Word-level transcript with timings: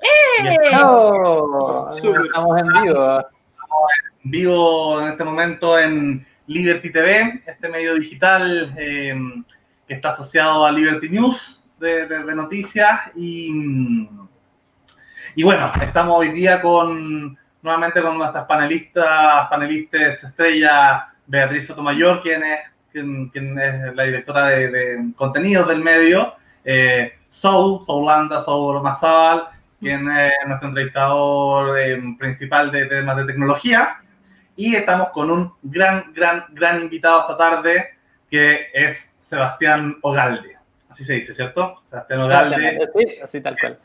¡Eh! 0.00 0.56
Oh, 0.82 1.88
estamos 1.92 2.58
en 2.60 2.66
vivo. 2.68 3.20
Estamos 3.20 3.90
en 4.24 4.30
vivo 4.30 5.00
en 5.02 5.08
este 5.08 5.24
momento 5.24 5.78
en 5.78 6.26
Liberty 6.46 6.90
TV, 6.92 7.42
este 7.46 7.68
medio 7.68 7.94
digital 7.94 8.74
eh, 8.76 9.18
que 9.86 9.94
está 9.94 10.10
asociado 10.10 10.64
a 10.66 10.72
Liberty 10.72 11.08
News 11.08 11.64
de, 11.78 12.06
de- 12.06 12.24
de 12.24 12.34
noticias. 12.34 13.00
Y, 13.16 14.08
y 15.34 15.42
bueno, 15.42 15.70
estamos 15.80 16.18
hoy 16.18 16.30
día 16.30 16.60
con 16.60 17.36
nuevamente 17.62 18.02
con 18.02 18.18
nuestras 18.18 18.44
panelistas, 18.44 19.48
panelistas 19.48 20.22
estrella 20.22 21.08
Beatriz 21.26 21.66
Sotomayor, 21.66 22.20
quien 22.20 22.44
es, 22.44 22.58
quien, 22.92 23.28
quien 23.30 23.58
es 23.58 23.94
la 23.94 24.02
directora 24.04 24.46
de, 24.48 24.68
de 24.70 25.12
contenidos 25.16 25.66
del 25.68 25.82
medio, 25.82 26.34
eh, 26.62 27.14
Soul, 27.26 27.82
Soulanda, 27.84 28.42
Soul 28.42 28.82
Mazábal, 28.82 29.48
quien 29.80 30.10
es 30.10 30.32
nuestro 30.46 30.68
entrevistador 30.68 31.78
eh, 31.78 32.00
principal 32.18 32.70
de 32.72 32.86
temas 32.86 33.16
de 33.18 33.24
tecnología. 33.26 33.98
Y 34.56 34.76
estamos 34.76 35.08
con 35.10 35.30
un 35.30 35.52
gran, 35.62 36.12
gran, 36.14 36.44
gran 36.50 36.80
invitado 36.82 37.22
esta 37.22 37.36
tarde, 37.36 37.88
que 38.30 38.68
es 38.72 39.12
Sebastián 39.18 39.96
Ogalde. 40.02 40.56
Así 40.88 41.04
se 41.04 41.14
dice, 41.14 41.34
¿cierto? 41.34 41.82
Sebastián 41.90 42.20
Ogalde 42.22 42.88
Sí, 42.96 43.18
así 43.22 43.40
tal 43.40 43.56
cual. 43.58 43.78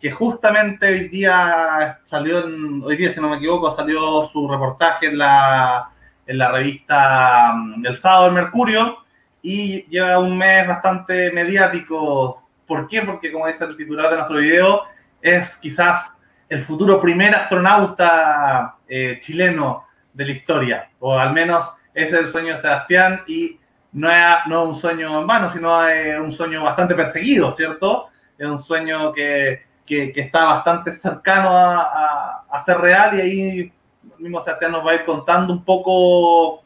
que 0.00 0.10
justamente 0.10 0.86
hoy 0.86 1.08
día 1.08 1.98
salió, 2.04 2.44
en- 2.46 2.82
hoy 2.84 2.96
día 2.96 3.10
si 3.10 3.20
no 3.20 3.30
me 3.30 3.36
equivoco, 3.36 3.70
salió 3.70 4.26
su 4.28 4.46
reportaje 4.50 5.06
en 5.06 5.16
la, 5.18 5.88
en 6.26 6.36
la 6.38 6.52
revista 6.52 7.54
mm, 7.54 7.86
El 7.86 7.96
Sábado 7.96 8.24
del 8.26 8.34
Mercurio 8.34 8.98
y 9.40 9.84
lleva 9.88 10.18
un 10.18 10.36
mes 10.36 10.66
bastante 10.68 11.32
mediático. 11.32 12.42
¿Por 12.66 12.86
qué? 12.88 13.00
Porque 13.02 13.32
como 13.32 13.46
dice 13.46 13.64
el 13.64 13.76
titular 13.76 14.10
de 14.10 14.16
nuestro 14.16 14.36
video, 14.36 14.82
es 15.24 15.56
quizás 15.56 16.18
el 16.50 16.62
futuro 16.64 17.00
primer 17.00 17.34
astronauta 17.34 18.76
eh, 18.86 19.18
chileno 19.20 19.84
de 20.12 20.26
la 20.26 20.32
historia, 20.32 20.90
o 21.00 21.18
al 21.18 21.32
menos 21.32 21.64
ese 21.94 22.16
es 22.16 22.22
el 22.24 22.28
sueño 22.28 22.52
de 22.52 22.58
Sebastián 22.58 23.22
y 23.26 23.58
no 23.92 24.10
es, 24.10 24.18
no 24.48 24.64
un 24.64 24.76
sueño 24.76 25.20
en 25.20 25.26
vano, 25.26 25.48
sino 25.50 25.86
es 25.88 26.18
un 26.20 26.32
sueño 26.32 26.62
bastante 26.62 26.94
perseguido, 26.94 27.52
¿cierto? 27.54 28.08
Es 28.36 28.46
un 28.46 28.58
sueño 28.58 29.12
que, 29.12 29.62
que, 29.86 30.12
está 30.14 30.44
bastante 30.44 30.92
cercano 30.92 31.50
a, 31.50 31.82
a- 31.82 32.44
a 32.50 32.60
ser 32.64 32.78
real 32.78 33.16
y 33.18 33.20
ahí 33.20 33.72
mismo 34.18 34.40
Sebastián 34.42 34.72
nos 34.72 34.86
va 34.86 34.90
a 34.90 34.94
ir 34.96 35.04
contando 35.04 35.52
un 35.52 35.64
poco, 35.64 36.63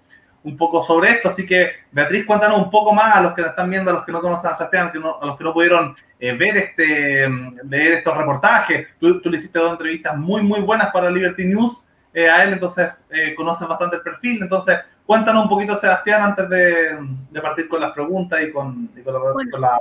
un 0.48 0.56
poco 0.56 0.82
sobre 0.82 1.10
esto. 1.12 1.28
Así 1.28 1.44
que, 1.46 1.70
Beatriz, 1.92 2.24
cuéntanos 2.26 2.62
un 2.62 2.70
poco 2.70 2.92
más 2.92 3.14
a 3.16 3.20
los 3.20 3.34
que 3.34 3.42
nos 3.42 3.50
están 3.50 3.68
viendo, 3.70 3.90
a 3.90 3.94
los 3.94 4.04
que 4.04 4.12
no 4.12 4.20
conocen 4.20 4.50
a 4.50 4.54
Sebastián, 4.56 4.90
que 4.92 4.98
no- 4.98 5.18
a 5.20 5.26
los 5.26 5.36
que 5.36 5.44
no 5.44 5.52
pudieron 5.52 5.94
eh, 6.20 6.32
ver 6.32 6.56
este, 6.56 7.28
mm, 7.28 7.58
leer 7.68 7.92
estos 7.94 8.16
reportajes. 8.16 8.88
Tú, 8.98 9.20
tú 9.20 9.30
le 9.30 9.36
hiciste 9.38 9.58
dos 9.58 9.72
entrevistas 9.72 10.16
muy, 10.16 10.42
muy 10.42 10.60
buenas 10.60 10.90
para 10.90 11.10
Liberty 11.10 11.44
News 11.44 11.82
eh, 12.12 12.28
a 12.28 12.42
él, 12.44 12.54
entonces 12.54 12.88
eh, 13.10 13.34
conoces 13.36 13.68
bastante 13.68 13.96
el 13.96 14.02
perfil. 14.02 14.42
Entonces, 14.42 14.78
cuéntanos 15.06 15.44
un 15.44 15.48
poquito, 15.48 15.76
Sebastián, 15.76 16.22
antes 16.22 16.48
de, 16.48 16.98
de 17.30 17.40
partir 17.40 17.68
con 17.68 17.80
las 17.80 17.92
preguntas 17.92 18.40
y 18.42 18.50
con, 18.50 18.90
y 18.96 19.02
con 19.02 19.12
la- 19.14 19.20
Bueno. 19.32 19.50
con 19.50 19.60
la 19.60 19.80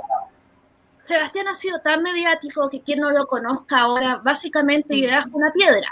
Sebastián 1.04 1.48
ha 1.48 1.54
sido 1.54 1.80
tan 1.80 2.02
mediático 2.02 2.68
que 2.68 2.82
quien 2.82 3.00
no 3.00 3.10
lo 3.10 3.26
conozca 3.26 3.80
ahora, 3.80 4.20
básicamente 4.22 4.94
le 4.94 5.06
das 5.06 5.24
una 5.32 5.50
piedra. 5.52 5.88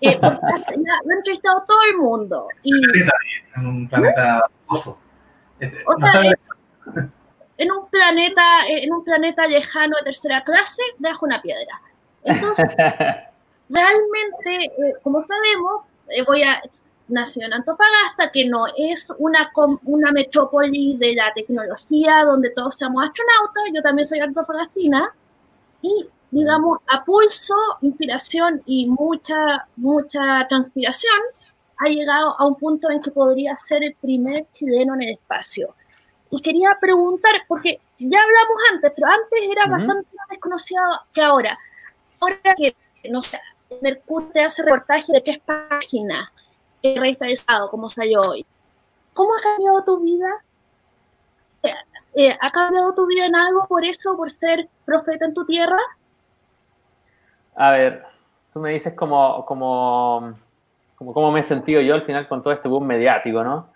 Eh, 0.00 0.18
porque 0.20 0.38
la- 0.76 1.00
lo 1.04 1.12
ha 1.12 1.16
entrevistado 1.16 1.64
todo 1.66 1.78
el 1.90 1.96
mundo. 1.98 2.48
Y 2.62 2.72
en 3.56 3.66
un 3.66 3.88
planeta 3.88 4.44
oso. 4.66 4.98
Este, 5.58 5.78
O 5.86 5.96
sea, 5.98 6.22
en 7.56 7.72
un 7.72 7.88
planeta, 7.90 8.42
en 8.68 8.92
un 8.92 9.02
planeta 9.04 9.46
lejano 9.48 9.96
de 9.98 10.04
tercera 10.04 10.44
clase, 10.44 10.82
deja 10.98 11.18
una 11.22 11.42
piedra. 11.42 11.80
Entonces, 12.22 12.66
realmente, 13.68 14.64
eh, 14.64 14.94
como 15.02 15.22
sabemos, 15.24 15.82
eh, 16.08 16.22
voy 16.26 16.42
a 16.42 16.62
nació 17.08 17.46
en 17.46 17.54
Antofagasta, 17.54 18.30
que 18.30 18.46
no 18.46 18.66
es 18.76 19.10
una, 19.18 19.50
una 19.84 20.12
metrópoli 20.12 20.96
de 20.98 21.14
la 21.14 21.32
tecnología 21.34 22.22
donde 22.24 22.50
todos 22.50 22.76
seamos 22.76 23.02
astronautas, 23.02 23.64
yo 23.74 23.80
también 23.80 24.06
soy 24.06 24.20
antofagastina, 24.20 25.10
y 25.80 26.06
digamos, 26.30 26.78
a 26.86 27.04
pulso, 27.04 27.54
inspiración 27.80 28.62
y 28.66 28.86
mucha, 28.86 29.66
mucha 29.76 30.46
transpiración, 30.48 31.18
ha 31.78 31.88
llegado 31.88 32.38
a 32.38 32.46
un 32.46 32.56
punto 32.56 32.90
en 32.90 33.00
que 33.00 33.10
podría 33.10 33.56
ser 33.56 33.84
el 33.84 33.94
primer 33.94 34.46
chileno 34.52 34.94
en 34.94 35.02
el 35.02 35.10
espacio. 35.10 35.74
Y 36.30 36.42
quería 36.42 36.76
preguntar, 36.80 37.32
porque 37.46 37.80
ya 37.98 38.20
hablamos 38.20 38.62
antes, 38.72 38.92
pero 38.94 39.06
antes 39.06 39.50
era 39.50 39.66
bastante 39.66 40.08
más 40.16 40.28
desconocido 40.28 40.82
que 41.12 41.22
ahora. 41.22 41.58
Ahora 42.20 42.54
que, 42.56 42.76
no 43.10 43.22
sé, 43.22 43.40
Mercurio 43.80 44.30
te 44.32 44.40
hace 44.40 44.62
reportaje 44.62 45.12
de 45.12 45.20
tres 45.20 45.38
páginas, 45.40 46.28
en 46.82 47.00
revista 47.00 47.26
de 47.26 47.32
Estado, 47.32 47.70
como 47.70 47.88
salió 47.88 48.22
hoy. 48.22 48.44
¿Cómo 49.14 49.34
ha 49.34 49.40
cambiado 49.40 49.84
tu 49.84 50.00
vida? 50.00 50.44
Eh, 51.62 51.74
eh, 52.14 52.38
¿Ha 52.40 52.50
cambiado 52.50 52.92
tu 52.94 53.06
vida 53.06 53.26
en 53.26 53.34
algo 53.34 53.66
por 53.66 53.84
eso, 53.84 54.16
por 54.16 54.30
ser 54.30 54.68
profeta 54.84 55.26
en 55.26 55.34
tu 55.34 55.44
tierra? 55.44 55.78
A 57.60 57.72
ver, 57.72 58.04
tú 58.52 58.60
me 58.60 58.70
dices 58.70 58.94
como, 58.94 59.44
como, 59.44 60.32
como 60.94 61.12
cómo 61.12 61.32
me 61.32 61.40
he 61.40 61.42
sentido 61.42 61.80
yo 61.80 61.92
al 61.94 62.02
final 62.02 62.28
con 62.28 62.40
todo 62.40 62.52
este 62.52 62.68
boom 62.68 62.86
mediático, 62.86 63.42
¿no? 63.42 63.66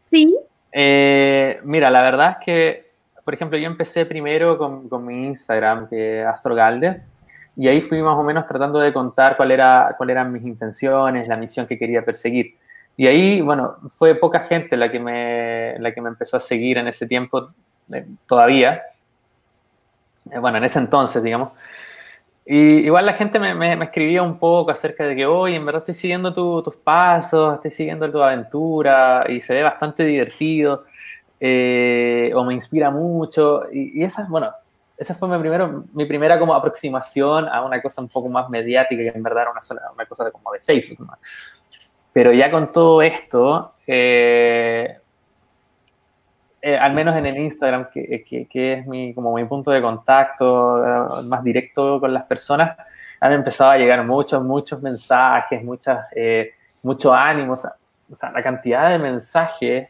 Sí. 0.00 0.34
Eh, 0.72 1.60
mira, 1.64 1.90
la 1.90 2.00
verdad 2.00 2.30
es 2.30 2.36
que, 2.46 2.92
por 3.22 3.34
ejemplo, 3.34 3.58
yo 3.58 3.66
empecé 3.66 4.06
primero 4.06 4.56
con, 4.56 4.88
con 4.88 5.04
mi 5.04 5.26
Instagram, 5.26 5.86
que 5.90 6.22
es 6.22 6.26
Astrogalde, 6.26 7.02
y 7.56 7.68
ahí 7.68 7.82
fui 7.82 8.00
más 8.00 8.16
o 8.16 8.22
menos 8.22 8.46
tratando 8.46 8.78
de 8.78 8.90
contar 8.90 9.36
cuál 9.36 9.50
era, 9.50 9.94
cuáles 9.98 10.14
eran 10.14 10.32
mis 10.32 10.42
intenciones, 10.42 11.28
la 11.28 11.36
misión 11.36 11.66
que 11.66 11.78
quería 11.78 12.02
perseguir. 12.02 12.56
Y 12.96 13.06
ahí, 13.06 13.42
bueno, 13.42 13.76
fue 13.88 14.14
poca 14.14 14.40
gente 14.40 14.78
la 14.78 14.90
que 14.90 14.98
me, 14.98 15.78
la 15.78 15.92
que 15.92 16.00
me 16.00 16.08
empezó 16.08 16.38
a 16.38 16.40
seguir 16.40 16.78
en 16.78 16.88
ese 16.88 17.06
tiempo, 17.06 17.50
eh, 17.92 18.06
todavía. 18.26 18.82
Eh, 20.30 20.38
bueno, 20.38 20.56
en 20.56 20.64
ese 20.64 20.78
entonces, 20.78 21.22
digamos. 21.22 21.50
Y 22.46 22.56
igual 22.86 23.06
la 23.06 23.14
gente 23.14 23.38
me, 23.38 23.54
me- 23.54 23.76
me 23.76 23.84
escribía 23.86 24.22
un 24.22 24.38
poco 24.38 24.70
acerca 24.70 25.04
de 25.06 25.16
que, 25.16 25.24
oye, 25.26 25.56
en 25.56 25.64
verdad 25.64 25.80
estoy 25.82 25.94
siguiendo 25.94 26.32
tu- 26.34 26.62
tus 26.62 26.76
pasos, 26.76 27.54
estoy 27.54 27.70
siguiendo 27.70 28.10
tu 28.10 28.22
aventura 28.22 29.24
y 29.28 29.40
se 29.40 29.54
ve 29.54 29.62
bastante 29.62 30.04
divertido 30.04 30.84
eh, 31.40 32.32
o 32.34 32.44
me 32.44 32.54
inspira 32.54 32.90
mucho. 32.90 33.62
Y, 33.72 34.00
y 34.00 34.04
esa, 34.04 34.26
bueno, 34.28 34.52
esa 34.96 35.14
fue 35.14 35.28
mi, 35.28 35.38
primero, 35.38 35.84
mi 35.94 36.04
primera 36.06 36.38
como 36.38 36.54
aproximación 36.54 37.48
a 37.48 37.62
una 37.64 37.80
cosa 37.82 38.02
un 38.02 38.08
poco 38.08 38.28
más 38.28 38.48
mediática 38.50 39.02
que 39.02 39.08
en 39.16 39.22
verdad 39.22 39.42
era 39.44 39.50
una, 39.52 39.60
sola, 39.62 39.82
una 39.94 40.06
cosa 40.06 40.24
de, 40.24 40.32
como 40.32 40.52
de 40.52 40.60
Facebook. 40.60 41.00
¿no? 41.06 41.14
Pero 42.12 42.32
ya 42.32 42.50
con 42.50 42.70
todo 42.72 43.02
esto, 43.02 43.74
eh, 43.86 44.98
eh, 46.66 46.76
al 46.78 46.94
menos 46.94 47.14
en 47.16 47.26
el 47.26 47.36
Instagram, 47.36 47.88
que, 47.92 48.24
que- 48.48 48.72
es 48.72 48.86
mi, 48.86 49.12
como 49.14 49.34
mi 49.34 49.44
punto 49.44 49.70
de 49.70 49.82
contacto 49.82 50.82
eh, 51.20 51.22
más 51.24 51.42
directo 51.44 52.00
con 52.00 52.12
las 52.12 52.24
personas, 52.24 52.76
han 53.20 53.32
empezado 53.32 53.70
a 53.72 53.76
llegar 53.78 54.04
muchos, 54.04 54.42
muchos 54.42 54.80
mensajes, 54.82 55.62
muchas, 55.62 56.06
eh, 56.14 56.52
mucho. 56.82 57.10
O 57.12 58.16
sea, 58.16 58.30
la 58.32 58.42
cantidad 58.42 58.90
de 58.90 58.98
mensajes 58.98 59.88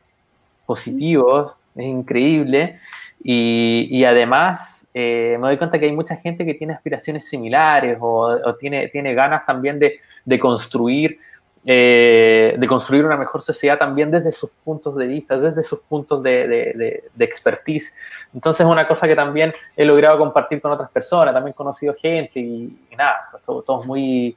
positivos 0.66 1.52
es 1.74 1.84
increíble. 1.84 2.78
Y, 3.22 3.88
y 3.90 4.04
además 4.04 4.86
eh, 4.92 5.36
me 5.40 5.48
doy 5.48 5.56
cuenta 5.56 5.78
que 5.78 5.86
hay 5.86 5.92
mucha 5.92 6.16
gente 6.16 6.44
que 6.44 6.54
tiene 6.54 6.74
aspiraciones 6.74 7.28
similares 7.28 7.98
o, 8.00 8.28
o 8.44 8.54
tiene, 8.56 8.88
tiene 8.88 9.14
ganas 9.14 9.44
también 9.46 9.78
de, 9.78 9.98
de 10.24 10.38
construir 10.38 11.18
eh, 11.66 12.56
de 12.58 12.66
construir 12.66 13.04
una 13.06 13.16
mejor 13.16 13.40
sociedad 13.40 13.78
también 13.78 14.10
desde 14.10 14.30
sus 14.32 14.50
puntos 14.50 14.96
de 14.96 15.06
vista, 15.06 15.36
desde 15.38 15.62
sus 15.62 15.80
puntos 15.80 16.22
de, 16.22 16.46
de, 16.46 16.72
de, 16.74 17.04
de 17.14 17.24
expertise. 17.24 17.94
Entonces 18.34 18.66
es 18.66 18.70
una 18.70 18.86
cosa 18.86 19.06
que 19.06 19.16
también 19.16 19.52
he 19.76 19.84
logrado 19.84 20.18
compartir 20.18 20.60
con 20.60 20.72
otras 20.72 20.90
personas, 20.90 21.32
también 21.32 21.52
he 21.52 21.56
conocido 21.56 21.94
gente 21.94 22.40
y, 22.40 22.86
y 22.90 22.96
nada, 22.96 23.22
o 23.26 23.30
sea, 23.30 23.40
todo, 23.40 23.62
todo 23.62 23.82
muy, 23.84 24.36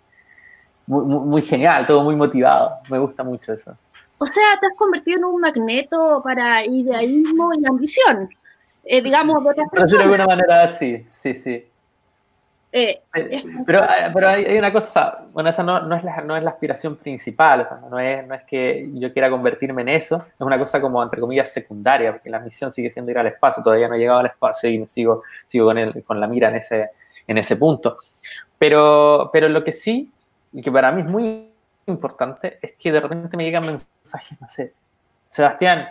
muy, 0.85 1.03
muy, 1.03 1.41
genial, 1.41 1.85
todo 1.85 2.03
muy 2.03 2.15
motivado, 2.15 2.77
me 2.89 2.97
gusta 2.99 3.23
mucho 3.23 3.51
eso. 3.51 3.75
O 4.19 4.25
sea, 4.25 4.57
te 4.59 4.67
has 4.67 4.75
convertido 4.75 5.17
en 5.17 5.25
un 5.25 5.41
magneto 5.41 6.21
para 6.23 6.65
idealismo 6.65 7.51
y 7.53 7.65
ambición, 7.65 8.29
eh, 8.83 9.01
digamos, 9.01 9.43
de 9.43 9.49
otras 9.49 9.67
decirlo 9.71 9.73
de 9.73 9.81
personas. 9.81 10.01
alguna 10.05 10.25
manera 10.25 10.63
así, 10.63 11.05
sí, 11.09 11.35
sí. 11.35 11.65
Eh, 12.71 13.01
Pero, 13.65 13.83
eh, 13.83 14.11
pero 14.13 14.27
hay, 14.27 14.45
hay 14.45 14.57
una 14.57 14.73
cosa, 14.73 15.19
bueno, 15.31 15.49
esa 15.49 15.63
no, 15.63 15.81
no, 15.81 15.95
es 15.95 16.03
la, 16.03 16.21
no 16.21 16.35
es 16.35 16.43
la 16.43 16.49
aspiración 16.51 16.97
principal, 16.97 17.61
o 17.61 17.67
sea, 17.67 17.79
no, 17.89 17.97
es, 17.99 18.27
no 18.27 18.35
es 18.35 18.43
que 18.43 18.89
yo 18.93 19.13
quiera 19.13 19.29
convertirme 19.29 19.83
en 19.83 19.89
eso, 19.89 20.25
es 20.27 20.41
una 20.41 20.59
cosa 20.59 20.81
como, 20.81 21.01
entre 21.01 21.21
comillas, 21.21 21.51
secundaria, 21.51 22.11
porque 22.11 22.29
la 22.29 22.39
misión 22.39 22.69
sigue 22.71 22.89
siendo 22.89 23.09
ir 23.11 23.17
al 23.17 23.27
espacio, 23.27 23.63
todavía 23.63 23.87
no 23.87 23.95
he 23.95 23.99
llegado 23.99 24.19
al 24.19 24.25
espacio 24.25 24.69
y 24.69 24.79
me 24.79 24.87
sigo, 24.87 25.23
sigo 25.45 25.65
con, 25.67 25.77
el, 25.77 26.03
con 26.03 26.19
la 26.19 26.27
mira 26.27 26.49
en 26.49 26.57
ese, 26.57 26.89
en 27.25 27.37
ese 27.37 27.55
punto. 27.55 27.99
Pero, 28.57 29.29
pero 29.31 29.47
lo 29.47 29.63
que 29.63 29.71
sí, 29.71 30.11
y 30.51 30.61
que 30.61 30.71
para 30.71 30.91
mí 30.91 31.01
es 31.03 31.07
muy 31.09 31.49
importante, 31.85 32.59
es 32.61 32.73
que 32.73 32.91
de 32.91 32.99
repente 32.99 33.37
me 33.37 33.45
llegan 33.45 33.65
mensajes, 33.65 34.39
no 34.41 34.47
sé, 34.47 34.73
Sebastián, 35.29 35.87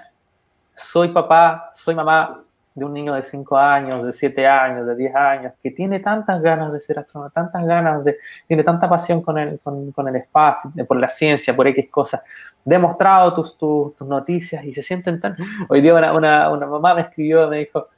soy 0.75 1.09
papá, 1.09 1.73
soy 1.75 1.95
mamá, 1.95 2.43
de 2.77 2.85
un 2.85 2.93
niño 2.93 3.15
de 3.15 3.23
5 3.23 3.57
años, 3.57 4.05
de 4.05 4.13
7 4.13 4.47
años, 4.47 4.87
de 4.87 4.95
10 4.95 5.17
años, 5.17 5.53
que 5.63 5.71
tiene 5.71 5.99
tantas 5.99 6.43
ganas 6.43 6.71
de 6.71 6.81
ser 6.83 6.99
astrónomo, 6.99 7.31
tantas 7.31 7.65
ganas 7.67 8.05
de, 8.05 8.19
tiene 8.47 8.63
tanta 8.63 8.87
pasión 8.87 9.23
con 9.23 9.39
el, 9.39 9.59
con, 9.61 9.93
con 9.93 10.07
el 10.09 10.17
espacio, 10.17 10.71
por 10.87 10.99
la 10.99 11.09
ciencia, 11.09 11.57
por 11.57 11.67
X 11.69 11.89
cosas, 11.91 12.23
demostrado 12.63 13.33
tus, 13.33 13.57
tus, 13.57 13.97
tus 13.97 14.07
noticias 14.07 14.63
y 14.63 14.75
se 14.75 14.83
sienten 14.83 15.19
tan... 15.19 15.35
Hoy 15.69 15.81
día 15.81 15.95
una, 15.95 16.13
una, 16.13 16.51
una 16.51 16.67
mamá 16.67 16.95
me 16.95 17.01
escribió, 17.01 17.49
me 17.49 17.61
dijo, 17.61 17.89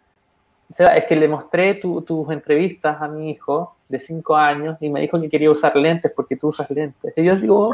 es 0.68 1.04
que 1.08 1.16
le 1.16 1.26
mostré 1.26 1.74
tu, 1.74 2.02
tus 2.02 2.30
entrevistas 2.30 3.02
a 3.02 3.08
mi 3.08 3.30
hijo 3.30 3.74
de 3.88 3.98
5 3.98 4.36
años 4.36 4.76
y 4.80 4.90
me 4.90 5.00
dijo 5.00 5.20
que 5.20 5.28
quería 5.28 5.50
usar 5.50 5.74
lentes 5.74 6.12
porque 6.14 6.36
tú 6.36 6.48
usas 6.48 6.70
lentes. 6.70 7.12
Y 7.16 7.24
yo 7.24 7.34
digo, 7.34 7.72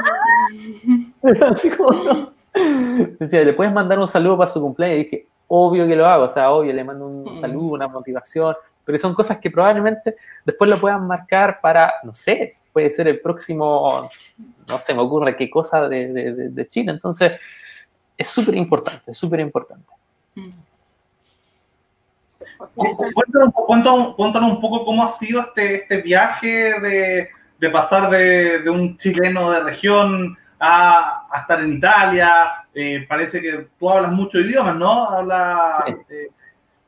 decía, 3.19 3.45
¿le 3.45 3.53
puedes 3.53 3.75
mandar 3.75 3.99
un 3.99 4.07
saludo 4.07 4.39
para 4.39 4.51
su 4.51 4.59
cumpleaños? 4.63 5.01
Y 5.01 5.05
dije, 5.05 5.27
obvio 5.49 5.87
que 5.87 5.97
lo 5.97 6.07
hago, 6.07 6.25
o 6.25 6.29
sea, 6.29 6.51
obvio, 6.51 6.73
le 6.73 6.85
mando 6.85 7.07
un 7.07 7.25
Mm. 7.33 7.41
saludo, 7.41 7.75
una 7.75 7.89
motivación, 7.89 8.55
pero 8.85 8.99
son 8.99 9.15
cosas 9.15 9.39
que 9.39 9.51
probablemente 9.51 10.17
después 10.45 10.71
lo 10.71 10.79
puedan 10.79 11.07
marcar 11.07 11.61
para, 11.61 11.93
no 12.03 12.15
sé, 12.15 12.53
puede 12.73 12.91
ser 12.91 13.09
el 13.09 13.21
próximo, 13.21 14.09
no 14.69 14.79
se 14.79 14.95
me 14.95 15.01
ocurre 15.01 15.37
qué 15.37 15.49
cosa 15.51 15.89
de, 15.89 16.13
de, 16.13 16.33
de- 16.35 16.49
de 16.51 16.69
China. 16.69 16.93
Entonces, 16.93 17.33
es 18.17 18.27
súper 18.29 18.55
importante, 18.57 19.11
es 19.11 19.17
súper 19.17 19.41
importante. 19.41 19.87
Mm. 20.35 20.51
Cuéntanos, 22.75 23.47
un 23.47 23.53
po- 23.53 23.67
cuéntanos- 23.67 24.15
cuéntanos 24.17 24.51
un 24.53 24.61
poco 24.61 24.85
cómo 24.85 25.05
ha 25.05 25.13
sido 25.13 25.41
este, 25.41 25.77
este 25.83 26.03
viaje 26.03 26.79
de, 26.81 27.29
de 27.59 27.71
pasar 27.71 28.11
de, 28.11 28.61
de 28.61 28.71
un 28.71 28.97
chileno 28.99 29.51
de 29.51 29.61
región 29.61 30.37
a, 30.67 31.27
a 31.31 31.41
estar 31.41 31.61
en 31.61 31.73
Italia. 31.75 32.67
Eh, 32.75 33.05
parece 33.09 33.41
que 33.43 33.69
tú 33.79 33.91
hablas 33.91 34.13
muchos 34.13 34.43
idiomas, 34.45 34.77
¿no? 34.77 35.05
Hablas 35.09 35.83
Sí. 35.87 35.93
eh, 36.11 36.29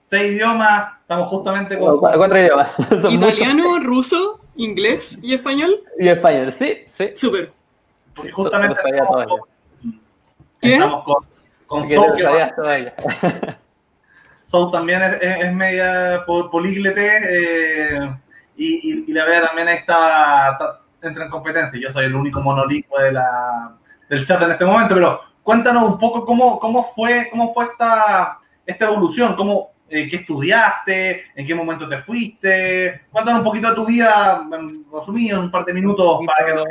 seis 0.04 0.32
idiomas. 0.32 0.92
Estamos 1.02 1.28
justamente 1.28 1.78
con... 1.78 1.98
Cuatro, 1.98 2.18
cuatro 2.18 2.38
idiomas. 2.38 2.70
Son 3.02 3.10
Italiano, 3.12 3.78
ruso, 3.80 4.40
inglés 4.56 5.18
y 5.22 5.34
español. 5.34 5.76
Y 5.98 6.08
español, 6.08 6.50
sí, 6.52 6.78
sí. 6.86 7.10
Súper. 7.14 7.52
porque 8.14 8.32
justamente 8.32 8.80
estamos 8.84 9.26
con, 9.26 9.40
¿Qué? 10.60 10.74
estamos 10.74 11.04
con, 11.04 11.16
con 11.66 11.86
que. 11.86 11.94
Sol 14.36 14.70
también 14.72 15.02
es, 15.02 15.22
es- 15.22 15.44
es 15.44 15.52
media 15.52 16.22
pol- 16.26 16.50
políglete 16.50 17.06
eh, 17.28 18.16
y, 18.56 18.90
y- 18.92 19.04
y 19.08 19.12
la 19.12 19.24
verdad 19.24 19.48
también 19.48 19.68
está, 19.68 20.52
está- 20.52 20.80
entra 21.08 21.24
en 21.24 21.30
competencia. 21.30 21.80
Yo 21.80 21.92
soy 21.92 22.06
el 22.06 22.14
único 22.14 22.40
monolingüe 22.40 23.02
de 23.02 23.12
la, 23.12 23.72
del 24.08 24.24
chat 24.24 24.42
en 24.42 24.52
este 24.52 24.64
momento, 24.64 24.94
pero 24.94 25.20
cuéntanos 25.42 25.84
un 25.84 25.98
poco 25.98 26.24
cómo, 26.24 26.58
cómo 26.58 26.92
fue, 26.94 27.28
cómo 27.30 27.52
fue 27.54 27.66
esta, 27.66 28.38
esta 28.64 28.86
evolución, 28.86 29.36
cómo, 29.36 29.70
eh, 29.88 30.08
qué 30.08 30.16
estudiaste, 30.16 31.24
en 31.34 31.46
qué 31.46 31.54
momento 31.54 31.88
te 31.88 31.98
fuiste. 31.98 33.02
Cuéntanos 33.10 33.40
un 33.40 33.44
poquito 33.44 33.70
de 33.70 33.74
tu 33.74 33.86
vida, 33.86 34.46
resumido, 34.92 35.38
en 35.38 35.44
un 35.44 35.50
par 35.50 35.64
de 35.64 35.72
minutos 35.72 36.20
para 36.26 36.46
que 36.46 36.64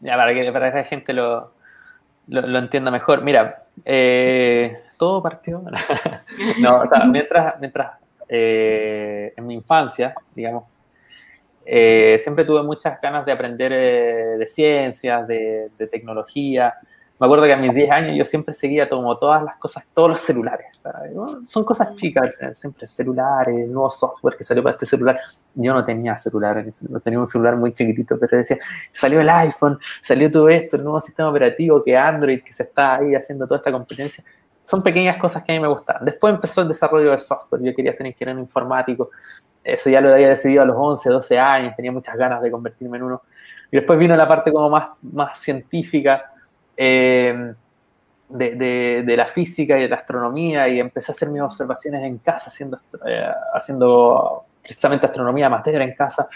Ya, 0.00 0.16
para 0.16 0.34
que, 0.34 0.52
para 0.52 0.72
que 0.72 0.78
la 0.78 0.84
gente 0.84 1.12
lo, 1.12 1.52
lo, 2.28 2.42
lo 2.42 2.58
entienda 2.58 2.90
mejor. 2.90 3.22
Mira, 3.22 3.64
eh, 3.84 4.82
todo 4.98 5.22
partió. 5.22 5.62
no, 6.60 6.80
o 6.80 6.86
sea, 6.88 7.04
mientras, 7.04 7.60
mientras 7.60 7.92
eh, 8.28 9.32
en 9.36 9.46
mi 9.46 9.54
infancia, 9.54 10.14
digamos, 10.34 10.64
eh, 11.66 12.16
siempre 12.20 12.44
tuve 12.44 12.62
muchas 12.62 13.00
ganas 13.00 13.26
de 13.26 13.32
aprender 13.32 13.72
eh, 13.72 14.36
de 14.38 14.46
ciencias, 14.46 15.26
de, 15.26 15.70
de 15.76 15.86
tecnología. 15.88 16.74
Me 17.18 17.26
acuerdo 17.26 17.44
que 17.44 17.52
a 17.52 17.56
mis 17.56 17.74
10 17.74 17.90
años 17.90 18.16
yo 18.16 18.24
siempre 18.24 18.54
seguía 18.54 18.88
como 18.88 19.16
todas 19.18 19.42
las 19.42 19.56
cosas, 19.56 19.86
todos 19.92 20.10
los 20.10 20.20
celulares. 20.20 20.66
¿sabes? 20.92 21.14
¿no? 21.14 21.44
Son 21.44 21.64
cosas 21.64 21.94
chicas, 21.94 22.30
eh, 22.40 22.54
siempre 22.54 22.86
celulares, 22.86 23.68
nuevo 23.68 23.90
software 23.90 24.36
que 24.36 24.44
salió 24.44 24.62
para 24.62 24.74
este 24.74 24.86
celular. 24.86 25.18
Yo 25.54 25.72
no 25.72 25.84
tenía 25.84 26.16
celular, 26.16 26.64
no 26.88 27.00
tenía 27.00 27.18
un 27.18 27.26
celular 27.26 27.56
muy 27.56 27.72
chiquitito, 27.72 28.18
pero 28.18 28.38
decía, 28.38 28.58
salió 28.92 29.20
el 29.20 29.28
iPhone, 29.28 29.78
salió 30.02 30.30
todo 30.30 30.48
esto, 30.48 30.76
el 30.76 30.84
nuevo 30.84 31.00
sistema 31.00 31.30
operativo 31.30 31.82
que 31.82 31.96
Android, 31.96 32.42
que 32.42 32.52
se 32.52 32.64
está 32.64 32.96
ahí 32.96 33.14
haciendo 33.14 33.46
toda 33.46 33.58
esta 33.58 33.72
competencia. 33.72 34.22
Son 34.62 34.82
pequeñas 34.82 35.16
cosas 35.16 35.44
que 35.44 35.52
a 35.52 35.54
mí 35.54 35.60
me 35.60 35.68
gustan. 35.68 36.04
Después 36.04 36.34
empezó 36.34 36.62
el 36.62 36.68
desarrollo 36.68 37.10
del 37.10 37.20
software. 37.20 37.62
Yo 37.62 37.74
quería 37.74 37.92
ser 37.92 38.06
ingeniero 38.06 38.40
informático. 38.40 39.10
Eso 39.66 39.90
ya 39.90 40.00
lo 40.00 40.12
había 40.12 40.28
decidido 40.28 40.62
a 40.62 40.64
los 40.64 40.76
11, 40.78 41.10
12 41.10 41.38
años. 41.38 41.74
Tenía 41.76 41.92
muchas 41.92 42.16
ganas 42.16 42.40
de 42.40 42.50
convertirme 42.50 42.98
en 42.98 43.04
uno. 43.04 43.22
Y 43.70 43.76
después 43.76 43.98
vino 43.98 44.16
la 44.16 44.28
parte 44.28 44.52
como 44.52 44.70
más, 44.70 44.90
más 45.02 45.38
científica 45.38 46.32
eh, 46.76 47.52
de, 48.28 48.50
de, 48.54 49.02
de, 49.04 49.16
la 49.16 49.26
física 49.26 49.76
y 49.76 49.82
de 49.82 49.88
la 49.88 49.96
astronomía 49.96 50.68
y 50.68 50.78
empecé 50.78 51.10
a 51.10 51.14
hacer 51.14 51.30
mis 51.30 51.42
observaciones 51.42 52.04
en 52.04 52.18
casa, 52.18 52.48
haciendo, 52.48 52.76
eh, 53.06 53.28
haciendo 53.52 54.44
precisamente 54.62 55.06
astronomía 55.06 55.46
amateur 55.46 55.80
en 55.82 55.94
casa. 55.94 56.28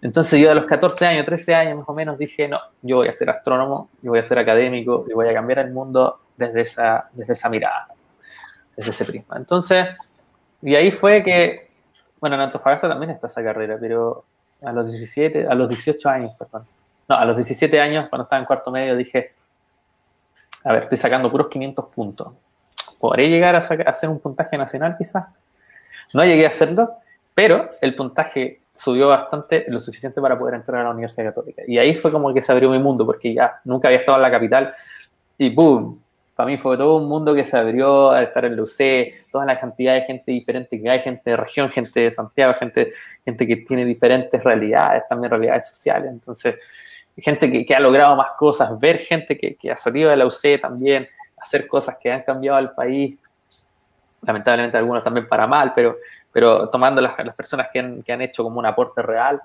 Entonces 0.00 0.40
yo 0.40 0.50
a 0.50 0.54
los 0.54 0.66
14 0.66 1.06
años, 1.06 1.26
13 1.26 1.54
años 1.54 1.78
más 1.78 1.88
o 1.88 1.94
menos 1.94 2.18
dije, 2.18 2.48
no, 2.48 2.60
yo 2.82 2.96
voy 2.96 3.08
a 3.08 3.12
ser 3.12 3.30
astrónomo, 3.30 3.90
yo 4.02 4.10
voy 4.10 4.20
a 4.20 4.22
ser 4.22 4.38
académico 4.38 5.06
y 5.08 5.12
voy 5.12 5.28
a 5.28 5.34
cambiar 5.34 5.60
el 5.60 5.72
mundo 5.72 6.20
desde 6.36 6.60
esa, 6.60 7.08
desde 7.12 7.32
esa 7.32 7.48
mirada, 7.48 7.88
desde 8.76 8.90
ese 8.90 9.04
prisma. 9.04 9.36
Entonces, 9.36 9.86
y 10.62 10.74
ahí 10.74 10.92
fue 10.92 11.22
que, 11.24 11.67
bueno, 12.20 12.36
en 12.36 12.42
Antofagasta 12.42 12.88
también 12.88 13.10
está 13.10 13.26
esa 13.26 13.42
carrera, 13.42 13.76
pero 13.80 14.24
a 14.62 14.72
los 14.72 14.90
17, 14.90 15.46
a 15.46 15.54
los 15.54 15.68
18 15.68 16.08
años, 16.08 16.32
perdón. 16.38 16.62
No, 17.08 17.16
a 17.16 17.24
los 17.24 17.36
17 17.36 17.80
años, 17.80 18.08
cuando 18.08 18.24
estaba 18.24 18.40
en 18.40 18.46
cuarto 18.46 18.70
medio, 18.70 18.96
dije, 18.96 19.30
a 20.64 20.72
ver, 20.72 20.82
estoy 20.84 20.98
sacando 20.98 21.30
puros 21.30 21.48
500 21.48 21.94
puntos. 21.94 22.28
¿Podré 22.98 23.28
llegar 23.28 23.54
a, 23.54 23.58
a 23.58 23.90
hacer 23.90 24.10
un 24.10 24.18
puntaje 24.18 24.58
nacional 24.58 24.96
quizás? 24.98 25.26
No 26.12 26.24
llegué 26.24 26.44
a 26.44 26.48
hacerlo, 26.48 26.96
pero 27.34 27.70
el 27.80 27.94
puntaje 27.94 28.60
subió 28.74 29.08
bastante, 29.08 29.64
lo 29.68 29.80
suficiente 29.80 30.20
para 30.20 30.38
poder 30.38 30.54
entrar 30.54 30.80
a 30.80 30.84
la 30.84 30.90
Universidad 30.90 31.26
Católica. 31.26 31.62
Y 31.66 31.78
ahí 31.78 31.96
fue 31.96 32.12
como 32.12 32.32
que 32.32 32.42
se 32.42 32.52
abrió 32.52 32.70
mi 32.70 32.78
mundo, 32.78 33.04
porque 33.04 33.34
ya 33.34 33.60
nunca 33.64 33.88
había 33.88 33.98
estado 33.98 34.18
en 34.18 34.22
la 34.22 34.30
capital 34.30 34.74
y 35.36 35.54
¡boom! 35.54 36.00
Para 36.38 36.50
mí 36.50 36.56
fue 36.56 36.76
todo 36.78 36.98
un 36.98 37.08
mundo 37.08 37.34
que 37.34 37.42
se 37.42 37.56
abrió 37.56 38.12
al 38.12 38.22
estar 38.22 38.44
en 38.44 38.54
la 38.54 38.62
UC, 38.62 39.28
toda 39.32 39.44
la 39.44 39.58
cantidad 39.58 39.94
de 39.94 40.02
gente 40.02 40.30
diferente 40.30 40.80
que 40.80 40.88
hay, 40.88 41.00
gente 41.00 41.30
de 41.30 41.36
región, 41.36 41.68
gente 41.68 41.98
de 41.98 42.12
Santiago, 42.12 42.54
gente, 42.54 42.92
gente 43.24 43.44
que 43.44 43.56
tiene 43.56 43.84
diferentes 43.84 44.40
realidades, 44.44 45.02
también 45.08 45.32
realidades 45.32 45.68
sociales. 45.68 46.08
Entonces, 46.12 46.54
gente 47.16 47.50
que, 47.50 47.66
que 47.66 47.74
ha 47.74 47.80
logrado 47.80 48.14
más 48.14 48.30
cosas, 48.38 48.78
ver 48.78 48.98
gente 48.98 49.36
que, 49.36 49.56
ha 49.68 49.76
salido 49.76 50.10
de 50.10 50.16
la 50.16 50.26
UC 50.26 50.60
también, 50.62 51.08
hacer 51.38 51.66
cosas 51.66 51.96
que 52.00 52.12
han 52.12 52.22
cambiado 52.22 52.56
al 52.56 52.72
país, 52.72 53.18
lamentablemente 54.22 54.76
algunos 54.76 55.02
también 55.02 55.26
para 55.26 55.48
mal, 55.48 55.72
pero, 55.74 55.96
pero 56.30 56.70
tomando 56.70 57.00
las, 57.00 57.14
personas 57.34 57.66
que 57.72 57.80
han, 57.80 58.00
que 58.04 58.12
han, 58.12 58.22
hecho 58.22 58.44
como 58.44 58.60
un 58.60 58.66
aporte 58.66 59.02
real, 59.02 59.42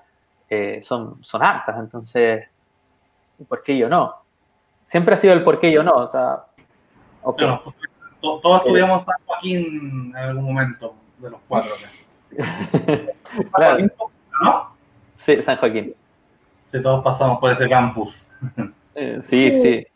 eh, 0.48 0.78
son, 0.80 1.18
son 1.24 1.42
hartas, 1.42 1.76
entonces, 1.76 2.46
¿por 3.48 3.64
qué 3.64 3.76
yo 3.76 3.88
no? 3.88 4.14
Siempre 4.84 5.14
ha 5.14 5.16
sido 5.16 5.34
el 5.34 5.42
por 5.42 5.58
qué 5.58 5.72
yo 5.72 5.82
no, 5.82 5.94
o 5.94 6.08
sea, 6.08 6.44
okay. 7.24 7.48
todos, 8.20 8.42
todos 8.42 8.62
estudiamos 8.62 9.02
San 9.02 9.16
Joaquín 9.26 10.10
en 10.10 10.16
algún 10.16 10.44
momento, 10.44 10.94
de 11.18 11.30
los 11.30 11.40
cuatro. 11.48 11.72
claro. 13.52 13.86
¿no? 14.42 14.76
Sí, 15.16 15.42
San 15.42 15.56
Joaquín. 15.56 15.94
Sí, 16.70 16.82
todos 16.82 17.02
pasamos 17.04 17.38
por 17.38 17.52
ese 17.52 17.68
campus. 17.68 18.30
Eh, 18.96 19.18
sí, 19.20 19.50
sí, 19.50 19.60
sí. 19.60 19.86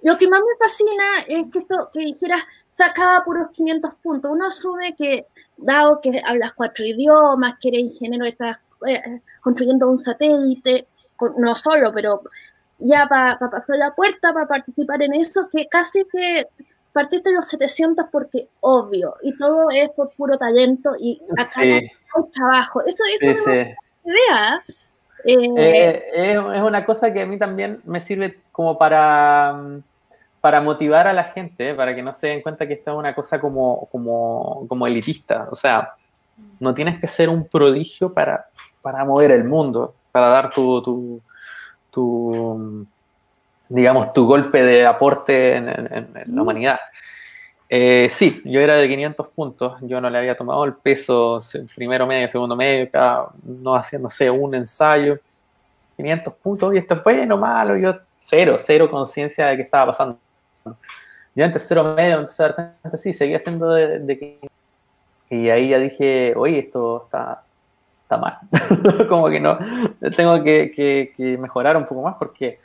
Lo 0.00 0.16
que 0.16 0.28
más 0.28 0.40
me 0.40 0.56
fascina 0.58 1.04
es 1.28 1.50
que 1.52 1.58
esto 1.58 1.90
que 1.92 2.00
dijeras 2.00 2.42
sacaba 2.68 3.22
puros 3.22 3.50
500 3.52 3.94
puntos. 4.02 4.30
Uno 4.30 4.46
asume 4.46 4.94
que, 4.96 5.26
dado 5.58 6.00
que 6.00 6.22
hablas 6.24 6.54
cuatro 6.54 6.84
idiomas, 6.86 7.58
que 7.60 7.68
eres 7.68 7.80
ingeniero, 7.80 8.24
estás 8.24 8.58
eh, 8.86 9.20
construyendo 9.40 9.90
un 9.90 9.98
satélite, 9.98 10.88
no 11.38 11.54
solo, 11.54 11.92
pero 11.94 12.22
ya 12.84 13.06
para 13.08 13.38
pa 13.38 13.50
pasar 13.50 13.76
la 13.76 13.94
puerta, 13.94 14.32
para 14.32 14.46
participar 14.46 15.02
en 15.02 15.14
eso, 15.14 15.48
que 15.50 15.66
casi 15.66 16.04
que 16.04 16.46
partiste 16.92 17.30
de 17.30 17.36
los 17.36 17.48
700 17.48 18.06
porque 18.12 18.48
obvio, 18.60 19.16
y 19.22 19.36
todo 19.36 19.68
es 19.70 19.90
por 19.90 20.12
puro 20.12 20.38
talento 20.38 20.94
y 20.98 21.20
acá 21.32 21.44
sí. 21.44 21.60
hay 21.60 21.90
trabajo. 22.32 22.82
Eso, 22.82 23.02
eso 23.04 23.18
sí, 23.18 23.26
es 23.28 23.44
sí. 23.44 23.50
idea. 24.04 24.62
Eh, 25.24 25.54
eh, 25.56 26.04
es, 26.12 26.56
es, 26.56 26.62
una 26.62 26.84
cosa 26.84 27.12
que 27.12 27.22
a 27.22 27.26
mí 27.26 27.38
también 27.38 27.80
me 27.84 28.00
sirve 28.00 28.38
como 28.52 28.76
para, 28.76 29.58
para 30.40 30.60
motivar 30.60 31.08
a 31.08 31.14
la 31.14 31.24
gente, 31.24 31.70
¿eh? 31.70 31.74
para 31.74 31.94
que 31.94 32.02
no 32.02 32.12
se 32.12 32.26
den 32.26 32.42
cuenta 32.42 32.68
que 32.68 32.74
esto 32.74 32.90
es 32.90 32.96
una 32.98 33.14
cosa 33.14 33.40
como, 33.40 33.88
como, 33.90 34.66
como 34.68 34.86
elitista. 34.86 35.48
O 35.50 35.54
sea, 35.54 35.94
no 36.60 36.74
tienes 36.74 37.00
que 37.00 37.06
ser 37.06 37.30
un 37.30 37.48
prodigio 37.48 38.12
para, 38.12 38.46
para 38.82 39.04
mover 39.04 39.30
el 39.30 39.44
mundo, 39.44 39.94
para 40.12 40.28
dar 40.28 40.50
tu, 40.50 40.82
tu, 40.82 41.22
tu 41.94 42.86
digamos, 43.68 44.12
tu 44.12 44.26
golpe 44.26 44.62
de 44.62 44.86
aporte 44.86 45.56
en, 45.56 45.68
en, 45.68 46.08
en 46.14 46.34
la 46.34 46.42
humanidad. 46.42 46.78
Eh, 47.68 48.08
sí, 48.10 48.42
yo 48.44 48.60
era 48.60 48.74
de 48.76 48.88
500 48.88 49.28
puntos, 49.28 49.78
yo 49.80 50.00
no 50.00 50.10
le 50.10 50.18
había 50.18 50.36
tomado 50.36 50.64
el 50.64 50.74
peso 50.74 51.40
primero 51.74 52.06
medio, 52.06 52.28
segundo 52.28 52.54
medio, 52.54 52.90
cada, 52.90 53.28
no 53.42 53.74
hacía, 53.74 53.98
no 53.98 54.10
sé, 54.10 54.30
un 54.30 54.54
ensayo, 54.54 55.18
500 55.96 56.34
puntos, 56.34 56.74
y 56.74 56.78
esto 56.78 56.94
es 56.94 57.02
bueno, 57.02 57.38
malo, 57.38 57.76
yo 57.76 57.98
cero, 58.18 58.56
cero 58.58 58.90
conciencia 58.90 59.46
de 59.46 59.56
qué 59.56 59.62
estaba 59.62 59.92
pasando. 59.92 60.18
Yo 61.34 61.44
en 61.44 61.52
tercero 61.52 61.82
medio 61.94 62.20
empecé 62.20 62.44
a 62.44 62.46
dar 62.48 62.54
cuenta, 62.54 62.98
sí, 62.98 63.12
seguía 63.12 63.38
siendo 63.38 63.70
de, 63.70 63.98
de 63.98 64.38
Y 65.30 65.48
ahí 65.48 65.70
ya 65.70 65.78
dije, 65.78 66.34
oye, 66.36 66.60
esto 66.60 67.04
está, 67.04 67.43
está 68.14 68.18
mal. 68.18 69.06
como 69.08 69.28
que 69.28 69.40
no, 69.40 69.58
tengo 70.16 70.42
que, 70.42 71.36
mejorar 71.38 71.76
un 71.76 71.86
poco 71.86 72.02
más 72.02 72.16
porque 72.18 72.58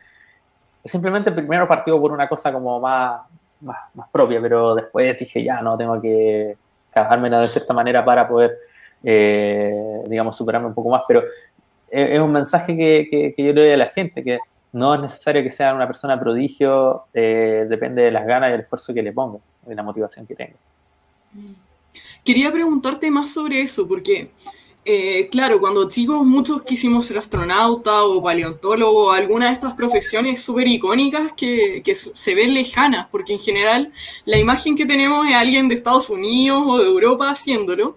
simplemente 0.85 1.31
primero 1.31 1.67
partió 1.67 1.99
por 1.99 2.11
una 2.11 2.27
cosa 2.27 2.51
como 2.51 2.79
más, 2.79 3.21
más, 3.61 4.09
propia, 4.11 4.41
pero 4.41 4.75
después 4.75 5.17
dije, 5.17 5.43
ya, 5.43 5.61
no, 5.61 5.77
tengo 5.77 5.99
que 6.01 6.55
cagármela 6.91 7.39
de 7.39 7.47
cierta 7.47 7.73
manera 7.73 8.03
para 8.03 8.27
poder, 8.27 8.57
eh, 9.03 10.03
digamos, 10.07 10.35
superarme 10.35 10.67
un 10.67 10.73
poco 10.73 10.89
más. 10.89 11.03
Pero 11.07 11.23
es 11.89 12.19
un 12.19 12.31
mensaje 12.31 12.75
que, 12.75 13.33
que, 13.35 13.43
yo 13.43 13.53
le 13.53 13.61
doy 13.61 13.71
a 13.71 13.77
la 13.77 13.87
gente, 13.87 14.23
que 14.23 14.39
no 14.71 14.93
es 14.93 15.01
necesario 15.01 15.43
que 15.43 15.51
sea 15.51 15.73
una 15.73 15.87
persona 15.87 16.19
prodigio, 16.19 17.05
eh, 17.13 17.65
depende 17.67 18.03
de 18.03 18.11
las 18.11 18.25
ganas 18.25 18.51
y 18.51 18.53
el 18.53 18.61
esfuerzo 18.61 18.93
que 18.93 19.01
le 19.01 19.11
ponga, 19.11 19.39
de 19.65 19.75
la 19.75 19.83
motivación 19.83 20.25
que 20.27 20.35
tenga. 20.35 20.55
Quería 22.23 22.51
preguntarte 22.51 23.09
más 23.09 23.33
sobre 23.33 23.61
eso, 23.61 23.87
porque, 23.87 24.27
eh, 24.91 25.29
claro, 25.29 25.59
cuando 25.59 25.87
chicos 25.87 26.25
muchos 26.25 26.63
quisimos 26.63 27.05
ser 27.05 27.19
astronauta 27.19 28.05
o 28.05 28.23
paleontólogo, 28.23 29.11
alguna 29.11 29.45
de 29.45 29.53
estas 29.53 29.75
profesiones 29.75 30.41
súper 30.41 30.67
icónicas 30.67 31.31
que, 31.33 31.83
que 31.85 31.93
se 31.93 32.33
ven 32.33 32.55
lejanas, 32.55 33.07
porque 33.11 33.33
en 33.33 33.39
general 33.39 33.93
la 34.25 34.39
imagen 34.39 34.75
que 34.75 34.87
tenemos 34.87 35.27
es 35.27 35.35
alguien 35.35 35.67
de 35.67 35.75
Estados 35.75 36.09
Unidos 36.09 36.63
o 36.65 36.79
de 36.79 36.87
Europa 36.87 37.29
haciéndolo. 37.29 37.93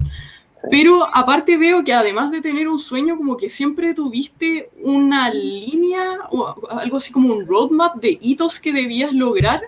Pero 0.70 1.08
aparte 1.16 1.56
veo 1.56 1.82
que 1.82 1.94
además 1.94 2.30
de 2.30 2.42
tener 2.42 2.68
un 2.68 2.78
sueño, 2.78 3.16
como 3.16 3.38
que 3.38 3.48
siempre 3.48 3.94
tuviste 3.94 4.68
una 4.82 5.32
línea 5.32 6.28
o 6.30 6.54
algo 6.68 6.98
así 6.98 7.10
como 7.10 7.32
un 7.32 7.46
roadmap 7.46 7.96
de 7.96 8.18
hitos 8.20 8.60
que 8.60 8.74
debías 8.74 9.14
lograr 9.14 9.62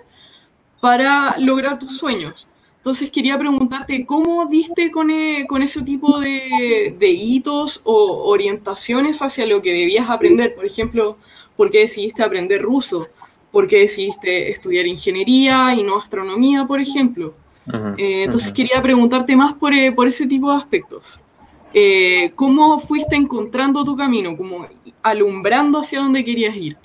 para 0.82 1.38
lograr 1.38 1.78
tus 1.78 1.96
sueños. 1.96 2.48
Entonces 2.84 3.10
quería 3.10 3.38
preguntarte, 3.38 4.04
¿cómo 4.04 4.44
diste 4.44 4.90
con, 4.90 5.10
e, 5.10 5.46
con 5.48 5.62
ese 5.62 5.80
tipo 5.80 6.20
de, 6.20 6.94
de, 6.98 7.08
hitos 7.08 7.80
o 7.84 8.28
orientaciones 8.28 9.22
hacia 9.22 9.46
lo 9.46 9.62
que 9.62 9.72
debías 9.72 10.10
aprender? 10.10 10.54
Por 10.54 10.66
ejemplo, 10.66 11.16
¿por 11.56 11.70
qué 11.70 11.78
decidiste 11.78 12.22
aprender 12.22 12.60
ruso? 12.60 13.08
¿Por 13.50 13.68
qué 13.68 13.78
decidiste 13.78 14.50
estudiar 14.50 14.86
ingeniería 14.86 15.74
y 15.74 15.82
no 15.82 15.98
astronomía, 15.98 16.66
por 16.66 16.78
ejemplo? 16.78 17.32
Eh, 17.96 18.24
entonces 18.24 18.52
quería 18.52 18.82
preguntarte 18.82 19.34
más 19.34 19.54
por, 19.54 19.72
eh, 19.72 19.90
por, 19.90 20.06
ese 20.06 20.26
tipo 20.26 20.50
de 20.50 20.58
aspectos. 20.58 21.22
Eh, 21.72 22.32
¿Cómo 22.34 22.78
fuiste 22.78 23.16
encontrando 23.16 23.82
tu 23.82 23.96
camino, 23.96 24.36
como 24.36 24.68
alumbrando 25.02 25.78
hacia 25.78 26.00
donde 26.00 26.22
querías 26.22 26.54
ir? 26.54 26.76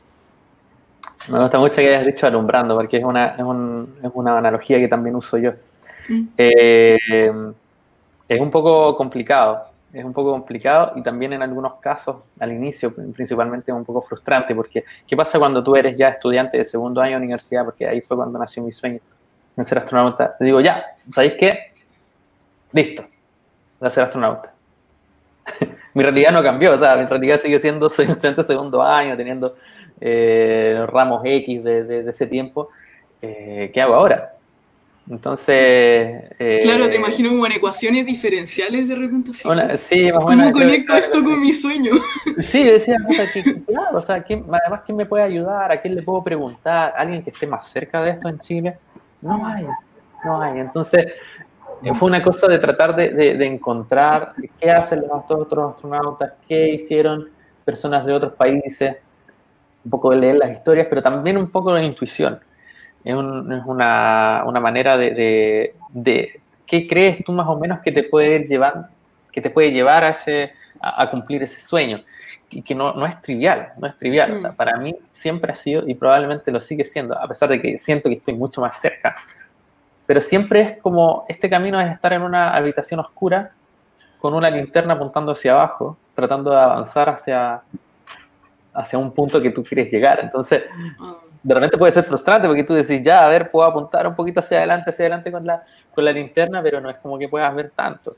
Me 1.28 1.42
gusta 1.42 1.60
mucho 1.60 1.76
que 1.76 1.90
hayas 1.90 2.06
dicho 2.06 2.26
alumbrando, 2.26 2.74
porque 2.78 2.96
es 2.96 3.04
una, 3.04 3.36
es, 3.36 3.44
un, 3.44 3.96
es 4.02 4.10
una 4.14 4.38
analogía 4.38 4.80
que 4.80 4.88
también 4.88 5.18
uso 5.18 5.38
yo. 5.38 5.52
Mm. 6.10 7.52
es 8.28 8.42
un 8.42 8.52
poco 8.52 8.96
complicado, 8.98 9.70
es 9.94 10.04
un 10.04 10.14
poco 10.14 10.32
complicado 10.32 10.94
y 10.96 11.02
también 11.02 11.34
en 11.34 11.42
algunos 11.42 11.76
casos, 11.76 12.18
al 12.40 12.52
inicio, 12.52 12.94
principalmente, 13.14 13.72
es 13.72 13.78
un 13.78 13.86
poco 13.86 14.02
frustrante, 14.02 14.54
porque 14.54 14.84
¿qué 15.08 15.16
pasa 15.16 15.40
cuando 15.40 15.64
tú 15.64 15.76
eres 15.76 15.98
ya 15.98 16.10
estudiante 16.10 16.58
de 16.58 16.66
segundo 16.66 17.02
año 17.02 17.12
de 17.12 17.24
universidad? 17.24 17.66
Porque 17.66 17.88
ahí 17.88 18.02
fue 18.02 18.18
cuando 18.18 18.38
nació 18.38 18.64
mi 18.64 18.72
sueño 18.72 19.00
en 19.58 19.66
ser 19.66 19.80
astronauta. 19.80 20.36
Digo, 20.40 20.62
ya, 20.62 20.86
¿sabéis 21.12 21.34
qué? 21.40 21.72
Listo, 22.72 23.04
voy 23.80 23.88
a 23.88 23.92
ser 23.92 24.04
astronauta. 24.04 24.54
mi 25.94 26.04
realidad 26.04 26.32
no 26.32 26.44
cambió, 26.44 26.74
o 26.74 26.78
sea, 26.78 26.96
mi 26.96 27.06
realidad 27.06 27.40
sigue 27.42 27.60
siendo, 27.60 27.90
soy 27.90 28.06
estudiante 28.06 28.42
de 28.42 28.48
segundo 28.48 28.82
año, 28.84 29.18
teniendo 29.18 29.56
eh, 30.00 30.86
ramos 30.88 31.22
X 31.26 31.64
de, 31.64 32.10
ese 32.10 32.28
tiempo. 32.28 32.70
Eh, 33.22 33.72
¿Qué 33.74 33.82
hago 33.82 33.96
ahora? 33.96 34.34
Entonces. 35.10 35.56
Eh, 36.38 36.60
claro, 36.62 36.88
te 36.88 36.98
imagino 36.98 37.30
como 37.30 37.46
en 37.48 37.54
ecuaciones 37.54 38.06
diferenciales 38.06 38.88
de 38.88 38.96
repente. 38.96 39.34
sí, 39.34 39.48
más 39.48 39.58
o 39.58 39.78
menos. 39.78 40.14
¿Cómo 40.22 40.52
conecto 40.52 40.96
esto 40.96 41.24
con 41.24 41.42
mi 41.42 41.52
sueño? 41.54 41.92
Sí, 42.40 42.64
decía, 42.64 42.96
claro, 43.68 43.98
o 43.98 44.02
sea, 44.02 44.24
¿quién, 44.24 44.46
además, 44.50 44.82
¿quién 44.86 44.96
me 44.96 45.06
puede 45.06 45.24
ayudar? 45.24 45.72
¿A 45.72 45.82
quién 45.82 45.96
le 45.96 46.04
puedo 46.04 46.24
preguntar? 46.24 46.94
¿Alguien 46.96 47.24
que 47.24 47.32
esté 47.32 47.48
más 47.48 47.68
cerca 47.68 48.02
de 48.02 48.12
esto 48.12 48.30
en 48.30 48.40
Chile? 48.40 48.78
No 49.22 49.46
hay, 49.46 49.66
no 50.24 50.42
hay. 50.42 50.60
Entonces, 50.60 51.08
eh, 51.84 51.94
fue 51.96 52.08
una 52.08 52.22
cosa 52.22 52.48
de 52.48 52.60
tratar 52.60 52.96
de, 52.96 53.10
de, 53.10 53.46
encontrar 53.46 54.34
qué 54.60 54.72
hacen 54.72 55.02
los 55.02 55.24
otros 55.28 55.74
astronautas, 55.74 56.34
qué 56.48 56.70
hicieron 56.70 57.30
personas 57.66 58.06
de 58.06 58.14
otros 58.14 58.34
países, 58.34 58.98
un 59.84 59.92
poco 59.92 60.12
de 60.12 60.18
leer 60.18 60.38
las 60.38 60.52
historias, 60.52 60.88
pero 60.88 61.02
también 61.02 61.38
un 61.38 61.50
poco 61.50 61.74
de 61.74 61.84
intuición. 61.84 62.40
Es, 63.04 63.16
una, 63.16 64.44
una, 64.46 64.60
manera 64.60 64.98
de, 64.98 65.74
de, 65.90 66.42
qué 66.66 66.88
crees 66.88 67.24
tú 67.24 67.32
más 67.32 67.48
o 67.48 67.58
menos 67.58 67.80
que 67.80 67.92
te 67.92 68.04
puede 68.04 68.40
llevar, 68.40 68.90
que 69.32 69.42
te 69.42 69.50
puede 69.50 69.72
llevar 69.72 70.04
a, 70.04 70.10
ese, 70.10 70.52
a 70.82 71.10
cumplir 71.10 71.44
ese 71.44 71.60
sueño 71.60 72.04
y 72.52 72.62
que 72.62 72.74
no, 72.74 72.94
no, 72.94 73.06
es 73.06 73.22
trivial, 73.22 73.74
no 73.78 73.88
es 73.88 73.98
trivial. 73.98 74.32
O 74.34 74.36
sea, 74.36 74.52
mm. 74.52 74.56
para 74.56 74.78
mí 74.78 74.96
siempre 75.12 75.52
ha 75.54 75.56
sido 75.56 75.88
y 75.88 75.94
probablemente 75.94 76.52
lo 76.52 76.62
sigue 76.62 76.84
siendo, 76.84 77.18
a 77.18 77.28
pesar 77.28 77.50
de 77.50 77.62
que 77.62 77.78
siento 77.78 78.10
que 78.10 78.16
estoy 78.16 78.34
mucho 78.36 78.62
más 78.62 78.80
cerca. 78.80 79.16
Pero 80.06 80.22
siempre 80.22 80.62
es 80.62 80.82
como, 80.82 81.26
este 81.30 81.50
camino 81.50 81.80
es 81.80 81.92
estar 81.92 82.14
en 82.14 82.24
una 82.24 82.56
habitación 82.56 83.00
oscura 83.00 83.52
con 84.20 84.34
una 84.34 84.50
linterna 84.50 84.96
apuntando 84.96 85.32
hacia 85.32 85.54
abajo, 85.54 85.98
tratando 86.16 86.50
de 86.50 86.58
avanzar 86.58 87.10
hacia, 87.10 87.62
hacia 88.74 89.00
un 89.00 89.14
punto 89.14 89.42
que 89.42 89.52
tú 89.52 89.64
quieres 89.64 89.92
llegar. 89.92 90.20
Entonces, 90.22 90.64
ah. 91.00 91.18
De 91.42 91.54
repente 91.54 91.78
puede 91.78 91.92
ser 91.92 92.04
frustrante 92.04 92.48
porque 92.48 92.64
tú 92.64 92.74
decís, 92.74 93.02
ya, 93.04 93.26
a 93.26 93.30
ver, 93.30 93.50
puedo 93.50 93.68
apuntar 93.68 94.06
un 94.08 94.16
poquito 94.16 94.40
hacia 94.42 94.58
adelante, 94.58 94.90
hacia 94.90 95.04
adelante 95.04 95.32
con 95.32 95.46
la, 95.46 95.64
con 95.94 96.04
la 96.04 96.12
linterna, 96.12 96.62
pero 96.62 96.82
no 96.82 96.90
es 96.90 96.98
como 96.98 97.18
que 97.18 97.30
puedas 97.30 97.54
ver 97.56 97.72
tanto. 97.72 98.16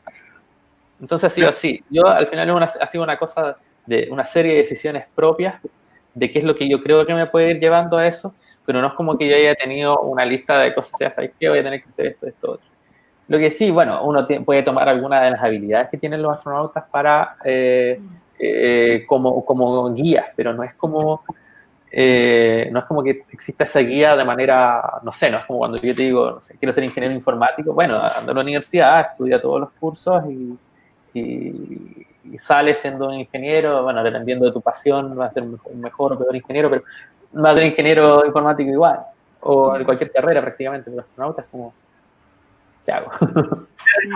Entonces 0.99 1.31
ha 1.31 1.33
sido 1.33 1.49
así. 1.49 1.83
Yo 1.89 2.07
al 2.07 2.27
final 2.27 2.63
ha 2.63 2.87
sido 2.87 3.03
una 3.03 3.17
cosa 3.17 3.57
de 3.85 4.07
una 4.11 4.25
serie 4.25 4.53
de 4.53 4.57
decisiones 4.59 5.05
propias 5.15 5.55
de 6.13 6.31
qué 6.31 6.39
es 6.39 6.45
lo 6.45 6.55
que 6.55 6.69
yo 6.69 6.81
creo 6.81 7.05
que 7.05 7.13
me 7.13 7.25
puede 7.25 7.51
ir 7.51 7.59
llevando 7.59 7.97
a 7.97 8.07
eso, 8.07 8.35
pero 8.65 8.81
no 8.81 8.87
es 8.87 8.93
como 8.93 9.17
que 9.17 9.29
yo 9.29 9.35
haya 9.35 9.55
tenido 9.55 9.99
una 10.01 10.25
lista 10.25 10.59
de 10.59 10.73
cosas, 10.73 10.99
ya 10.99 11.11
sabes 11.11 11.31
que 11.39 11.49
voy 11.49 11.59
a 11.59 11.63
tener 11.63 11.81
que 11.81 11.89
hacer 11.89 12.07
esto, 12.07 12.27
esto, 12.27 12.51
otro. 12.53 12.67
Lo 13.27 13.39
que 13.39 13.49
sí, 13.49 13.71
bueno, 13.71 14.03
uno 14.03 14.25
puede 14.45 14.61
tomar 14.61 14.89
alguna 14.89 15.21
de 15.21 15.31
las 15.31 15.41
habilidades 15.41 15.89
que 15.89 15.97
tienen 15.97 16.21
los 16.21 16.35
astronautas 16.35 16.83
para 16.91 17.37
eh, 17.45 17.99
eh, 18.37 19.05
como, 19.07 19.45
como 19.45 19.93
guías, 19.93 20.27
pero 20.35 20.53
no 20.53 20.63
es 20.63 20.73
como 20.75 21.23
eh, 21.91 22.69
no 22.71 22.79
es 22.79 22.85
como 22.85 23.03
que 23.03 23.25
exista 23.31 23.65
esa 23.65 23.79
guía 23.79 24.15
de 24.15 24.23
manera, 24.23 24.99
no 25.03 25.11
sé, 25.11 25.29
no 25.29 25.39
es 25.39 25.45
como 25.45 25.59
cuando 25.59 25.77
yo 25.77 25.93
te 25.93 26.03
digo, 26.03 26.31
no 26.31 26.41
sé, 26.41 26.55
quiero 26.57 26.71
ser 26.71 26.83
ingeniero 26.85 27.13
informático, 27.13 27.73
bueno, 27.73 28.01
ando 28.01 28.31
a 28.31 28.35
la 28.35 28.41
universidad, 28.41 29.01
estudia 29.11 29.41
todos 29.41 29.59
los 29.59 29.71
cursos 29.71 30.23
y, 30.29 30.57
y 32.23 32.37
sales 32.37 32.79
siendo 32.79 33.07
un 33.07 33.15
ingeniero, 33.15 33.83
bueno, 33.83 34.03
dependiendo 34.03 34.45
de 34.45 34.51
tu 34.51 34.61
pasión, 34.61 35.15
vas 35.15 35.31
a 35.31 35.33
ser 35.33 35.43
un 35.43 35.81
mejor 35.81 36.13
o 36.13 36.17
peor 36.17 36.35
ingeniero, 36.35 36.69
pero 36.69 36.83
vas 37.33 37.53
a 37.53 37.55
ser 37.55 37.65
ingeniero 37.65 38.25
informático 38.25 38.69
igual, 38.69 38.99
o 39.41 39.75
en 39.75 39.83
cualquier 39.83 40.11
carrera 40.11 40.41
prácticamente, 40.41 40.89
pero 40.89 41.01
astronauta 41.01 41.41
es 41.41 41.47
como, 41.49 41.73
¿qué 42.85 42.91
hago? 42.91 43.11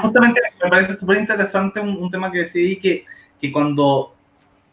Justamente 0.02 0.42
me 0.64 0.70
parece 0.70 0.94
súper 0.94 1.18
interesante 1.18 1.80
un, 1.80 2.10
tema 2.10 2.32
que 2.32 2.40
decidí 2.40 2.80
que, 2.80 3.06
que 3.42 3.52
cuando 3.52 4.14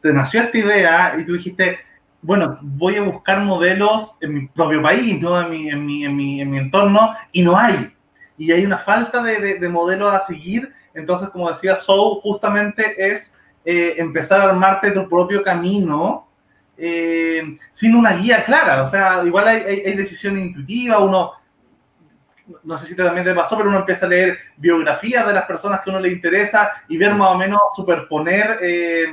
te 0.00 0.12
nació 0.12 0.42
esta 0.42 0.58
idea 0.58 1.14
y 1.18 1.24
tú 1.24 1.34
dijiste, 1.34 1.78
bueno, 2.22 2.58
voy 2.62 2.96
a 2.96 3.02
buscar 3.02 3.40
modelos 3.40 4.14
en 4.20 4.34
mi 4.34 4.46
propio 4.48 4.80
país, 4.80 5.20
¿no? 5.20 5.40
en, 5.40 5.50
mi, 5.50 5.68
en, 5.68 5.84
mi, 5.84 6.04
en, 6.04 6.16
mi, 6.16 6.40
en 6.40 6.50
mi 6.50 6.58
entorno, 6.58 7.14
y 7.32 7.42
no 7.42 7.58
hay. 7.58 7.92
Y 8.38 8.52
hay 8.52 8.64
una 8.64 8.78
falta 8.78 9.22
de, 9.22 9.38
de, 9.40 9.58
de 9.58 9.68
modelos 9.68 10.12
a 10.12 10.20
seguir 10.20 10.72
entonces, 10.94 11.28
como 11.30 11.50
decía 11.50 11.76
Soul, 11.76 12.20
justamente 12.20 12.94
es 13.12 13.34
eh, 13.64 13.94
empezar 13.98 14.40
a 14.40 14.50
armarte 14.50 14.90
tu 14.90 15.08
propio 15.08 15.42
camino 15.42 16.28
eh, 16.76 17.58
sin 17.72 17.94
una 17.94 18.14
guía 18.14 18.44
clara. 18.44 18.82
O 18.82 18.88
sea, 18.88 19.22
igual 19.24 19.48
hay, 19.48 19.62
hay, 19.62 19.96
decisiones 19.96 20.44
intuitivas, 20.44 21.00
uno, 21.00 21.32
no 22.64 22.76
sé 22.76 22.86
si 22.86 22.96
también 22.96 23.24
te 23.24 23.34
pasó, 23.34 23.56
pero 23.56 23.68
uno 23.68 23.80
empieza 23.80 24.06
a 24.06 24.10
leer 24.10 24.38
biografías 24.56 25.26
de 25.26 25.32
las 25.32 25.44
personas 25.44 25.80
que 25.80 25.90
uno 25.90 26.00
le 26.00 26.10
interesa 26.10 26.70
y 26.88 26.96
ver 26.96 27.14
más 27.14 27.30
o 27.30 27.38
menos 27.38 27.60
superponer 27.74 28.58
eh, 28.60 29.06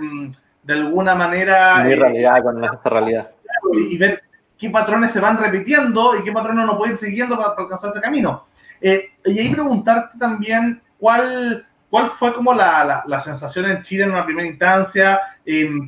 de 0.70 0.76
alguna 0.76 1.16
manera... 1.16 1.84
Mi 1.84 1.96
realidad 1.96 2.44
con 2.44 2.64
esta 2.64 2.90
realidad. 2.90 3.32
Y, 3.74 3.98
ver 3.98 4.22
qué 4.58 4.70
patrones 4.70 5.12
se 5.12 5.20
van 5.20 5.38
repitiendo 5.38 6.16
y 6.18 6.24
qué 6.24 6.32
patrones 6.32 6.64
uno 6.64 6.78
puede 6.78 6.94
ir 6.94 6.98
siguiendo 6.98 7.36
para, 7.36 7.50
para 7.50 7.64
alcanzar 7.64 7.90
ese 7.90 8.02
camino. 8.02 8.46
y 8.82 9.40
ahí 9.40 9.50
preguntarte 9.50 10.18
también 10.18 10.82
cuál 11.00 11.66
¿Cuál 11.90 12.10
fue 12.10 12.34
como 12.36 12.54
la, 12.54 13.04
la, 13.06 13.20
sensación 13.20 13.66
en 13.66 13.82
Chile 13.82 14.04
en 14.04 14.12
una 14.12 14.24
primera 14.24 14.48
instancia? 14.48 15.20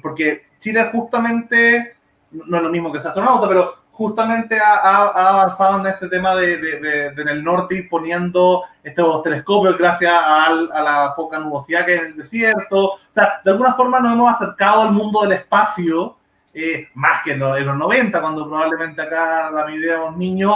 porque 0.02 0.48
Chile 0.60 0.90
justamente, 0.92 1.96
no 2.32 2.58
es 2.58 2.64
lo 2.64 2.70
mismo 2.70 2.92
que 2.92 3.00
ser 3.00 3.10
astronauta, 3.10 3.48
pero 3.48 3.76
justamente 4.02 4.60
ha, 4.60 4.76
ha, 4.76 5.30
avanzado 5.30 5.80
en 5.80 5.88
este 5.88 6.08
tema 6.08 6.36
de, 6.36 6.58
de, 6.58 7.08
en 7.08 7.28
el 7.28 7.44
norte 7.44 7.76
ir 7.76 7.90
poniendo 7.90 8.64
estos 8.84 9.22
telescopios 9.22 9.78
gracias 9.78 10.12
a, 10.12 10.48
a, 10.48 10.82
la 10.82 11.14
poca 11.16 11.38
nubosidad 11.38 11.86
que 11.86 11.94
hay 11.94 12.00
en 12.00 12.06
el 12.08 12.18
desierto. 12.18 12.94
O 12.94 13.00
sea, 13.12 13.42
de 13.46 13.52
alguna 13.52 13.74
forma 13.76 14.00
nos 14.00 14.14
hemos 14.14 14.34
acercado 14.34 14.82
al 14.82 14.92
mundo 14.92 15.22
del 15.22 15.34
espacio, 15.34 16.18
eh, 16.54 16.88
más 16.96 17.22
que 17.24 17.34
en 17.34 17.40
los, 17.40 17.58
en 17.58 17.68
los 17.68 17.78
90, 17.78 18.20
cuando 18.20 18.48
probablemente 18.48 19.02
acá 19.02 19.52
la 19.52 19.66
mayoría 19.66 19.94
éramos 19.94 20.18
niños, 20.18 20.56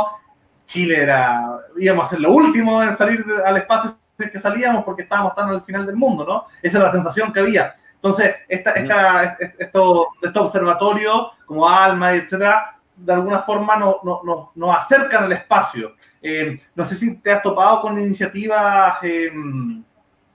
Chile 0.66 1.04
era, 1.04 1.60
íbamos 1.78 2.08
a 2.08 2.10
ser 2.10 2.22
lo 2.22 2.32
último 2.32 2.82
en 2.82 2.98
salir 2.98 3.24
al 3.46 3.58
espacio 3.58 3.96
que 4.18 4.40
salíamos 4.40 4.84
porque 4.84 5.04
estábamos 5.04 5.36
tan 5.36 5.50
al 5.50 5.64
final 5.64 5.86
del 5.86 5.96
mundo, 5.96 6.26
¿no? 6.26 6.46
Esa 6.64 6.80
era 6.80 6.88
la 6.88 6.92
sensación 6.94 7.32
que 7.32 7.42
había. 7.42 7.76
Entonces, 7.96 8.36
esta, 8.48 8.72
esta, 8.72 9.38
estos 9.58 10.08
esto 10.22 10.42
observatorios 10.42 11.32
como 11.46 11.68
ALMA, 11.68 12.14
etcétera, 12.14 12.75
de 12.96 13.14
alguna 13.14 13.42
forma 13.44 13.76
nos 13.76 14.04
no, 14.04 14.22
no, 14.24 14.52
no 14.56 14.72
acercan 14.72 15.26
al 15.26 15.32
espacio. 15.34 15.96
Eh, 16.22 16.60
no 16.74 16.86
sé 16.86 16.96
si 16.96 17.18
te 17.20 17.32
has 17.32 17.44
topado 17.44 17.82
con 17.82 18.00
iniciativas 18.00 18.98
eh, 19.04 19.32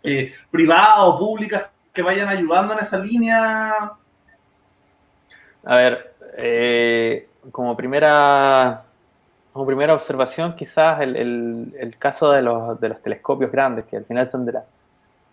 eh, 0.02 0.34
privadas 0.50 0.98
o 0.98 1.18
públicas 1.18 1.66
que 1.92 2.02
vayan 2.02 2.28
ayudando 2.28 2.74
en 2.74 2.80
esa 2.80 2.98
línea. 2.98 3.92
A 5.64 5.76
ver, 5.76 6.14
como 7.50 7.76
primera 7.76 8.84
como 9.52 9.66
primera 9.66 9.94
observación, 9.94 10.54
quizás 10.54 11.00
el, 11.00 11.16
el, 11.16 11.74
el 11.76 11.96
caso 11.96 12.30
de 12.30 12.40
los, 12.40 12.80
de 12.80 12.88
los, 12.88 13.02
telescopios 13.02 13.50
grandes, 13.50 13.84
que 13.86 13.96
al 13.96 14.04
final 14.04 14.26
son 14.26 14.46
de 14.46 14.52
la, 14.52 14.64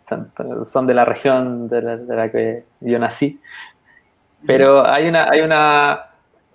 son, 0.02 0.88
de 0.88 0.94
la 0.94 1.06
región 1.06 1.68
de 1.68 1.82
la, 1.82 1.98
de 1.98 2.16
la, 2.16 2.32
que 2.32 2.64
yo 2.80 2.98
nací. 2.98 3.40
Pero 4.46 4.86
hay 4.86 5.08
una, 5.08 5.30
hay 5.30 5.42
una 5.42 6.08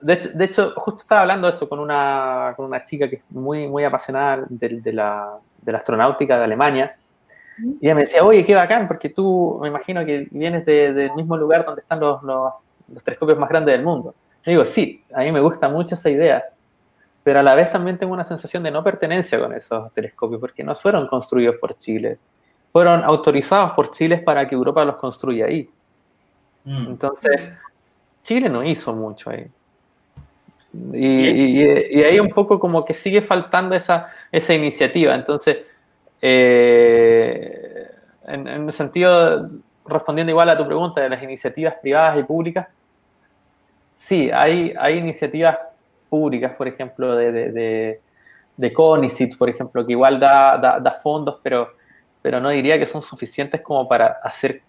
de 0.03 0.13
hecho, 0.13 0.29
de 0.31 0.45
hecho, 0.45 0.73
justo 0.77 1.03
estaba 1.03 1.23
hablando 1.23 1.47
de 1.47 1.55
eso 1.55 1.69
con 1.69 1.79
una, 1.79 2.53
con 2.57 2.67
una 2.67 2.85
chica 2.85 3.09
que 3.09 3.17
es 3.17 3.23
muy, 3.31 3.69
muy 3.69 3.85
apasionada 3.85 4.45
de, 4.49 4.81
de, 4.81 4.93
la, 4.93 5.39
de 5.61 5.73
la 5.73 5.79
astronáutica 5.79 6.37
de 6.39 6.45
Alemania. 6.45 6.97
Y 7.81 7.87
ella 7.87 7.95
me 7.95 8.03
decía, 8.03 8.25
oye, 8.25 8.45
qué 8.45 8.55
bacán, 8.55 8.89
porque 8.89 9.11
tú 9.11 9.59
me 9.63 9.69
imagino 9.69 10.05
que 10.05 10.27
vienes 10.31 10.67
de, 10.67 10.93
del 10.93 11.15
mismo 11.15 11.37
lugar 11.37 11.65
donde 11.65 11.81
están 11.81 12.01
los, 12.01 12.23
los, 12.23 12.53
los 12.93 13.05
telescopios 13.05 13.39
más 13.39 13.49
grandes 13.49 13.75
del 13.75 13.85
mundo. 13.85 14.15
Y 14.45 14.51
digo, 14.51 14.65
sí, 14.65 15.05
a 15.15 15.21
mí 15.21 15.33
me 15.33 15.41
gusta 15.41 15.69
mucho 15.69 15.95
esa 15.95 16.11
idea 16.11 16.43
pero 17.23 17.39
a 17.39 17.43
la 17.43 17.55
vez 17.55 17.71
también 17.71 17.99
tengo 17.99 18.13
una 18.13 18.25
sensación 18.25 18.63
de 18.63 18.71
no 18.71 18.83
pertenencia 18.83 19.39
con 19.39 19.53
esos 19.55 19.93
telescopios, 19.93 20.41
porque 20.41 20.65
no 20.65 20.75
fueron 20.75 21.07
construidos 21.07 21.57
por 21.57 21.79
Chile, 21.79 22.19
fueron 22.73 23.05
autorizados 23.05 23.73
por 23.73 23.91
Chile 23.91 24.19
para 24.19 24.47
que 24.49 24.55
Europa 24.55 24.85
los 24.85 24.97
construya 24.97 25.47
ahí. 25.47 25.69
Mm. 26.65 26.87
Entonces, 26.89 27.41
Chile 28.23 28.49
no 28.49 28.65
hizo 28.65 28.93
mucho 28.95 29.31
ahí. 29.31 29.47
Y, 30.95 31.63
y, 31.63 32.03
ahí 32.03 32.19
un 32.19 32.31
poco 32.31 32.59
como 32.59 32.85
que 32.85 32.95
sigue 32.95 33.21
faltando 33.21 33.75
esa, 33.75 34.09
esa 34.31 34.55
iniciativa. 34.55 35.15
Entonces, 35.15 35.59
eh, 36.21 37.89
en, 38.27 38.49
en 38.49 38.67
el 38.67 38.73
sentido, 38.73 39.51
respondiendo 39.87 40.31
igual 40.31 40.49
a 40.49 40.57
tu 40.57 40.67
pregunta 40.67 41.01
de 41.01 41.11
las 41.11 41.23
iniciativas 41.23 41.75
privadas 41.83 42.19
y 42.19 42.23
públicas, 42.23 42.69
sí, 43.95 44.31
hay, 44.33 44.75
hay 44.79 44.99
iniciativas 44.99 45.59
públicas, 46.09 46.53
por 46.57 46.69
ejemplo, 46.69 47.17
de, 47.17 47.33
de, 47.33 48.01
de, 48.57 48.73
CONICIT, 48.73 49.39
por 49.39 49.49
ejemplo, 49.49 49.87
que 49.87 49.93
igual 49.93 50.21
da, 50.21 50.81
da, 50.81 50.93
fondos, 50.93 51.39
pero, 51.43 51.73
pero 52.21 52.41
no 52.41 52.51
diría 52.51 52.79
que 52.79 52.87
son 52.87 53.01
suficientes 53.03 53.61
como 53.61 53.89
para 53.89 54.19
hacer 54.23 54.63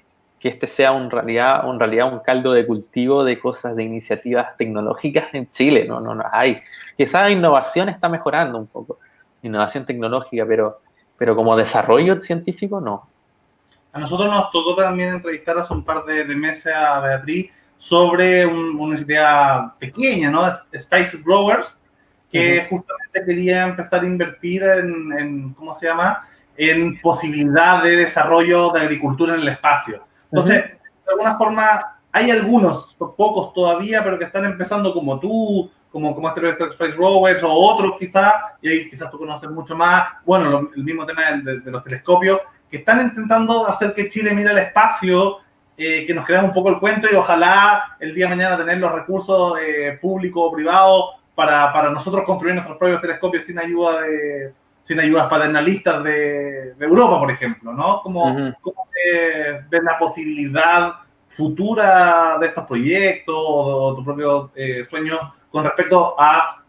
que 0.43 0.50
este 0.50 0.67
sea 0.67 0.91
un 0.91 1.09
realidad, 1.09 1.65
un 1.65 1.79
realidad 1.79 2.12
un 2.12 2.19
caldo 2.19 2.51
de 2.51 2.67
cultivo 2.67 3.23
de 3.23 3.39
cosas, 3.39 3.77
de 3.77 3.83
iniciativas 3.83 4.57
tecnológicas 4.57 5.33
en 5.33 5.50
Chile. 5.50 5.85
No, 5.88 6.01
no, 6.01 6.13
no 6.15 6.25
hay. 6.33 6.62
Quizás 6.97 7.31
innovación 7.31 7.88
está 7.88 8.09
mejorando 8.09 8.57
un 8.57 8.67
poco, 8.67 9.00
innovación 9.41 9.85
tecnológica, 9.85 10.43
pero, 10.45 10.81
pero 11.17 11.33
como 11.33 11.55
desarrollo 11.55 12.21
científico, 12.21 12.81
no. 12.81 13.07
A 13.93 14.00
nosotros 14.00 14.29
nos 14.29 14.51
tocó 14.51 14.75
también 14.75 15.13
entrevistar 15.13 15.57
hace 15.57 15.71
un 15.71 15.85
par 15.85 16.03
de, 16.03 16.25
de 16.25 16.35
meses 16.35 16.75
a 16.75 17.00
Beatriz 17.00 17.50
sobre 17.77 18.45
un, 18.45 18.75
una 18.75 18.97
iniciativa 18.97 19.73
pequeña, 19.79 20.29
¿no? 20.29 20.43
Spice 20.77 21.19
Growers, 21.23 21.79
que 22.29 22.67
justamente 22.69 23.23
quería 23.25 23.63
empezar 23.63 24.03
a 24.03 24.05
invertir 24.05 24.63
en, 24.63 25.13
en, 25.17 25.53
¿cómo 25.53 25.73
se 25.73 25.85
llama? 25.85 26.27
En 26.57 27.00
posibilidad 27.00 27.81
de 27.81 27.95
desarrollo 27.95 28.71
de 28.71 28.81
agricultura 28.81 29.35
en 29.35 29.39
el 29.39 29.47
espacio. 29.47 30.03
Entonces, 30.33 30.63
de 31.05 31.11
alguna 31.11 31.37
forma, 31.37 31.99
hay 32.11 32.31
algunos, 32.31 32.95
pocos 32.97 33.53
todavía, 33.53 34.03
pero 34.03 34.17
que 34.17 34.25
están 34.25 34.45
empezando 34.45 34.91
como 34.91 35.19
tú, 35.19 35.69
como, 35.91 36.15
como 36.15 36.27
este 36.29 36.72
Spice 36.74 36.93
Growers 36.93 37.43
o 37.43 37.51
otros 37.51 37.93
quizás, 38.00 38.33
y 38.59 38.67
ahí 38.67 38.89
quizás 38.89 39.11
tú 39.11 39.19
conoces 39.19 39.48
mucho 39.51 39.75
más, 39.75 40.13
bueno, 40.25 40.69
el 40.75 40.83
mismo 40.83 41.05
tema 41.05 41.22
de, 41.43 41.59
de, 41.59 41.72
los 41.72 41.83
telescopios, 41.83 42.39
que 42.72 42.77
están 42.77 43.01
intentando 43.01 43.67
hacer 43.67 43.93
que 43.93 44.09
Chile 44.09 44.33
mire 44.33 44.50
el 44.50 44.57
espacio 44.57 45.37
eh, 45.77 46.03
que 46.07 46.15
nos 46.15 46.25
creamos 46.25 46.50
un 46.50 46.55
poco 46.55 46.69
el 46.69 46.79
cuento 46.79 47.07
y 47.11 47.15
ojalá 47.15 47.96
el 48.00 48.15
día 48.15 48.25
de 48.25 48.35
mañana 48.35 48.57
tener 48.57 48.79
los 48.79 48.91
recursos 48.91 49.59
eh, 49.59 50.00
públicos 50.01 50.43
o 50.48 50.51
privados 50.51 51.05
para, 51.35 51.72
para, 51.72 51.91
nosotros 51.91 52.25
construir 52.25 52.55
nuestros 52.55 52.77
propios 52.77 53.01
telescopios 53.01 53.46
sin 53.46 53.59
ayuda 53.59 54.01
de 54.01 54.53
sin 54.83 55.00
ayudas 55.00 55.27
paternalistas 55.27 56.03
de, 56.03 56.74
de 56.74 56.85
Europa, 56.85 57.19
por 57.19 57.31
ejemplo, 57.31 57.74
¿no? 57.74 58.01
¿Cómo, 58.01 58.25
uh 58.25 58.37
-huh. 58.37 58.55
cómo 58.61 58.87
ves 59.69 59.83
la 59.83 59.98
posibilidad 59.98 60.93
futura 61.29 62.37
de 62.39 62.48
estos 62.48 62.65
proyectos 62.65 63.35
o, 63.37 63.96
tu 63.96 64.03
propio 64.03 64.51
eh, 64.55 64.85
sueño 64.89 65.33
con 65.50 65.63
respecto 65.63 66.15
a, 66.19 66.63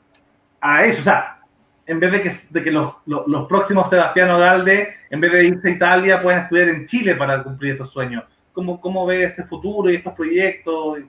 a 0.60 0.84
eso? 0.84 1.00
O 1.00 1.04
sea, 1.04 1.38
en 1.86 2.00
vez 2.00 2.12
de 2.12 2.22
que, 2.22 2.32
de 2.50 2.62
que 2.62 2.72
los, 2.72 2.94
los, 3.06 3.26
los 3.26 3.46
próximos 3.46 3.90
Sebastián 3.90 4.28
Galde, 4.28 4.94
en 5.10 5.20
vez 5.20 5.32
de 5.32 5.44
irse 5.46 5.68
a 5.68 5.72
Italia, 5.72 6.22
puedan 6.22 6.42
estudiar 6.42 6.68
en 6.68 6.86
Chile 6.86 7.14
para 7.14 7.42
cumplir 7.42 7.72
estos 7.72 7.90
sueños 7.90 8.24
cómo, 8.54 8.80
cómo 8.80 9.04
ve 9.04 9.24
ese 9.24 9.42
futuro 9.44 9.90
y 9.90 9.96
estos 9.96 10.14
proyectos. 10.14 11.00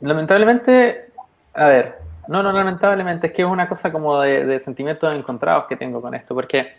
Lamentablemente, 0.00 1.10
a 1.54 1.66
ver, 1.66 1.98
no, 2.28 2.42
no, 2.42 2.52
lamentablemente, 2.52 3.28
es 3.28 3.32
que 3.32 3.42
es 3.42 3.48
una 3.48 3.68
cosa 3.68 3.90
como 3.90 4.20
de, 4.20 4.58
sentimientos 4.58 5.14
encontrados 5.14 5.66
que 5.66 5.76
tengo 5.76 6.00
con 6.00 6.14
esto, 6.14 6.34
porque 6.34 6.74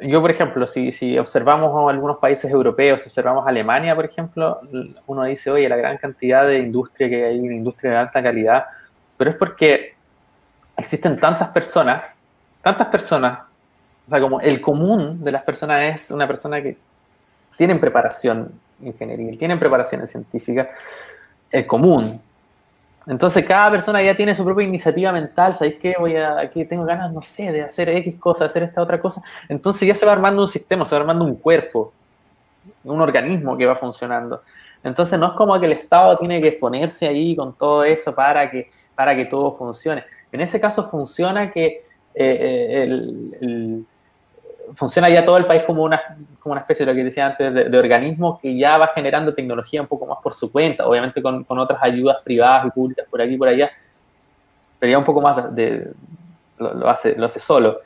yo, 0.00 0.20
por 0.20 0.30
ejemplo, 0.30 0.66
si, 0.66 0.92
si 0.92 1.18
observamos 1.18 1.90
algunos 1.90 2.18
países 2.18 2.50
europeos, 2.50 3.00
si 3.00 3.08
observamos 3.08 3.46
Alemania, 3.46 3.94
por 3.94 4.04
ejemplo, 4.04 4.60
uno 5.06 5.24
dice, 5.24 5.50
oye, 5.50 5.68
la 5.68 5.76
gran 5.76 5.98
cantidad 5.98 6.46
de 6.46 6.58
industria 6.60 7.08
que 7.08 7.24
hay, 7.24 7.38
una 7.38 7.54
industria 7.54 7.90
de 7.92 7.96
alta 7.98 8.22
calidad, 8.22 8.66
pero 9.16 9.30
es 9.30 9.36
porque 9.36 9.94
existen 10.76 11.18
tantas 11.18 11.48
personas, 11.48 12.04
tantas 12.62 12.86
personas, 12.88 13.40
o 14.06 14.10
sea, 14.10 14.20
como 14.20 14.40
el 14.40 14.60
común 14.60 15.22
de 15.22 15.32
las 15.32 15.42
personas 15.42 15.94
es 15.94 16.10
una 16.10 16.26
persona 16.26 16.62
que 16.62 16.76
tienen 17.56 17.80
preparación 17.80 18.52
ingenieril, 18.80 19.36
tienen 19.36 19.58
preparación 19.58 20.06
científica, 20.06 20.70
el 21.50 21.66
común. 21.66 22.20
Entonces 23.08 23.46
cada 23.46 23.70
persona 23.70 24.02
ya 24.02 24.14
tiene 24.14 24.34
su 24.34 24.44
propia 24.44 24.64
iniciativa 24.64 25.10
mental, 25.12 25.54
¿sabéis 25.54 25.76
qué? 25.80 25.94
Voy 25.98 26.16
a, 26.16 26.38
aquí 26.40 26.64
tengo 26.66 26.84
ganas, 26.84 27.10
no 27.10 27.22
sé, 27.22 27.50
de 27.50 27.62
hacer 27.62 27.88
X 27.88 28.16
cosa, 28.16 28.44
hacer 28.44 28.62
esta 28.62 28.82
otra 28.82 29.00
cosa. 29.00 29.22
Entonces 29.48 29.88
ya 29.88 29.94
se 29.94 30.04
va 30.04 30.12
armando 30.12 30.42
un 30.42 30.48
sistema, 30.48 30.84
se 30.84 30.94
va 30.94 31.00
armando 31.00 31.24
un 31.24 31.36
cuerpo, 31.36 31.92
un 32.84 33.00
organismo 33.00 33.56
que 33.56 33.64
va 33.64 33.76
funcionando. 33.76 34.42
Entonces 34.84 35.18
no 35.18 35.28
es 35.28 35.32
como 35.32 35.58
que 35.58 35.66
el 35.66 35.72
Estado 35.72 36.16
tiene 36.16 36.40
que 36.40 36.48
exponerse 36.48 37.08
ahí 37.08 37.34
con 37.34 37.54
todo 37.54 37.82
eso 37.82 38.14
para 38.14 38.50
que, 38.50 38.68
para 38.94 39.16
que 39.16 39.24
todo 39.24 39.52
funcione. 39.52 40.04
En 40.30 40.42
ese 40.42 40.60
caso 40.60 40.84
funciona 40.84 41.50
que 41.50 41.66
eh, 41.66 41.82
eh 42.14 42.82
el, 42.82 43.36
el 43.40 43.86
funciona 44.74 45.08
ya 45.08 45.24
todo 45.24 45.36
el 45.36 45.46
país 45.46 45.62
como 45.66 45.82
una, 45.82 46.00
como 46.40 46.52
una 46.52 46.60
especie 46.60 46.84
de 46.84 46.92
lo 46.92 46.96
que 46.96 47.04
decía 47.04 47.26
antes, 47.26 47.52
de, 47.52 47.64
de, 47.64 47.78
organismo 47.78 48.38
que 48.40 48.56
ya 48.56 48.78
va 48.78 48.88
generando 48.88 49.34
tecnología 49.34 49.80
un 49.80 49.88
poco 49.88 50.06
más 50.06 50.18
por 50.22 50.34
su 50.34 50.50
cuenta, 50.50 50.86
obviamente 50.86 51.22
con, 51.22 51.44
con 51.44 51.58
otras 51.58 51.78
ayudas 51.82 52.18
privadas 52.24 52.66
y 52.66 52.70
públicas 52.70 53.06
por 53.10 53.20
aquí 53.20 53.34
y 53.34 53.38
por 53.38 53.48
allá, 53.48 53.70
pero 54.78 54.92
ya 54.92 54.98
un 54.98 55.04
poco 55.04 55.20
más 55.20 55.54
de, 55.54 55.90
lo, 56.58 56.74
lo, 56.74 56.88
hace, 56.88 57.14
lo 57.16 57.26
hace 57.26 57.40
solo. 57.40 57.80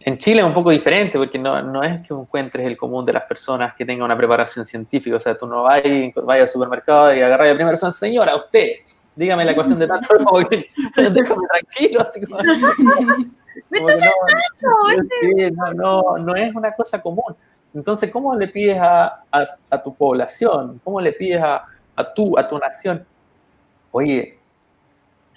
En 0.00 0.18
Chile 0.18 0.40
es 0.40 0.46
un 0.46 0.54
poco 0.54 0.70
diferente, 0.70 1.18
porque 1.18 1.38
no, 1.38 1.60
no 1.62 1.82
es 1.82 2.06
que 2.06 2.14
encuentres 2.14 2.66
el 2.66 2.76
común 2.76 3.04
de 3.04 3.12
las 3.12 3.24
personas 3.24 3.74
que 3.74 3.84
tengan 3.84 4.04
una 4.04 4.16
preparación 4.16 4.64
científica, 4.64 5.16
o 5.16 5.20
sea, 5.20 5.36
tú 5.36 5.46
no 5.46 5.64
vas, 5.64 5.82
vas 6.14 6.40
al 6.40 6.48
supermercado 6.48 7.14
y 7.14 7.20
agarras 7.20 7.46
a 7.46 7.48
la 7.48 7.54
primera 7.54 7.70
persona, 7.70 7.92
señora, 7.92 8.36
usted, 8.36 8.68
dígame 9.16 9.44
la 9.44 9.52
ecuación 9.52 9.78
de 9.78 9.88
tanto, 9.88 10.14
déjame 10.96 11.46
tranquilo, 11.48 12.00
así 12.00 12.24
como... 12.24 12.38
¡Me 13.70 13.78
estás 13.78 14.00
no, 14.60 15.72
no, 15.72 15.72
no, 15.72 16.18
no, 16.18 16.36
es 16.36 16.54
una 16.54 16.72
cosa 16.72 17.00
común. 17.00 17.34
Entonces, 17.74 18.10
¿cómo 18.10 18.34
le 18.34 18.48
pides 18.48 18.78
a, 18.78 19.22
a, 19.30 19.46
a 19.70 19.82
tu 19.82 19.94
población? 19.94 20.80
¿Cómo 20.82 21.00
le 21.00 21.12
pides 21.12 21.42
a, 21.42 21.64
a, 21.94 22.14
tu, 22.14 22.38
a 22.38 22.48
tu 22.48 22.58
nación? 22.58 23.04
Oye, 23.92 24.38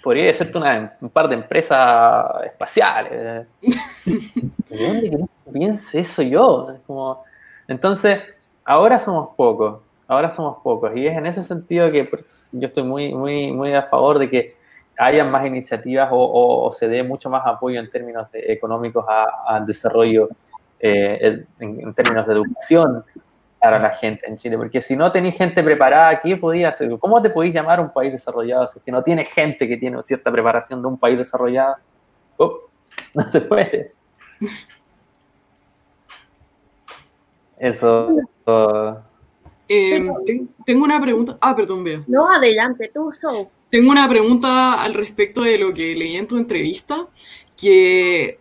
podría 0.02 0.30
hacerte 0.30 0.56
una, 0.58 0.96
un 1.00 1.10
par 1.10 1.28
de 1.28 1.34
empresas 1.34 2.44
espaciales. 2.44 3.46
¿De 3.60 4.86
dónde 4.86 5.28
piense 5.52 6.00
eso 6.00 6.22
yo? 6.22 6.76
Como, 6.86 7.22
entonces, 7.68 8.20
ahora 8.64 8.98
somos 8.98 9.34
pocos, 9.36 9.80
ahora 10.06 10.30
somos 10.30 10.58
pocos. 10.62 10.92
Y 10.96 11.06
es 11.06 11.16
en 11.16 11.26
ese 11.26 11.42
sentido 11.42 11.90
que 11.90 12.08
yo 12.52 12.66
estoy 12.66 12.82
muy, 12.82 13.14
muy, 13.14 13.52
muy 13.52 13.74
a 13.74 13.82
favor 13.82 14.18
de 14.18 14.30
que 14.30 14.59
haya 15.00 15.24
más 15.24 15.46
iniciativas 15.46 16.10
o, 16.12 16.16
o, 16.16 16.66
o, 16.66 16.72
se 16.72 16.86
dé 16.86 17.02
mucho 17.02 17.30
más 17.30 17.42
apoyo 17.46 17.80
en 17.80 17.90
términos 17.90 18.30
de, 18.30 18.52
económicos 18.52 19.04
al 19.46 19.64
desarrollo, 19.64 20.28
eh, 20.78 21.44
en, 21.58 21.80
en, 21.80 21.94
términos 21.94 22.26
de 22.26 22.34
educación 22.34 23.04
para 23.58 23.78
la 23.78 23.90
gente 23.90 24.28
en 24.28 24.36
Chile. 24.36 24.58
Porque 24.58 24.80
si 24.82 24.96
no 24.96 25.10
tenéis 25.10 25.36
gente 25.36 25.62
preparada, 25.62 26.20
¿qué 26.20 26.36
podía 26.36 26.68
hacer? 26.68 26.90
¿Cómo 26.98 27.22
te 27.22 27.30
podéis 27.30 27.54
llamar 27.54 27.80
un 27.80 27.90
país 27.90 28.12
desarrollado 28.12 28.68
si 28.68 28.78
es 28.78 28.84
que 28.84 28.92
no 28.92 29.02
tiene 29.02 29.24
gente 29.24 29.66
que 29.66 29.78
tiene 29.78 30.02
cierta 30.02 30.30
preparación 30.30 30.82
de 30.82 30.88
un 30.88 30.98
país 30.98 31.16
desarrollado? 31.16 31.76
Oh, 32.36 32.58
no 33.14 33.28
se 33.28 33.40
puede. 33.40 33.92
Eso. 37.58 38.16
Eh, 39.66 40.10
tengo 40.66 40.84
una 40.84 41.00
pregunta. 41.00 41.38
Ah, 41.40 41.56
perdón, 41.56 41.84
veo. 41.84 42.04
No, 42.06 42.30
adelante, 42.30 42.90
tú. 42.92 43.10
Tengo 43.70 43.92
una 43.92 44.08
pregunta 44.08 44.82
al 44.82 44.94
respecto 44.94 45.42
de 45.42 45.56
lo 45.56 45.72
que 45.72 45.94
leí 45.94 46.16
en 46.16 46.26
tu 46.26 46.36
entrevista, 46.36 47.06
que 47.56 48.40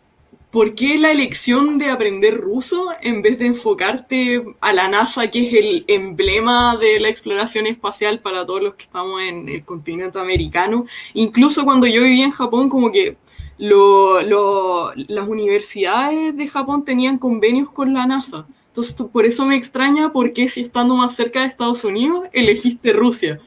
¿por 0.49 0.73
qué 0.73 0.97
la 0.97 1.11
elección 1.11 1.77
de 1.77 1.91
aprender 1.91 2.35
ruso 2.35 2.87
en 3.03 3.21
vez 3.21 3.37
de 3.37 3.45
enfocarte 3.45 4.43
a 4.59 4.73
la 4.73 4.87
NASA, 4.87 5.29
que 5.29 5.45
es 5.45 5.53
el 5.53 5.85
emblema 5.87 6.77
de 6.77 6.99
la 6.99 7.09
exploración 7.09 7.67
espacial 7.67 8.21
para 8.21 8.43
todos 8.43 8.63
los 8.63 8.73
que 8.73 8.85
estamos 8.85 9.21
en 9.21 9.49
el 9.49 9.63
continente 9.63 10.17
americano? 10.17 10.85
Incluso 11.13 11.63
cuando 11.63 11.85
yo 11.85 12.01
vivía 12.01 12.25
en 12.25 12.31
Japón, 12.31 12.67
como 12.67 12.91
que 12.91 13.15
las 13.59 15.27
universidades 15.27 16.35
de 16.35 16.47
Japón 16.47 16.83
tenían 16.83 17.19
convenios 17.19 17.69
con 17.69 17.93
la 17.93 18.07
NASA. 18.07 18.47
Entonces, 18.69 18.95
por 19.13 19.27
eso 19.27 19.45
me 19.45 19.55
extraña 19.55 20.11
por 20.11 20.33
qué 20.33 20.49
si 20.49 20.61
estando 20.61 20.95
más 20.95 21.15
cerca 21.15 21.41
de 21.41 21.47
Estados 21.47 21.83
Unidos, 21.83 22.27
elegiste 22.33 22.93
Rusia 22.93 23.39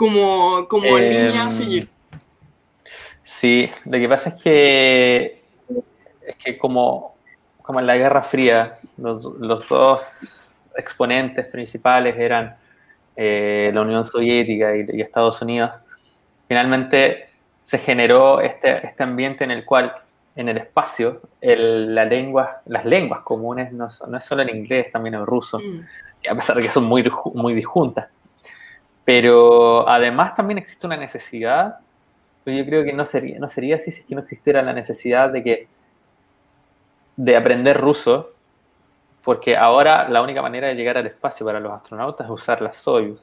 como, 0.00 0.66
como 0.66 0.96
línea 0.98 1.42
a 1.42 1.44
Em, 1.44 1.50
seguir. 1.50 1.88
Sí, 3.22 3.70
lo 3.84 3.98
que 3.98 4.08
pasa 4.08 4.30
es 4.30 4.42
que 4.42 5.42
es 6.26 6.36
que 6.36 6.56
como, 6.56 7.16
como 7.62 7.80
en 7.80 7.86
la 7.86 7.96
Guerra 7.96 8.22
Fría, 8.22 8.78
los, 8.96 9.22
los 9.38 9.68
dos 9.68 10.02
exponentes 10.74 11.46
principales 11.46 12.16
eran 12.18 12.56
eh, 13.14 13.70
la 13.74 13.82
Unión 13.82 14.04
Soviética 14.06 14.74
y, 14.74 14.86
y 14.90 15.02
Estados 15.02 15.42
Unidos, 15.42 15.70
finalmente 16.48 17.26
se 17.62 17.76
generó 17.78 18.40
este, 18.40 18.86
este 18.86 19.02
ambiente 19.02 19.44
en 19.44 19.50
el 19.50 19.64
cual 19.66 19.92
en 20.34 20.48
el 20.48 20.56
espacio 20.56 21.20
el- 21.42 21.94
la 21.94 22.06
lengua, 22.06 22.62
las 22.66 22.86
lenguas 22.86 23.20
comunes 23.20 23.70
no, 23.72 23.86
no 24.08 24.16
es 24.16 24.24
solo 24.24 24.42
en 24.42 24.56
inglés, 24.56 24.90
también 24.90 25.14
en 25.14 25.26
ruso, 25.26 25.58
Mm. 25.58 25.80
a 26.30 26.34
pesar 26.34 26.56
de 26.56 26.62
que 26.62 26.70
son 26.70 26.84
muy, 26.84 27.04
muy 27.34 27.52
disjuntas. 27.54 28.08
Pero 29.10 29.88
además 29.88 30.36
también 30.36 30.58
existe 30.58 30.86
una 30.86 30.96
necesidad, 30.96 31.80
pero 32.44 32.56
yo 32.56 32.64
creo 32.64 32.84
que 32.84 32.92
no 32.92 33.04
sería, 33.04 33.40
no 33.40 33.48
sería 33.48 33.74
así 33.74 33.90
si 33.90 34.02
es 34.02 34.06
que 34.06 34.14
no 34.14 34.20
existiera 34.20 34.62
la 34.62 34.72
necesidad 34.72 35.30
de 35.30 35.42
que 35.42 35.68
de 37.16 37.36
aprender 37.36 37.76
ruso, 37.76 38.30
porque 39.24 39.56
ahora 39.56 40.08
la 40.08 40.22
única 40.22 40.40
manera 40.42 40.68
de 40.68 40.76
llegar 40.76 40.96
al 40.96 41.08
espacio 41.08 41.44
para 41.44 41.58
los 41.58 41.72
astronautas 41.72 42.24
es 42.24 42.30
usar 42.30 42.62
la 42.62 42.72
Soyuz. 42.72 43.20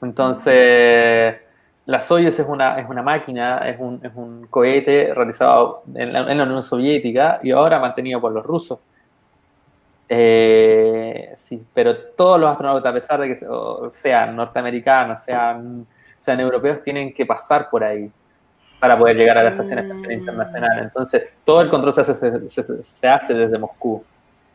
Entonces, 0.00 1.34
la 1.84 2.00
Soyuz 2.00 2.38
es 2.38 2.46
una, 2.48 2.80
es 2.80 2.88
una 2.88 3.02
máquina, 3.02 3.68
es 3.68 3.78
un, 3.78 4.00
es 4.02 4.12
un 4.14 4.46
cohete 4.46 5.12
realizado 5.12 5.82
en 5.94 6.10
la 6.10 6.42
Unión 6.42 6.62
Soviética 6.62 7.38
y 7.42 7.50
ahora 7.50 7.78
mantenido 7.78 8.18
por 8.18 8.32
los 8.32 8.46
rusos. 8.46 8.78
Eh, 10.08 11.32
sí, 11.34 11.62
pero 11.72 11.96
todos 11.96 12.38
los 12.40 12.50
astronautas, 12.50 12.90
a 12.90 12.94
pesar 12.94 13.20
de 13.20 13.28
que 13.28 13.38
sean 13.90 14.36
norteamericanos, 14.36 15.20
sean, 15.20 15.86
sean 16.18 16.40
europeos, 16.40 16.82
tienen 16.82 17.12
que 17.12 17.24
pasar 17.26 17.68
por 17.70 17.82
ahí 17.84 18.10
para 18.80 18.98
poder 18.98 19.16
llegar 19.16 19.38
a 19.38 19.42
la 19.44 19.50
Estación 19.50 19.78
Espacial 19.78 20.08
Mm. 20.08 20.12
Internacional. 20.20 20.78
Entonces, 20.80 21.34
todo 21.44 21.62
el 21.62 21.70
control 21.70 21.92
se 21.92 22.02
hace, 22.02 22.14
se, 22.14 22.48
se- 22.48 22.82
se 22.82 23.08
hace 23.08 23.32
desde 23.34 23.58
Moscú. 23.58 24.04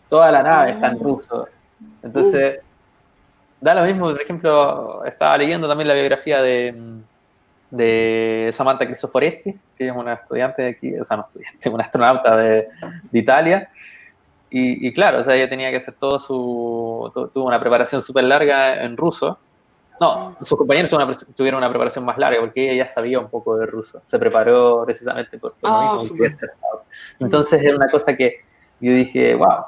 Toda 0.08 0.32
la 0.32 0.40
nave 0.44 0.72
está 0.72 0.88
en 0.88 0.96
Ah. 0.96 1.00
ruso. 1.02 1.48
Entonces, 2.04 2.60
da 3.60 3.74
lo 3.74 3.84
mismo. 3.84 4.12
Por 4.12 4.22
ejemplo, 4.22 5.04
estaba 5.06 5.36
leyendo 5.38 5.68
también 5.68 5.88
la 5.88 5.94
biografía 5.96 6.42
de, 6.42 6.76
de 7.72 8.50
Samantha 8.52 8.86
Cristoforetti, 8.86 9.56
que 9.78 9.88
es 9.88 9.96
una 9.96 10.14
estudiante 10.14 10.62
de 10.62 10.70
aquí, 10.70 11.00
o 11.00 11.04
sea, 11.06 11.18
no 11.18 11.24
estudiante, 11.24 11.70
una 11.70 11.84
astronauta 11.84 12.36
de, 12.38 12.68
de 13.12 13.20
Italia. 13.20 13.70
Y, 14.52 14.88
y 14.88 14.94
claro, 14.94 15.20
o 15.20 15.24
sea, 15.24 15.36
ella 15.36 15.48
tenía 15.50 15.70
que 15.72 15.78
hacer 15.78 15.94
todo 15.96 16.20
su. 16.20 17.12
tu- 17.14 17.28
Tuvo 17.30 17.46
una 17.48 17.60
preparación 17.60 18.02
súper 18.02 18.24
larga 18.24 18.84
en 18.84 18.98
ruso. 18.98 19.38
No, 20.02 20.36
sus 20.42 20.58
compañeros 20.58 20.90
tuvieron 20.90 21.10
una, 21.10 21.18
pre- 21.18 21.34
tuvieron 21.36 21.58
una 21.58 21.70
preparación 21.70 22.06
más 22.06 22.18
larga 22.18 22.40
porque 22.40 22.64
ella 22.72 22.86
ya 22.86 22.88
sabía 22.88 23.20
un 23.20 23.30
poco 23.30 23.58
de 23.58 23.66
ruso. 23.66 24.02
Se 24.08 24.18
preparó 24.18 24.84
precisamente 24.86 25.38
por, 25.38 25.54
por 25.56 25.70
Ah, 25.70 25.92
lo 25.94 26.00
mismo. 26.02 26.16
quería 26.18 26.38
ser 26.38 26.50
astronauta. 26.50 26.86
Entonces 27.20 27.62
era 27.62 27.76
una 27.76 27.90
cosa 27.92 28.16
que 28.16 28.38
yo 28.80 28.92
dije, 28.94 29.36
wow, 29.36 29.66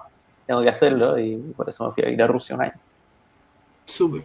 tengo 0.48 0.62
que 0.62 0.70
hacerlo 0.70 1.20
y 1.20 1.36
por 1.56 1.68
eso 1.70 1.86
me 1.88 1.94
fui 1.94 2.04
a 2.06 2.10
ir 2.10 2.24
a 2.24 2.28
Rusia 2.28 2.56
un 2.56 2.62
año. 2.62 2.74
Súper. 3.86 4.24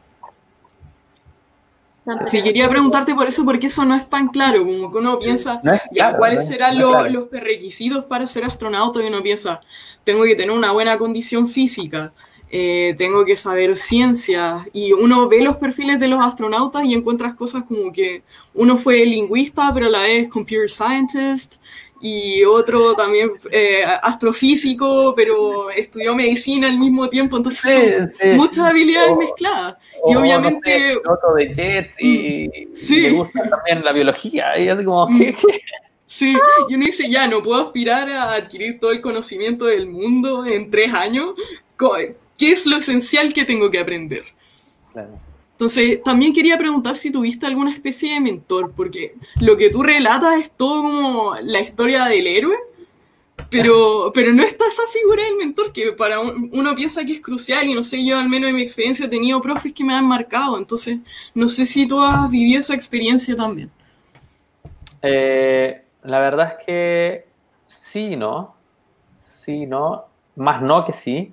Sí, 2.27 2.43
quería 2.43 2.69
preguntarte 2.69 3.15
por 3.15 3.27
eso, 3.27 3.45
porque 3.45 3.67
eso 3.67 3.85
no 3.85 3.95
es 3.95 4.09
tan 4.09 4.29
claro, 4.29 4.65
como 4.65 4.93
que 4.93 4.99
uno 4.99 5.19
piensa, 5.19 5.61
No 5.65 5.73
ya, 5.75 5.81
claro, 5.93 6.13
no 6.13 6.19
¿cuáles 6.19 6.41
es- 6.43 6.49
serán 6.49 6.79
no 6.79 6.81
es 6.81 6.83
lo- 7.13 7.19
claro. 7.21 7.29
los 7.33 7.43
requisitos 7.43 8.05
para 8.05 8.27
ser 8.29 8.45
astronauta? 8.45 9.03
Y 9.03 9.07
uno 9.09 9.23
piensa, 9.23 9.61
tengo 10.05 10.23
que 10.25 10.37
tener 10.37 10.57
una 10.57 10.71
buena 10.73 10.99
condición 10.99 11.49
física, 11.49 12.13
eh, 12.49 12.95
tengo 12.97 13.25
que 13.25 13.35
saber 13.35 13.77
ciencias, 13.77 14.63
y 14.73 14.93
uno 14.93 15.29
ve 15.29 15.43
los 15.43 15.57
perfiles 15.57 15.99
de 15.99 16.07
los 16.07 16.25
astronautas 16.25 16.85
y 16.85 16.95
encuentras 16.95 17.35
cosas 17.35 17.65
como 17.65 17.91
que 17.93 18.23
uno 18.55 18.77
fue 18.77 19.05
lingüista, 19.05 19.73
pero 19.75 19.87
a 19.87 19.91
la 19.91 20.03
vez 20.03 20.29
computer 20.29 20.71
scientist, 20.71 21.57
y 22.01 22.45
otro 22.45 22.95
también 22.95 23.33
eh, 23.51 23.85
astrofísico, 24.03 25.15
pero 25.17 25.71
estudió 25.71 26.15
medicina 26.15 26.69
al 26.69 26.79
mismo 26.79 27.09
tiempo, 27.09 27.37
entonces 27.37 27.61
son 27.61 27.73
Sí, 28.11 28.15
sí. 28.21 28.29
muchas 28.37 28.67
habilidades 28.67 29.11
O- 29.13 29.17
mezcladas. 29.17 29.77
o, 30.03 30.11
y 30.11 30.15
no 30.15 30.21
obviamente... 30.21 30.71
sé, 30.93 30.97
piloto 30.99 31.35
de 31.35 31.55
jets 31.55 31.95
y, 32.01 32.51
Sí. 32.75 32.97
y 32.97 33.01
le 33.01 33.11
gusta 33.13 33.49
también 33.49 33.85
la 33.85 33.93
biología. 33.93 34.59
Y 34.59 34.69
así 34.69 34.85
como, 34.85 35.09
Mm. 35.09 35.19
¿qué, 35.19 35.33
qué? 35.35 35.61
Sí, 36.09 36.37
y 36.69 36.75
uno 36.75 36.85
dice, 36.87 37.11
ya, 37.11 37.27
no 37.27 37.43
puedo 37.43 37.61
aspirar 37.67 38.09
a 38.11 38.35
adquirir 38.35 38.79
todo 38.79 38.93
el 38.93 39.01
conocimiento 39.01 39.65
del 39.67 39.87
mundo 39.89 40.47
en 40.47 40.71
tres 40.71 40.95
años. 40.95 41.31
¿Qué 42.39 42.53
es 42.53 42.65
lo 42.67 42.77
esencial 42.77 43.33
que 43.33 43.45
tengo 43.45 43.71
que 43.71 43.79
aprender? 43.81 44.23
Claro. 44.93 45.19
Entonces, 45.57 46.03
también 46.03 46.35
quería 46.35 46.59
preguntar 46.59 46.95
si 46.97 47.11
tuviste 47.11 47.47
alguna 47.47 47.71
especie 47.73 48.13
de 48.13 48.21
mentor, 48.21 48.73
porque 48.77 49.15
lo 49.41 49.57
que 49.57 49.71
tú 49.71 49.83
relatas 49.83 50.39
es 50.39 50.51
todo 50.51 50.83
como 50.83 51.35
la 51.43 51.61
historia 51.61 52.05
del 52.05 52.27
héroe, 52.27 52.57
pero, 53.49 54.11
pero 54.15 54.35
no 54.35 54.43
está 54.43 54.67
esa 54.69 54.83
figura 54.93 55.25
del 55.25 55.37
mentor 55.37 55.73
que 55.73 55.93
para 55.93 56.21
un- 56.21 56.51
uno 56.53 56.75
piensa 56.77 57.05
que 57.07 57.15
es 57.15 57.21
crucial 57.23 57.67
y 57.67 57.73
no 57.73 57.85
sé, 57.85 58.05
yo 58.07 58.19
al 58.19 58.29
menos 58.29 58.51
en 58.51 58.57
mi 58.57 58.61
experiencia 58.63 59.07
he 59.07 59.09
tenido 59.09 59.41
profes 59.41 59.73
que 59.73 59.83
me 59.83 59.95
han 59.95 60.07
marcado, 60.07 60.59
entonces 60.59 60.99
no 61.35 61.49
sé 61.49 61.65
si 61.65 61.89
tú 61.89 62.03
has 62.03 62.31
vivido 62.31 62.61
esa 62.61 62.75
experiencia 62.75 63.35
también. 63.35 63.71
Eh, 65.03 65.83
la 66.03 66.21
verdad 66.21 66.57
es 66.59 66.67
que 66.67 67.27
sí, 67.67 68.15
¿no? 68.15 68.55
Sí, 69.45 69.65
¿no? 69.65 70.05
Más 70.37 70.61
no 70.61 70.85
que 70.85 70.93
sí. 70.93 71.33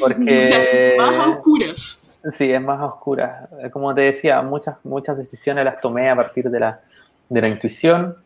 Porque... 0.00 0.38
O 0.38 0.42
sea, 0.48 0.96
más 0.96 1.26
a 1.26 1.30
oscuras. 1.30 1.99
Sí, 2.32 2.52
es 2.52 2.60
más 2.60 2.80
oscura. 2.82 3.48
Como 3.72 3.94
te 3.94 4.02
decía, 4.02 4.42
muchas, 4.42 4.76
muchas 4.84 5.16
decisiones 5.16 5.64
las 5.64 5.80
tomé 5.80 6.10
a 6.10 6.16
partir 6.16 6.50
de 6.50 6.60
la, 6.60 6.80
de 7.28 7.40
la 7.40 7.48
intuición, 7.48 8.16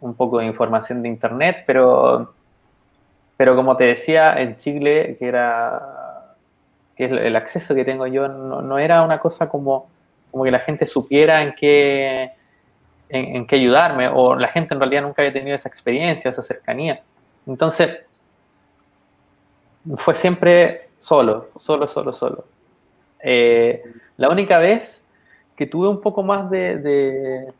un 0.00 0.14
poco 0.14 0.38
de 0.38 0.46
información 0.46 1.02
de 1.02 1.08
internet, 1.08 1.64
pero, 1.66 2.32
pero 3.36 3.56
como 3.56 3.76
te 3.76 3.84
decía, 3.84 4.40
en 4.40 4.56
Chile, 4.56 5.16
que 5.18 5.26
era 5.26 6.36
que 6.96 7.06
el 7.06 7.34
acceso 7.34 7.74
que 7.74 7.84
tengo 7.84 8.06
yo, 8.06 8.28
no, 8.28 8.62
no 8.62 8.78
era 8.78 9.02
una 9.02 9.18
cosa 9.18 9.48
como, 9.48 9.88
como 10.30 10.44
que 10.44 10.50
la 10.50 10.60
gente 10.60 10.86
supiera 10.86 11.42
en 11.42 11.54
qué, 11.54 12.30
en 13.08 13.46
qué 13.46 13.56
ayudarme, 13.56 14.08
o 14.08 14.36
la 14.36 14.48
gente 14.48 14.74
en 14.74 14.80
realidad 14.80 15.02
nunca 15.02 15.22
había 15.22 15.32
tenido 15.32 15.56
esa 15.56 15.68
experiencia, 15.68 16.30
esa 16.30 16.42
cercanía. 16.42 17.02
Entonces, 17.46 18.00
fue 19.96 20.14
siempre 20.14 20.90
solo, 20.98 21.48
solo, 21.56 21.86
solo, 21.86 22.12
solo. 22.12 22.44
Eh, 23.22 23.82
la 24.16 24.28
única 24.28 24.58
vez 24.58 25.02
que 25.56 25.66
tuve 25.66 25.88
un 25.88 26.00
poco 26.00 26.22
más 26.22 26.50
de, 26.50 26.76
de, 26.78 27.52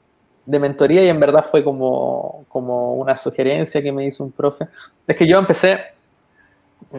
de 0.47 0.59
mentoría 0.59 1.05
y 1.05 1.09
en 1.09 1.21
verdad 1.21 1.45
fue 1.45 1.63
como, 1.63 2.45
como 2.49 2.95
una 2.95 3.17
sugerencia 3.17 3.83
que 3.83 3.93
me 3.93 4.07
hizo 4.07 4.25
un 4.25 4.33
profe, 4.33 4.69
es 5.07 5.17
que 5.17 5.27
yo 5.27 5.39
empecé, 5.39 5.81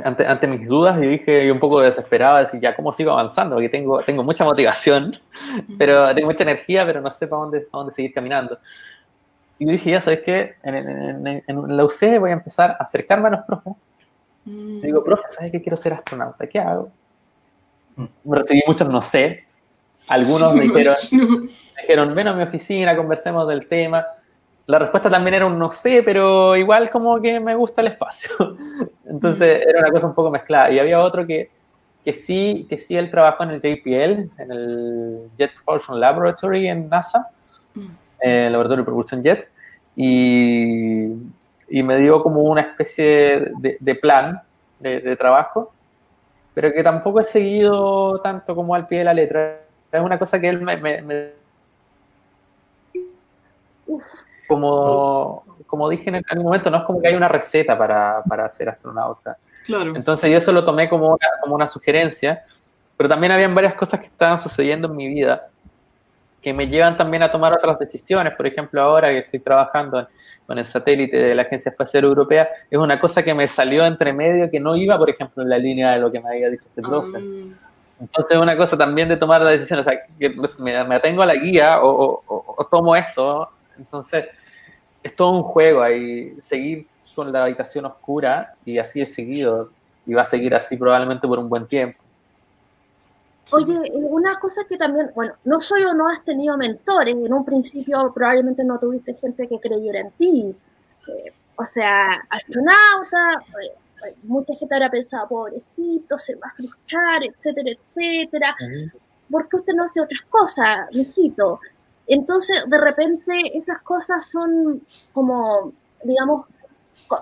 ante, 0.04 0.26
ante 0.26 0.48
mis 0.48 0.68
dudas, 0.68 1.02
y 1.02 1.08
dije, 1.08 1.46
yo 1.46 1.54
un 1.54 1.60
poco 1.60 1.82
desesperado, 1.82 2.38
decir, 2.38 2.60
ya, 2.60 2.76
¿cómo 2.76 2.92
sigo 2.92 3.12
avanzando? 3.12 3.56
Porque 3.56 3.70
tengo, 3.70 4.00
tengo 4.02 4.24
mucha 4.24 4.46
motivación, 4.46 5.18
pero 5.78 6.14
tengo 6.14 6.30
mucha 6.30 6.44
energía, 6.44 6.86
pero 6.86 7.02
no 7.02 7.12
sé 7.12 7.28
para 7.28 7.42
dónde, 7.42 7.60
para 7.62 7.80
dónde 7.80 7.94
seguir 7.94 8.14
caminando. 8.14 8.58
Y 9.58 9.66
yo 9.66 9.72
dije, 9.74 9.92
ya, 9.92 10.02
¿sabes 10.02 10.22
qué? 10.22 10.56
En, 10.64 10.76
en, 10.76 11.28
en, 11.28 11.44
en 11.48 11.78
la 11.78 11.86
UC 11.86 12.20
voy 12.20 12.32
a 12.32 12.34
empezar 12.34 12.72
a 12.72 12.84
acercarme 12.84 13.28
a 13.28 13.32
los 13.32 13.42
profes. 13.42 13.74
Mm. 14.46 14.82
Digo, 14.82 15.04
profe, 15.04 15.24
¿sabes 15.32 15.52
qué? 15.52 15.62
Quiero 15.62 15.78
ser 15.78 15.94
astronauta, 15.94 16.48
¿qué 16.48 16.60
hago? 16.60 16.92
Recibí 18.26 18.62
muchos 18.68 18.90
no 18.90 19.02
sé. 19.02 19.46
Algunos 20.08 20.52
Sí, 20.52 20.58
me 20.58 20.64
dijeron, 20.64 20.96
me 21.12 21.82
dijeron, 21.82 22.16
ven 22.16 22.28
a 22.28 22.34
mi 22.34 22.44
oficina, 22.44 22.96
conversemos 22.96 23.48
del 23.48 23.68
tema. 23.68 24.06
La 24.68 24.80
respuesta 24.80 25.10
también 25.10 25.34
era 25.34 25.46
un 25.46 25.58
no 25.58 25.70
sé, 25.70 26.02
pero 26.04 26.56
igual 26.56 26.90
como 26.90 27.20
que 27.22 27.40
me 27.40 27.56
gusta 27.56 27.82
el 27.82 27.88
espacio. 27.88 28.30
Entonces 29.06 29.66
era 29.68 29.80
una 29.80 29.92
cosa 29.92 30.08
un 30.08 30.16
poco 30.16 30.32
mezclada. 30.32 30.72
Y 30.72 30.80
había 30.80 31.00
otro 31.00 31.26
que, 31.26 31.50
que 32.04 32.14
sí, 32.14 32.66
que 32.70 32.78
sí 32.78 32.96
él 32.96 33.12
trabajó 33.12 33.44
en 33.44 33.52
el 33.52 33.62
JPL, 33.62 34.42
en 34.42 34.52
el 34.52 35.30
Jet 35.38 35.52
Propulsion 35.56 36.00
Laboratory 36.00 36.68
en 36.68 36.90
NASA, 36.90 37.30
eh, 38.22 38.46
el 38.48 38.52
Laboratorio 38.52 38.84
de 38.84 38.86
Propulsión 38.86 39.24
Jet, 39.24 39.50
y, 39.96 41.06
y 41.70 41.84
me 41.84 41.98
dio 41.98 42.24
como 42.24 42.42
una 42.42 42.62
especie 42.62 43.52
de, 43.60 43.78
de 43.80 43.96
plan 43.96 44.42
de, 44.80 45.00
de 45.02 45.16
trabajo. 45.16 45.74
Pero 46.54 46.72
que 46.74 46.84
tampoco 46.84 47.20
he 47.20 47.24
seguido 47.24 48.20
tanto 48.22 48.56
como 48.56 48.76
al 48.76 48.88
pie 48.88 49.00
de 49.00 49.06
la 49.06 49.14
letra. 49.14 49.62
Es 49.92 50.02
una 50.02 50.20
cosa 50.20 50.40
que 50.40 50.50
él 50.50 50.62
me... 50.62 51.34
como, 54.48 55.44
como 55.66 55.90
dije 55.90 56.10
en 56.10 56.24
algún 56.28 56.46
momento, 56.46 56.70
no 56.70 56.78
es 56.78 56.84
como 56.84 57.02
que 57.02 57.08
hay 57.08 57.16
una 57.16 57.28
receta 57.28 57.78
para, 57.78 58.22
para 58.28 58.50
ser 58.50 58.70
astronauta. 58.70 59.38
Claro. 59.66 59.96
Entonces 59.96 60.30
yo 60.30 60.38
eso 60.38 60.52
lo 60.52 60.66
tomé 60.66 60.90
como 60.90 61.10
una, 61.10 61.28
como 61.42 61.56
una 61.56 61.68
sugerencia, 61.68 62.44
pero 62.98 63.08
también 63.08 63.32
habían 63.32 63.56
varias 63.56 63.76
cosas 63.76 64.00
que 64.00 64.08
estaban 64.08 64.38
sucediendo 64.38 64.88
en 64.88 64.96
mi 64.96 65.08
vida 65.08 65.51
que 66.42 66.54
me 66.54 66.68
llevan 66.68 66.98
también 66.98 67.24
a 67.24 67.32
tomar 67.32 67.54
otras 67.54 67.78
decisiones. 67.80 68.34
Por 68.36 68.48
ejemplo, 68.48 68.82
ahora 68.82 69.10
que 69.10 69.20
estoy 69.20 69.40
trabajando 69.40 70.08
con 70.48 70.58
el 70.58 70.66
satélite 70.66 71.16
de 71.18 71.36
la 71.36 71.44
Agencia 71.44 71.70
Espacial 71.70 72.04
Europea, 72.04 72.50
es 72.70 72.78
una 72.80 73.00
cosa 73.00 73.22
que 73.24 73.34
me 73.34 73.48
salió 73.48 73.86
entre 73.86 74.12
medio 74.12 74.50
que 74.50 74.60
no 74.60 74.76
iba, 74.76 74.98
por 74.98 75.10
ejemplo, 75.10 75.44
en 75.44 75.50
la 75.50 75.58
línea 75.58 75.92
de 75.92 76.00
lo 76.00 76.12
que 76.12 76.20
me 76.20 76.30
había 76.30 76.50
dicho 76.50 76.68
este 76.68 76.82
profe. 76.82 77.18
Ah, 77.18 78.02
Entonces, 78.02 78.32
es 78.36 78.42
una 78.42 78.58
cosa 78.58 78.76
también 78.78 79.08
de 79.10 79.18
tomar 79.18 79.42
la 79.42 79.52
decisión, 79.52 79.80
o 79.80 79.84
sea, 79.84 79.94
que 80.20 80.30
me, 80.60 80.84
me 80.86 80.96
atengo 80.96 81.22
a 81.22 81.26
la 81.28 81.36
guía 81.36 81.82
o, 81.82 81.90
o- 81.90 82.24
o- 82.28 82.56
o 82.58 82.66
tomo 82.66 82.96
esto. 82.96 83.48
Entonces, 83.78 84.26
es 85.04 85.16
todo 85.16 85.32
un 85.32 85.44
juego 85.44 85.82
ahí, 85.84 86.34
seguir 86.40 86.88
con 87.16 87.32
la 87.32 87.44
habitación 87.44 87.86
oscura 87.86 88.56
y 88.66 88.78
así 88.80 89.02
he 89.02 89.06
seguido 89.06 89.70
y 90.08 90.14
va 90.14 90.24
a 90.24 90.26
seguir 90.26 90.56
así 90.56 90.78
probablemente 90.78 91.28
por 91.28 91.38
un 91.40 91.48
buen 91.50 91.68
tiempo. 91.68 92.00
Sí. 93.44 93.56
Oye, 93.56 93.88
eh, 93.88 93.92
una 93.94 94.40
cosa 94.40 94.64
que 94.68 94.78
también, 94.78 95.12
bueno, 95.16 95.34
no 95.46 95.62
soy 95.62 95.84
o 95.84 95.94
no 95.94 96.08
has 96.08 96.24
tenido 96.24 96.58
mentores, 96.58 97.16
en 97.16 97.34
un 97.34 97.46
principio 97.46 98.12
probablemente 98.14 98.64
no 98.64 98.80
tuviste 98.80 99.14
gente 99.14 99.48
que 99.48 99.60
creyera 99.60 100.00
en 100.00 100.12
ti, 100.12 100.56
eh, 101.08 101.34
o 101.56 101.66
sea, 101.66 102.24
astronauta, 102.30 103.44
eh, 103.62 104.16
mucha 104.24 104.56
gente 104.56 104.76
habrá 104.76 104.90
pensado, 104.90 105.28
pobrecito, 105.28 106.18
se 106.18 106.36
va 106.36 106.48
a 106.48 106.56
frustrar, 106.56 107.24
etcétera, 107.24 107.72
etcétera, 107.72 108.56
¿por 109.30 109.48
qué 109.48 109.58
usted 109.58 109.74
no 109.74 109.84
hace 109.84 110.02
otras 110.02 110.22
cosas, 110.24 110.88
mijito? 110.94 111.60
Entonces, 112.08 112.64
de 112.68 112.78
repente, 112.78 113.56
esas 113.56 113.82
cosas 113.84 114.28
son 114.28 114.82
como, 115.14 115.72
digamos, 116.04 116.46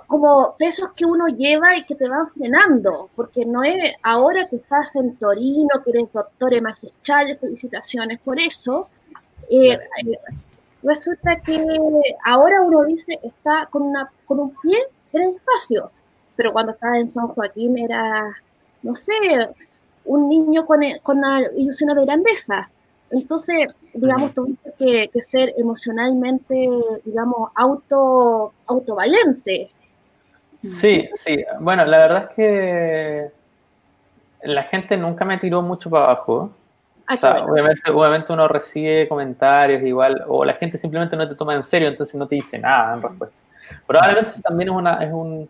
como 0.07 0.55
pesos 0.57 0.91
que 0.95 1.05
uno 1.05 1.27
lleva 1.27 1.75
y 1.75 1.85
que 1.85 1.95
te 1.95 2.07
van 2.07 2.29
frenando, 2.29 3.09
porque 3.15 3.45
no 3.45 3.63
es 3.63 3.95
ahora 4.03 4.47
que 4.49 4.57
estás 4.57 4.95
en 4.95 5.15
Torino, 5.17 5.69
que 5.83 5.91
eres 5.91 6.11
doctor 6.11 6.53
en 6.53 6.63
magistrales, 6.63 7.39
felicitaciones 7.39 8.19
por 8.21 8.39
eso. 8.39 8.89
eh, 9.49 9.77
eh, 10.05 10.19
resulta 10.83 11.37
que 11.41 11.59
ahora 12.25 12.61
uno 12.61 12.83
dice 12.83 13.19
está 13.23 13.67
con, 13.71 13.83
una, 13.83 14.11
con 14.25 14.39
un 14.39 14.55
pie 14.61 14.77
en 15.13 15.21
el 15.21 15.35
espacio, 15.35 15.91
pero 16.35 16.53
cuando 16.53 16.73
estaba 16.73 16.97
en 16.97 17.09
San 17.09 17.27
Joaquín 17.29 17.77
era, 17.77 18.35
no 18.83 18.95
sé, 18.95 19.13
un 20.05 20.29
niño 20.29 20.65
con, 20.65 20.81
con 21.03 21.21
la 21.21 21.41
ilusiones 21.57 21.95
de 21.95 22.05
grandeza. 22.05 22.69
Entonces, 23.11 23.67
digamos, 23.93 24.33
tuviste 24.35 24.71
que, 24.77 25.07
que 25.07 25.21
ser 25.21 25.53
emocionalmente, 25.57 26.69
digamos, 27.03 27.49
auto, 27.55 28.53
autovalente. 28.67 29.71
Sí, 30.59 31.09
sí. 31.15 31.43
Bueno, 31.59 31.85
la 31.85 31.97
verdad 31.97 32.23
es 32.29 32.35
que 32.35 33.31
la 34.43 34.63
gente 34.63 34.97
nunca 34.97 35.25
me 35.25 35.37
tiró 35.37 35.61
mucho 35.61 35.89
para 35.89 36.05
abajo. 36.05 36.51
Ah, 37.07 37.15
O 37.15 37.17
sea, 37.17 37.31
bueno. 37.31 37.51
obviamente, 37.53 37.91
obviamente 37.91 38.33
uno 38.33 38.47
recibe 38.47 39.07
comentarios 39.07 39.81
igual, 39.83 40.23
o 40.27 40.45
la 40.45 40.53
gente 40.53 40.77
simplemente 40.77 41.15
no 41.15 41.27
te 41.27 41.35
toma 41.35 41.55
en 41.55 41.63
serio, 41.63 41.87
entonces 41.87 42.15
no 42.15 42.27
te 42.27 42.35
dice 42.35 42.59
nada 42.59 42.95
en 42.95 43.01
respuesta. 43.01 43.35
Probablemente 43.87 44.31
eso 44.31 44.41
también 44.41 44.69
es 44.69 44.75
una, 44.75 45.03
es 45.03 45.11
un, 45.11 45.49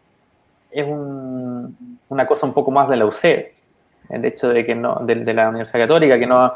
es 0.72 0.88
un, 0.88 2.00
una 2.10 2.28
cosa 2.28 2.45
un 2.45 2.54
poco 2.54 2.72
más 2.72 2.88
de 2.89 2.98
la 2.98 3.06
UCED, 3.06 3.45
el 4.10 4.26
hecho 4.26 4.50
de 4.50 4.65
que 4.65 4.76
no, 4.76 4.95
de, 5.02 5.15
de 5.15 5.34
la 5.34 5.50
Universidad 5.50 5.82
Católica, 5.84 6.17
que 6.17 6.28
no, 6.28 6.54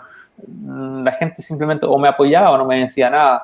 la 1.04 1.12
gente 1.14 1.42
simplemente 1.42 1.86
o 1.86 1.98
me 1.98 2.08
apoyaba 2.08 2.52
o 2.52 2.58
no 2.58 2.66
me 2.66 2.80
decía 2.80 3.10
nada, 3.10 3.44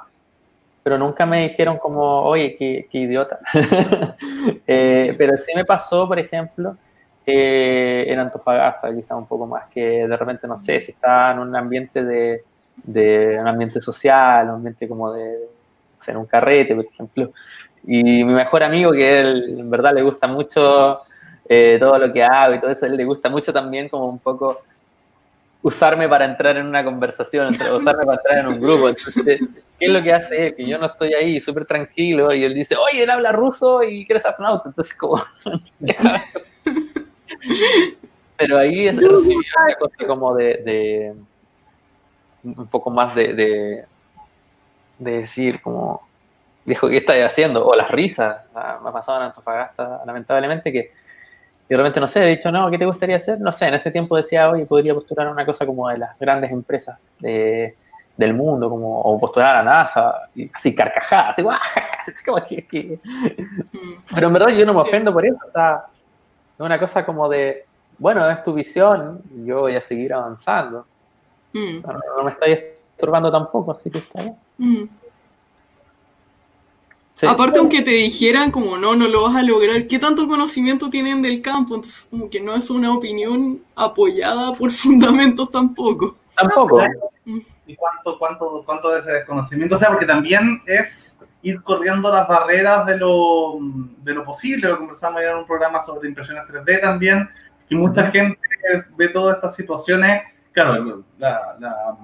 pero 0.84 0.98
nunca 0.98 1.26
me 1.26 1.50
dijeron 1.50 1.78
como, 1.78 2.22
oye, 2.24 2.56
qué, 2.58 2.88
qué 2.92 2.98
idiota. 3.00 3.40
Eh, 4.68 5.16
pero 5.18 5.36
sí 5.38 5.52
me 5.56 5.66
pasó, 5.66 6.08
por 6.08 6.18
ejemplo, 6.20 6.78
eh, 7.26 8.06
en 8.08 8.20
Antofagasta, 8.20 8.94
quizá 8.94 9.16
un 9.16 9.28
poco 9.28 9.46
más, 9.46 9.68
que 9.68 10.08
de 10.08 10.18
repente, 10.18 10.48
no 10.48 10.58
sé, 10.58 10.80
si 10.82 10.92
estaba 10.92 11.32
en 11.34 11.40
un 11.40 11.56
ambiente 11.56 12.04
de, 12.04 12.44
de 12.84 13.38
un 13.40 13.48
ambiente 13.48 13.82
social, 13.82 14.48
un 14.48 14.56
ambiente 14.56 14.88
como 14.88 15.12
de, 15.14 15.38
en 16.08 16.18
un 16.18 16.26
carrete, 16.26 16.76
por 16.76 16.86
ejemplo, 16.86 17.32
y 17.84 18.04
mi 18.04 18.26
mejor 18.26 18.64
amigo, 18.64 18.92
que 18.92 19.20
él 19.22 19.60
en 19.60 19.70
verdad 19.70 19.94
le 19.94 20.02
gusta 20.02 20.28
mucho 20.28 21.02
eh, 21.48 21.78
todo 21.80 21.98
lo 21.98 22.12
que 22.14 22.24
hago 22.24 22.56
y 22.56 22.60
todo 22.60 22.72
eso, 22.72 22.86
a 22.86 22.90
él 22.90 22.98
le 22.98 23.06
gusta 23.06 23.30
mucho 23.30 23.54
también 23.54 23.90
como 23.90 24.08
un 24.08 24.20
poco 24.20 24.62
usarme 25.62 26.08
para 26.08 26.26
entrar 26.26 26.58
en 26.58 26.66
una 26.66 26.84
conversación, 26.84 27.50
usarme 27.50 28.06
para 28.06 28.14
entrar 28.18 28.40
en 28.40 28.48
un 28.48 28.60
grupo. 28.62 28.90
Entonces, 28.90 29.40
¿qué 29.80 29.86
es 29.86 29.92
lo 29.92 30.02
que 30.02 30.14
hace 30.14 30.48
él? 30.48 30.56
Que 30.56 30.64
yo 30.64 30.78
no 30.78 30.86
estoy 30.88 31.14
ahí 31.14 31.40
súper 31.40 31.66
tranquilo 31.66 32.34
y 32.34 32.44
él 32.44 32.54
dice, 32.54 32.76
oye, 32.76 33.04
él 33.04 33.10
habla 33.10 33.32
ruso 33.32 33.84
y 33.84 34.06
quiere 34.06 34.20
ser 34.20 34.32
astronauta. 34.32 34.70
Entonces, 34.70 34.94
como... 34.96 35.22
Pero 38.38 38.58
ahí 38.58 38.88
es 38.88 38.98
una 38.98 39.76
cosa 39.78 40.08
como 40.08 40.34
de, 40.36 40.46
de- 40.64 41.14
un 42.44 42.68
poco 42.68 42.90
más 42.90 43.14
de, 43.16 43.34
de, 43.34 43.86
de 44.98 45.12
decir 45.12 45.62
como, 45.62 46.08
viejo, 46.64 46.88
¿qué 46.88 46.98
estáis 46.98 47.26
haciendo? 47.26 47.66
O 47.68 47.76
las 47.76 47.92
risas. 47.92 48.46
Me 48.56 48.90
ha 48.90 48.92
pasado 48.94 49.18
en 49.20 49.26
Antofagasta, 49.26 50.02
lamentablemente, 50.06 50.72
que 50.72 50.94
y 51.70 51.74
de 51.74 51.78
repente, 51.78 52.00
no 52.00 52.08
sé, 52.08 52.24
he 52.24 52.28
dicho, 52.36 52.52
no, 52.52 52.70
¿qué 52.72 52.78
te 52.80 52.86
gustaría 52.86 53.18
hacer? 53.18 53.40
No 53.40 53.52
sé, 53.52 53.68
en 53.68 53.76
ese 53.76 53.92
tiempo 53.92 54.18
decía, 54.18 54.50
oye, 54.50 54.66
podría 54.66 54.96
postular 54.96 55.28
a 55.28 55.32
una 55.32 55.46
cosa 55.46 55.66
como 55.68 55.88
de 55.90 56.00
las 56.00 56.18
grandes 56.20 56.52
empresas 56.52 56.98
de- 57.20 57.76
del 58.18 58.34
mundo, 58.34 58.70
como, 58.70 59.00
o 59.02 59.18
postular 59.20 59.56
a 59.58 59.64
la 59.64 59.72
NASA, 59.72 60.14
y 60.36 60.50
así 60.54 60.76
carcajadas, 60.76 61.30
así, 61.30 61.42
¡guau! 61.42 61.58
Como 62.26 62.44
que- 62.44 62.66
que- 62.68 63.00
Mm. 63.06 64.14
Pero 64.16 64.28
en 64.28 64.34
verdad 64.34 64.50
yo 64.50 64.66
no 64.66 64.74
me 64.74 64.80
ofendo 64.80 65.14
por 65.14 65.26
eso, 65.26 65.38
o 65.48 65.52
sea, 65.52 65.84
es 66.56 66.60
una 66.60 66.78
cosa 66.80 67.06
como 67.06 67.30
de, 67.30 67.66
bueno, 67.98 68.28
es 68.30 68.44
tu 68.44 68.54
visión, 68.54 69.22
yo 69.46 69.62
voy 69.62 69.76
a 69.76 69.82
seguir 69.82 70.14
avanzando. 70.14 70.86
Mm. 71.54 71.82
No, 71.86 71.94
no 72.18 72.24
me 72.24 72.32
estáis 72.32 72.60
estorbando 72.92 73.32
tampoco, 73.32 73.72
así 73.72 73.90
que 73.90 74.00
está 74.00 74.22
bien. 74.22 74.36
Mm. 74.58 74.84
Sí. 77.20 77.28
Aparte, 77.28 77.60
aunque 77.60 77.82
te 77.82 77.92
dijeran 77.92 78.50
como 78.50 78.78
no, 78.78 78.96
no 78.96 79.06
lo 79.10 79.24
vas 79.24 79.36
a 79.36 79.42
lograr, 79.42 79.88
¿qué 79.88 80.00
tanto 80.00 80.26
conocimiento 80.26 80.90
tienen 80.90 81.22
del 81.22 81.42
campo? 81.42 81.76
Entonces, 81.76 82.08
como 82.10 82.30
que 82.30 82.40
no 82.40 82.56
es 82.56 82.70
una 82.70 82.94
opinión 82.94 83.60
apoyada 83.76 84.54
por 84.54 84.72
fundamentos 84.72 85.52
tampoco. 85.52 86.16
Tampoco. 86.34 86.82
y 87.68 87.76
cuánto, 87.76 88.18
cuánto, 88.18 88.64
cuánto 88.66 88.92
de 88.92 89.00
ese 89.00 89.12
desconocimiento. 89.12 89.76
O 89.76 89.78
sea, 89.78 89.90
porque 89.90 90.06
también 90.06 90.62
es 90.66 91.18
ir 91.42 91.62
corriendo 91.62 92.10
las 92.10 92.26
barreras 92.26 92.86
de 92.86 92.98
lo, 92.98 93.58
de 94.02 94.14
lo 94.14 94.24
posible. 94.24 94.70
Lo 94.70 94.78
conversamos 94.78 95.20
ayer 95.20 95.32
en 95.32 95.40
un 95.40 95.46
programa 95.46 95.84
sobre 95.84 96.08
impresiones 96.08 96.44
3D 96.46 96.80
también, 96.80 97.30
y 97.70 97.76
mucha 97.76 98.10
gente 98.12 98.40
ve 98.96 99.10
todas 99.10 99.36
estas 99.36 99.58
situaciones, 99.58 100.24
claro, 100.54 101.04
la, 101.18 101.58
la, 101.60 101.98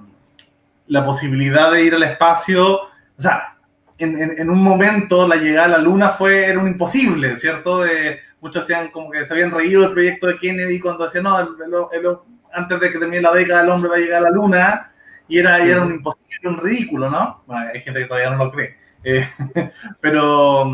la 0.87 1.05
posibilidad 1.05 1.71
de 1.71 1.83
ir 1.83 1.95
al 1.95 2.03
espacio, 2.03 2.81
o 2.81 3.21
sea, 3.21 3.54
en, 3.97 4.21
en, 4.21 4.39
en 4.39 4.49
un 4.49 4.61
momento 4.61 5.27
la 5.27 5.35
llegada 5.37 5.65
a 5.65 5.69
la 5.69 5.77
Luna 5.77 6.09
fue, 6.09 6.45
era 6.45 6.59
un 6.59 6.67
imposible, 6.67 7.37
¿cierto? 7.39 7.85
Eh, 7.85 8.19
muchos 8.41 8.67
decían 8.67 8.89
como 8.91 9.09
que 9.09 9.25
se 9.25 9.33
habían 9.33 9.51
reído 9.51 9.81
del 9.81 9.93
proyecto 9.93 10.27
de 10.27 10.37
Kennedy 10.39 10.79
cuando 10.79 11.05
decían, 11.05 11.23
no, 11.23 11.39
el- 11.39 11.47
el- 11.93 12.05
el- 12.05 12.17
antes 12.53 12.79
de 12.79 12.91
que 12.91 12.99
termine 12.99 13.21
la 13.21 13.33
década 13.33 13.61
el 13.61 13.69
hombre 13.69 13.89
va 13.89 13.95
a 13.97 13.99
llegar 13.99 14.17
a 14.19 14.29
la 14.29 14.31
Luna, 14.31 14.91
y 15.27 15.39
era, 15.39 15.65
y 15.65 15.69
era 15.69 15.81
un 15.81 15.91
imposible, 15.95 16.25
un 16.49 16.57
ridículo, 16.57 17.09
¿no? 17.09 17.43
Bueno, 17.47 17.69
hay 17.73 17.81
gente 17.81 17.99
que 18.01 18.05
todavía 18.05 18.29
no 18.29 18.45
lo 18.45 18.51
cree. 18.51 18.77
Eh, 19.03 19.27
pero, 20.01 20.71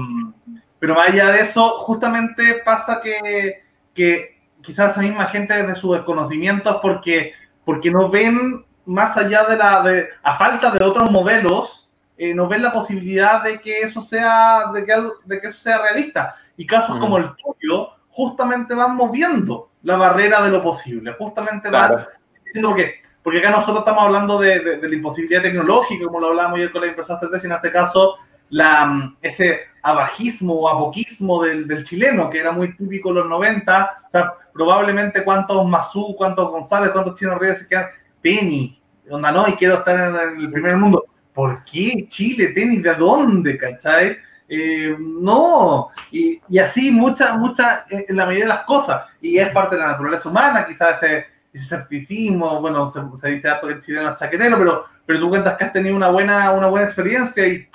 pero 0.80 0.96
más 0.96 1.10
allá 1.10 1.32
de 1.32 1.42
eso, 1.42 1.70
justamente 1.80 2.62
pasa 2.66 3.02
que, 3.02 3.62
que 3.94 4.42
quizás 4.62 4.92
esa 4.92 5.02
misma 5.02 5.26
gente 5.26 5.54
desde 5.54 5.76
su 5.76 5.94
desconocimiento 5.94 6.70
es 6.70 6.76
porque, 6.82 7.34
porque 7.66 7.92
no 7.92 8.10
ven 8.10 8.66
más 8.86 9.16
allá 9.18 9.46
de 9.46 9.58
la, 9.58 9.82
de, 9.84 10.08
a 10.24 10.36
falta 10.38 10.72
de 10.72 10.84
otros 10.84 11.10
modelos, 11.12 11.81
eh, 12.24 12.34
no 12.36 12.48
ven 12.48 12.62
la 12.62 12.72
posibilidad 12.72 13.44
de 13.44 13.60
que 13.60 13.82
eso 13.82 14.00
sea, 14.02 14.66
de 14.74 14.86
que, 14.86 14.94
algo- 14.94 15.16
de 15.26 15.42
que 15.42 15.48
eso 15.48 15.58
sea 15.58 15.80
realista. 15.80 16.36
Y 16.56 16.68
casos 16.68 16.98
Mm. 16.98 17.00
como 17.00 17.18
el 17.18 17.32
tuyo, 17.36 17.90
justamente 18.10 18.76
van 18.76 18.96
moviendo 18.96 19.70
la 19.84 19.96
barrera 19.98 20.42
de 20.44 20.52
lo 20.52 20.62
posible, 20.62 21.14
justamente 21.14 21.70
van 21.72 21.88
Claro. 21.88 22.08
diciendo 22.46 22.70
porque, 22.70 22.96
porque 23.24 23.40
acá 23.40 23.50
nosotros 23.50 23.80
estamos 23.80 24.04
hablando 24.04 24.38
de, 24.40 24.60
de- 24.60 24.78
de 24.78 24.88
la 24.90 24.96
imposibilidad 24.96 25.42
tecnológica, 25.42 26.06
como 26.06 26.20
lo 26.20 26.28
hablábamos 26.28 26.58
ayer 26.58 26.72
con 26.72 26.82
la 26.82 26.88
impresora 26.88 27.20
3D, 27.20 27.40
sino 27.40 27.56
en 27.56 27.58
este 27.58 27.72
caso 27.72 28.18
la, 28.50 28.86
mm, 28.86 29.18
ese 29.24 29.62
abajismo 29.82 30.54
o 30.54 30.70
apoquismo 30.70 31.42
del, 31.42 31.68
del 31.68 31.84
chileno, 31.84 32.30
que 32.30 32.40
era 32.40 32.52
muy 32.52 32.76
típico 32.76 33.10
en 33.10 33.16
los 33.16 33.28
90, 33.30 33.90
o 34.08 34.12
sea, 34.12 34.34
probablemente 34.54 35.24
cuántos 35.24 35.66
Mazú, 35.68 36.14
cuántos 36.16 36.50
González, 36.52 36.92
cuántos 36.92 37.16
chinos 37.16 37.40
Reyes 37.40 37.60
se 37.60 37.68
quedan, 37.68 37.88
tenis, 38.22 38.78
onda 39.10 39.32
no, 39.32 39.48
y 39.48 39.54
quiero 39.54 39.76
estar 39.76 39.96
en 40.00 40.40
el 40.42 40.52
primer 40.52 40.76
mundo. 40.78 41.06
¿Por 41.34 41.64
qué 41.64 42.08
Chile, 42.10 42.48
tenis, 42.48 42.84
de 42.84 42.94
dónde, 42.96 43.58
cachai? 43.58 44.18
Eh, 44.48 44.96
no, 45.00 45.92
y, 46.12 46.42
así 46.60 46.92
muchas, 46.92 47.38
muchas, 47.38 47.86
eh, 47.90 48.06
en 48.10 48.18
la 48.18 48.26
mayoría 48.26 48.46
de 48.46 48.50
las 48.50 48.66
cosas, 48.66 49.04
y 49.22 49.38
es 49.38 49.50
parte 49.52 49.76
de 49.76 49.82
la 49.82 49.92
naturaleza 49.94 50.28
humana, 50.28 50.66
quizás 50.68 51.02
ese, 51.02 51.26
ese 51.54 51.76
escepticismo, 51.76 52.60
bueno, 52.60 52.92
se, 52.92 53.32
dice 53.32 53.48
harto 53.48 53.68
que 53.68 53.76
el 53.76 53.82
chileno 53.82 54.12
es 54.12 54.20
chaquetero, 54.20 54.58
pero, 54.58 54.86
pero 55.06 55.20
tú 55.22 55.30
cuentas 55.30 55.56
que 55.56 55.64
has 55.64 55.72
tenido 55.72 55.96
una 55.96 56.10
buena, 56.10 56.52
una 56.52 56.68
buena 56.68 56.86
experiencia 56.86 57.48
y, 57.48 57.66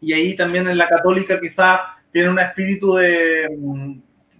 y 0.00 0.12
ahí 0.12 0.36
también 0.36 0.68
en 0.68 0.78
la 0.78 0.88
católica 0.88 1.40
quizás 1.40 1.80
tiene 2.12 2.28
un 2.28 2.38
espíritu 2.38 2.94
de 2.94 3.48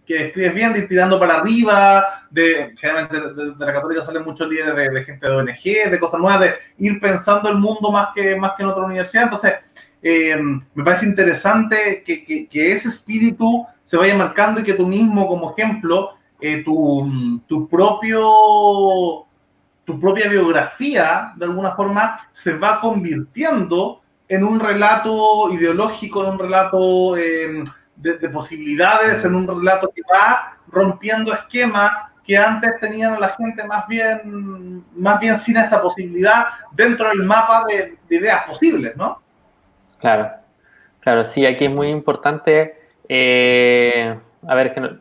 que 0.07 0.27
escribes 0.27 0.55
bien, 0.55 0.73
de 0.73 0.81
ir 0.81 0.89
tirando 0.89 1.19
para 1.19 1.37
arriba, 1.37 2.25
de 2.31 2.75
generalmente 2.79 3.21
de, 3.21 3.55
la 3.59 3.73
católica 3.73 4.05
salen 4.05 4.25
muchos 4.25 4.49
líderes 4.49 4.93
de, 4.93 5.05
gente 5.05 5.27
de 5.29 5.33
ONG, 5.33 5.91
de 5.91 6.01
cosas 6.01 6.21
nuevas, 6.21 6.41
de 6.41 6.55
ir 6.79 7.01
pensando 7.01 7.49
el 7.49 7.57
mundo 7.57 7.91
más 7.93 8.09
que, 8.15 8.35
más 8.37 8.53
que 8.57 8.63
en 8.65 8.69
otra 8.71 8.85
universidad. 8.85 9.25
Entonces, 9.25 9.55
eh, 10.03 10.37
me 10.75 10.85
parece 10.85 11.07
interesante 11.07 12.03
que, 12.05 12.25
que- 12.25 12.49
que 12.49 12.73
ese 12.73 12.89
espíritu 12.89 13.65
se 13.85 13.97
vaya 13.97 14.15
marcando 14.17 14.61
y 14.61 14.65
que 14.65 14.75
tú 14.75 14.87
mismo, 14.87 15.27
como 15.29 15.53
ejemplo, 15.53 16.11
eh, 16.41 16.63
tu, 16.65 17.41
tu 17.47 17.69
propio 17.69 19.27
tu 19.85 19.99
propia 20.01 20.29
biografía, 20.29 21.33
de 21.37 21.45
alguna 21.45 21.73
forma, 21.75 22.21
se 22.33 22.55
va 22.55 22.81
convirtiendo 22.81 24.01
en 24.29 24.45
un 24.45 24.61
relato 24.61 25.53
ideológico, 25.53 26.23
en 26.25 26.31
un 26.31 26.39
relato 26.39 27.17
eh, 27.17 27.65
de, 27.97 28.19
de 28.19 28.29
posibilidades, 28.29 29.25
en 29.25 29.35
un 29.35 29.47
relato 29.47 29.91
que 29.95 30.03
va 30.13 30.57
rompiendo 30.69 31.33
esquemas 31.33 31.91
que 32.25 32.37
antes 32.37 32.79
tenían 32.81 33.21
la 33.21 33.31
gente 33.31 33.65
más 33.65 33.87
bien, 33.89 34.85
más 34.95 35.19
bien 35.21 35.37
sin 35.37 35.57
esa 35.57 35.83
posibilidad 35.83 36.47
dentro 36.73 37.09
del 37.09 37.25
mapa 37.25 37.65
de, 37.67 37.99
de 38.09 38.17
ideas 38.17 38.45
posibles, 38.45 38.97
¿no? 38.97 39.21
Claro, 39.99 40.31
claro, 41.01 41.25
sí, 41.25 41.45
aquí 41.45 41.65
es 41.65 41.71
muy 41.71 41.89
importante, 41.89 42.81
eh, 43.09 44.17
a 44.47 44.55
ver, 44.55 44.75
que 44.75 44.97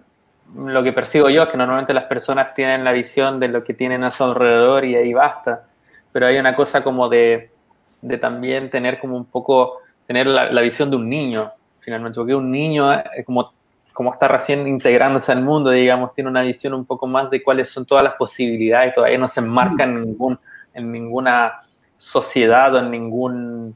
lo 0.56 0.84
que 0.84 0.94
percibo 0.94 1.30
yo 1.30 1.44
es 1.44 1.50
que 1.50 1.58
normalmente 1.58 1.94
las 1.94 2.06
personas 2.06 2.54
tienen 2.54 2.84
la 2.84 2.92
visión 2.92 3.40
de 3.40 3.48
lo 3.48 3.64
que 3.64 3.74
tienen 3.74 4.04
a 4.04 4.12
su 4.12 4.24
alrededor 4.24 4.84
y 4.86 4.96
ahí 4.96 5.14
basta, 5.14 5.64
pero 6.12 6.26
hay 6.26 6.38
una 6.38 6.56
cosa 6.56 6.84
como 6.84 7.08
de, 7.08 7.52
de 8.02 8.18
también 8.18 8.70
tener 8.70 9.00
como 9.00 9.16
un 9.16 9.26
poco, 9.26 9.80
tener 10.08 10.28
la, 10.28 10.52
la 10.52 10.62
visión 10.62 10.90
de 10.90 10.98
un 10.98 11.08
niño, 11.08 11.52
finalmente, 11.82 12.16
porque 12.16 12.34
un 12.34 12.50
niño, 12.50 12.94
eh, 12.94 13.24
como, 13.26 13.54
como 13.94 14.14
está 14.14 14.28
recién 14.28 14.68
integrándose 14.68 15.32
al 15.32 15.42
mundo, 15.42 15.70
digamos, 15.70 16.14
tiene 16.14 16.30
una 16.30 16.42
visión 16.42 16.74
un 16.74 16.86
poco 16.86 17.06
más 17.06 17.30
de 17.30 17.44
cuáles 17.44 17.70
son 17.70 17.86
todas 17.86 18.04
las 18.04 18.16
posibilidades, 18.16 18.94
todavía 18.94 19.18
no 19.18 19.28
se 19.28 19.42
enmarca 19.42 19.84
en, 19.84 20.02
ningún, 20.02 20.40
en 20.74 20.92
ninguna 20.92 21.62
sociedad 21.98 22.74
o 22.74 22.80
en 22.80 22.90
ningún 22.90 23.76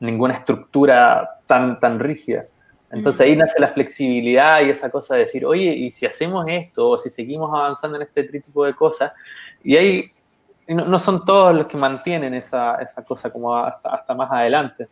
ninguna 0.00 0.34
estructura 0.34 1.40
tan, 1.46 1.78
tan 1.78 2.00
rígida. 2.00 2.46
Entonces 2.90 3.20
ahí 3.20 3.36
nace 3.36 3.60
la 3.60 3.68
flexibilidad 3.68 4.62
y 4.62 4.70
esa 4.70 4.90
cosa 4.90 5.14
de 5.14 5.20
decir, 5.20 5.46
oye, 5.46 5.66
¿y 5.66 5.90
si 5.90 6.06
hacemos 6.06 6.44
esto? 6.48 6.88
O 6.88 6.98
si 6.98 7.08
seguimos 7.08 7.50
avanzando 7.54 7.96
en 7.96 8.02
este 8.02 8.24
tipo 8.24 8.64
de 8.64 8.74
cosas. 8.74 9.12
Y 9.62 9.76
ahí 9.76 10.12
no 10.66 10.98
son 10.98 11.24
todos 11.24 11.54
los 11.54 11.66
que 11.66 11.76
mantienen 11.76 12.34
esa, 12.34 12.76
esa 12.76 13.04
cosa 13.04 13.30
como 13.30 13.56
hasta, 13.56 13.90
hasta 13.90 14.14
más 14.14 14.32
adelante. 14.32 14.88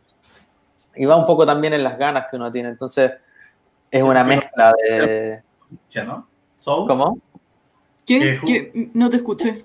Y 0.98 1.04
va 1.06 1.16
un 1.16 1.26
poco 1.26 1.46
también 1.46 1.72
en 1.74 1.84
las 1.84 1.96
ganas 1.98 2.26
que 2.30 2.36
uno 2.36 2.50
tiene. 2.52 2.68
Entonces 2.70 3.12
es 3.90 4.02
una 4.02 4.22
mezcla 4.24 4.74
de... 4.82 5.42
Nietzsche, 5.70 6.04
¿no? 6.04 6.26
So, 6.56 6.84
¿Cómo? 6.86 7.18
¿Qué? 8.06 8.90
No 8.94 9.08
te 9.10 9.16
escuché. 9.16 9.64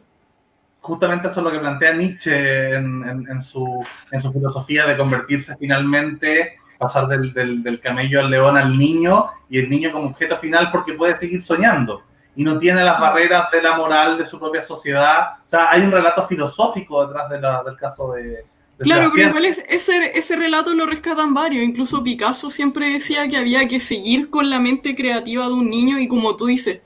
justamente 0.81 1.27
eso 1.29 1.39
es 1.39 1.43
lo 1.45 1.51
que 1.51 1.59
plantea 1.59 1.93
Nietzsche 1.93 2.75
en, 2.75 3.03
en- 3.07 3.27
en 3.29 3.41
su, 3.41 3.85
en 4.11 4.19
su 4.19 4.31
filosofía 4.33 4.85
de 4.85 4.97
convertirse 4.97 5.55
finalmente, 5.57 6.57
pasar 6.77 7.07
del, 7.07 7.33
del- 7.33 7.63
del 7.63 7.79
camello 7.79 8.19
al 8.19 8.29
león 8.29 8.57
al 8.57 8.77
niño 8.77 9.29
y 9.49 9.59
el 9.59 9.69
niño 9.69 9.91
como 9.93 10.09
objeto 10.09 10.35
final 10.37 10.69
porque 10.71 10.93
puede 10.93 11.15
seguir 11.15 11.41
soñando 11.41 12.03
y 12.35 12.43
no 12.43 12.59
tiene 12.59 12.83
las 12.83 12.99
barreras 12.99 13.49
de 13.51 13.61
la 13.61 13.77
moral 13.77 14.17
de 14.17 14.25
su 14.25 14.37
propia 14.39 14.61
sociedad. 14.61 15.35
O 15.45 15.49
sea, 15.49 15.69
hay 15.71 15.81
un 15.81 15.91
relato 15.91 16.27
filosófico 16.27 17.05
detrás 17.07 17.29
de 17.29 17.39
la- 17.39 17.63
del 17.63 17.77
caso 17.77 18.11
de... 18.13 18.45
Claro, 18.79 19.11
pero 19.15 19.29
igual 19.29 19.45
es- 19.45 19.63
ese, 19.69 20.17
ese 20.17 20.35
relato 20.35 20.73
lo 20.73 20.85
rescatan 20.85 21.33
varios. 21.33 21.63
Incluso 21.63 22.03
Picasso 22.03 22.49
siempre 22.49 22.89
decía 22.89 23.27
que 23.27 23.37
había 23.37 23.67
que 23.67 23.79
seguir 23.79 24.29
con 24.29 24.49
la 24.49 24.59
mente 24.59 24.95
creativa 24.95 25.47
de 25.47 25.53
un 25.53 25.69
niño 25.69 25.99
y 25.99 26.07
como 26.07 26.35
tú 26.35 26.47
dices, 26.47 26.81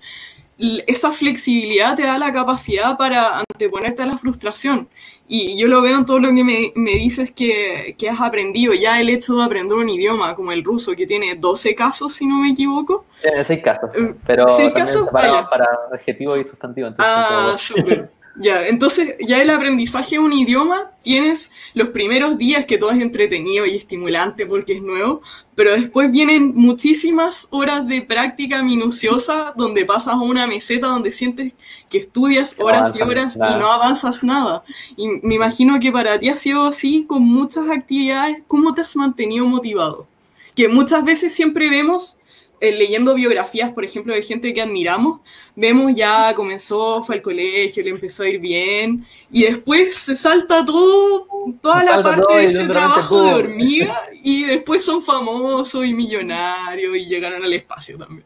esa 0.87 1.11
flexibilidad 1.11 1.95
te 1.95 2.01
da 2.03 2.17
la 2.17 2.33
capacidad 2.33 2.97
para 2.97 3.39
anteponerte 3.51 4.01
a 4.01 4.07
la 4.07 4.17
frustración. 4.17 4.89
Y 5.27 5.55
yo 5.57 5.67
lo 5.67 5.81
veo 5.81 5.97
en 5.99 6.05
todo 6.05 6.19
lo 6.19 6.29
que 6.29 6.43
me, 6.43 6.71
me 6.75 6.91
dices 6.93 7.31
que, 7.31 7.95
que 7.97 8.09
has 8.09 8.19
aprendido. 8.21 8.73
Ya 8.73 8.99
el 8.99 9.09
hecho 9.09 9.35
de 9.35 9.43
aprender 9.43 9.77
un 9.77 9.87
idioma 9.89 10.33
como 10.35 10.51
el 10.51 10.63
ruso, 10.63 10.93
que 10.95 11.05
tiene 11.05 11.35
12 11.35 11.75
casos, 11.75 12.13
si 12.13 12.25
no 12.25 12.37
me 12.41 12.49
equivoco. 12.51 13.05
Tiene 13.21 13.43
seis 13.43 13.61
casos, 13.63 13.89
Eh, 13.95 14.15
pero 14.25 14.47
¿seis 14.49 14.73
también 14.73 14.85
casos? 14.87 15.05
separados 15.05 15.41
ya. 15.41 15.49
para 15.49 15.65
adjetivo 15.93 16.37
y 16.37 16.43
sustantivo. 16.43 16.87
entonces 16.87 17.13
Ah, 17.15 17.55
súper. 17.57 18.09
Ya, 18.39 18.67
entonces 18.67 19.15
ya 19.19 19.41
el 19.41 19.49
aprendizaje 19.49 20.15
de 20.15 20.19
un 20.19 20.31
idioma 20.31 20.91
tienes 21.01 21.49
los 21.73 21.89
primeros 21.89 22.37
días 22.37 22.65
que 22.65 22.77
todo 22.77 22.91
es 22.91 23.01
entretenido 23.01 23.65
y 23.65 23.75
estimulante 23.75 24.45
porque 24.45 24.73
es 24.73 24.81
nuevo, 24.81 25.21
pero 25.55 25.71
después 25.71 26.11
vienen 26.11 26.53
muchísimas 26.53 27.47
horas 27.49 27.87
de 27.87 28.03
práctica 28.03 28.61
minuciosa 28.61 29.53
donde 29.57 29.85
pasas 29.85 30.13
a 30.13 30.17
una 30.17 30.45
meseta 30.45 30.87
donde 30.87 31.11
sientes 31.11 31.53
que 31.89 31.97
estudias 31.97 32.55
no 32.59 32.65
horas 32.65 32.95
y 32.95 33.01
horas 33.01 33.35
y 33.37 33.55
no 33.55 33.71
avanzas 33.71 34.23
nada. 34.23 34.63
Y 34.95 35.07
me 35.23 35.35
imagino 35.35 35.79
que 35.79 35.91
para 35.91 36.19
ti 36.19 36.29
ha 36.29 36.37
sido 36.37 36.67
así 36.67 37.05
con 37.07 37.23
muchas 37.23 37.67
actividades. 37.69 38.43
¿Cómo 38.45 38.73
te 38.73 38.81
has 38.81 38.95
mantenido 38.95 39.47
motivado? 39.47 40.07
Que 40.53 40.67
muchas 40.67 41.03
veces 41.03 41.33
siempre 41.33 41.69
vemos 41.69 42.16
eh, 42.59 42.71
leyendo 42.71 43.13
biografías, 43.13 43.71
por 43.71 43.85
ejemplo, 43.85 44.13
de 44.13 44.23
gente 44.23 44.53
que 44.53 44.61
admiramos, 44.61 45.21
vemos 45.55 45.93
ya 45.95 46.33
comenzó, 46.35 47.03
fue 47.03 47.15
al 47.15 47.21
colegio, 47.21 47.83
le 47.83 47.91
empezó 47.91 48.23
a 48.23 48.29
ir 48.29 48.39
bien, 48.39 49.05
y 49.31 49.43
después 49.43 49.95
se 49.95 50.15
salta 50.15 50.65
todo, 50.65 51.27
toda 51.61 51.81
Se 51.81 51.85
la 51.85 52.01
parte 52.01 52.33
de 52.35 52.45
ese 52.45 52.67
trabajo 52.67 53.23
de 53.23 53.33
hormiga, 53.33 54.01
y 54.23 54.45
después 54.45 54.83
son 54.83 55.03
famosos 55.03 55.85
y 55.85 55.93
millonarios 55.93 56.97
y 56.97 57.05
llegaron 57.05 57.43
al 57.43 57.53
espacio 57.53 57.97
también. 57.97 58.25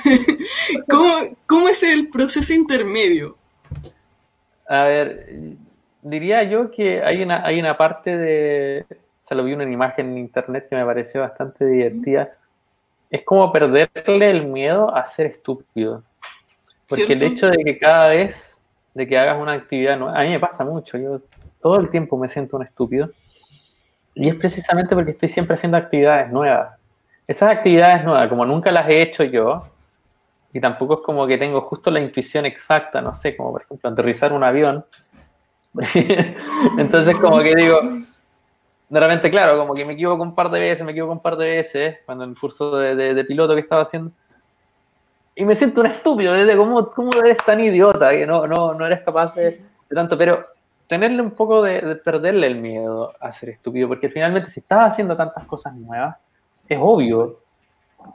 ¿Cómo, 0.88 1.36
¿Cómo 1.46 1.68
es 1.68 1.82
el 1.82 2.08
proceso 2.08 2.54
intermedio? 2.54 3.36
A 4.66 4.84
ver, 4.84 5.56
diría 6.02 6.42
yo 6.44 6.70
que 6.70 7.02
hay 7.02 7.22
una, 7.22 7.44
hay 7.44 7.58
una 7.60 7.76
parte 7.76 8.16
de, 8.16 8.86
o 8.90 9.24
sea, 9.24 9.36
lo 9.36 9.44
vi 9.44 9.52
una 9.52 9.64
imagen 9.64 10.12
en 10.12 10.18
internet 10.18 10.68
que 10.68 10.76
me 10.76 10.84
pareció 10.84 11.20
bastante 11.20 11.66
divertida. 11.66 12.37
Es 13.10 13.24
como 13.24 13.50
perderle 13.52 14.30
el 14.30 14.46
miedo 14.46 14.94
a 14.94 15.06
ser 15.06 15.26
estúpido. 15.26 16.02
Porque 16.88 17.12
el 17.12 17.22
hecho 17.22 17.48
de 17.48 17.62
que 17.64 17.78
cada 17.78 18.08
vez 18.08 18.60
de 18.94 19.06
que 19.06 19.18
hagas 19.18 19.40
una 19.40 19.52
actividad 19.52 19.98
nueva, 19.98 20.18
a 20.18 20.22
mí 20.24 20.30
me 20.30 20.40
pasa 20.40 20.64
mucho, 20.64 20.98
yo 20.98 21.16
todo 21.60 21.76
el 21.76 21.88
tiempo 21.88 22.16
me 22.16 22.28
siento 22.28 22.56
un 22.56 22.64
estúpido. 22.64 23.10
Y 24.14 24.28
es 24.28 24.34
precisamente 24.34 24.94
porque 24.94 25.12
estoy 25.12 25.28
siempre 25.28 25.54
haciendo 25.54 25.76
actividades 25.76 26.30
nuevas. 26.32 26.76
Esas 27.26 27.50
actividades 27.50 28.04
nuevas, 28.04 28.28
como 28.28 28.44
nunca 28.44 28.72
las 28.72 28.88
he 28.88 29.02
hecho 29.02 29.22
yo, 29.22 29.68
y 30.52 30.60
tampoco 30.60 30.94
es 30.94 31.00
como 31.00 31.26
que 31.26 31.38
tengo 31.38 31.60
justo 31.60 31.90
la 31.90 32.00
intuición 32.00 32.46
exacta, 32.46 33.00
no 33.00 33.14
sé, 33.14 33.36
como 33.36 33.52
por 33.52 33.62
ejemplo 33.62 33.90
aterrizar 33.90 34.32
un 34.32 34.42
avión. 34.42 34.84
Entonces 36.78 37.16
como 37.18 37.38
que 37.40 37.54
digo, 37.54 37.78
de 38.88 39.00
repente, 39.00 39.30
claro, 39.30 39.58
como 39.58 39.74
que 39.74 39.84
me 39.84 39.92
equivoco 39.94 40.22
un 40.22 40.34
par 40.34 40.50
de 40.50 40.60
veces, 40.60 40.84
me 40.84 40.92
equivoco 40.92 41.12
un 41.12 41.20
par 41.20 41.36
de 41.36 41.48
veces, 41.56 41.98
cuando 42.06 42.24
en 42.24 42.30
el 42.30 42.38
curso 42.38 42.76
de, 42.76 42.94
de- 42.96 43.14
de 43.14 43.24
piloto 43.24 43.54
que 43.54 43.60
estaba 43.60 43.82
haciendo. 43.82 44.10
Y 45.34 45.44
me 45.44 45.54
siento 45.54 45.80
un 45.82 45.86
estúpido, 45.86 46.32
desde 46.32 46.56
cómo, 46.56 46.86
cómo 46.86 47.10
eres 47.24 47.36
tan 47.38 47.60
idiota, 47.60 48.10
que 48.10 48.26
no, 48.26 48.46
no, 48.46 48.74
no 48.74 48.86
eres 48.86 49.00
capaz 49.02 49.34
de, 49.34 49.50
de 49.88 49.94
tanto, 49.94 50.18
pero 50.18 50.44
tenerle 50.86 51.22
un 51.22 51.30
poco 51.32 51.62
de, 51.62 51.80
de 51.80 51.96
perderle 51.96 52.46
el 52.46 52.56
miedo 52.56 53.12
a 53.20 53.30
ser 53.30 53.50
estúpido, 53.50 53.86
porque 53.88 54.08
finalmente 54.08 54.50
si 54.50 54.60
estás 54.60 54.88
haciendo 54.92 55.14
tantas 55.14 55.44
cosas 55.44 55.74
nuevas, 55.74 56.16
es 56.68 56.78
obvio 56.80 57.40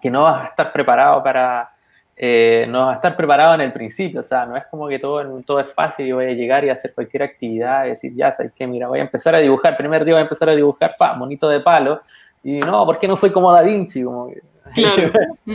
que 0.01 0.09
no 0.11 0.23
vas 0.23 0.43
a 0.43 0.47
estar 0.47 0.73
preparado 0.73 1.23
para, 1.23 1.71
eh, 2.15 2.65
no 2.69 2.85
vas 2.85 2.91
a 2.91 2.95
estar 2.95 3.15
preparado 3.17 3.55
en 3.55 3.61
el 3.61 3.73
principio, 3.73 4.19
o 4.19 4.23
sea, 4.23 4.45
no 4.45 4.55
es 4.55 4.65
como 4.67 4.87
que 4.87 4.99
todo, 4.99 5.23
todo 5.45 5.59
es 5.59 5.73
fácil 5.73 6.05
y 6.07 6.11
voy 6.11 6.25
a 6.25 6.33
llegar 6.33 6.63
y 6.63 6.69
hacer 6.69 6.93
cualquier 6.93 7.23
actividad 7.23 7.85
y 7.85 7.89
decir, 7.89 8.13
ya 8.15 8.31
sabes 8.31 8.53
que, 8.53 8.67
mira, 8.67 8.87
voy 8.87 8.99
a 8.99 9.03
empezar 9.03 9.33
a 9.35 9.39
dibujar, 9.39 9.75
primer 9.77 10.05
día 10.05 10.13
voy 10.13 10.19
a 10.19 10.23
empezar 10.23 10.47
a 10.49 10.55
dibujar, 10.55 10.95
fa, 10.97 11.13
monito 11.15 11.49
de 11.49 11.59
palo, 11.61 12.01
y 12.43 12.59
no, 12.59 12.85
¿por 12.85 12.99
qué 12.99 13.07
no 13.07 13.17
soy 13.17 13.31
como 13.31 13.51
Da 13.51 13.61
Vinci? 13.63 14.03
Como 14.03 14.27
que- 14.27 14.41
Claro. 14.75 15.11
Mm. 15.45 15.53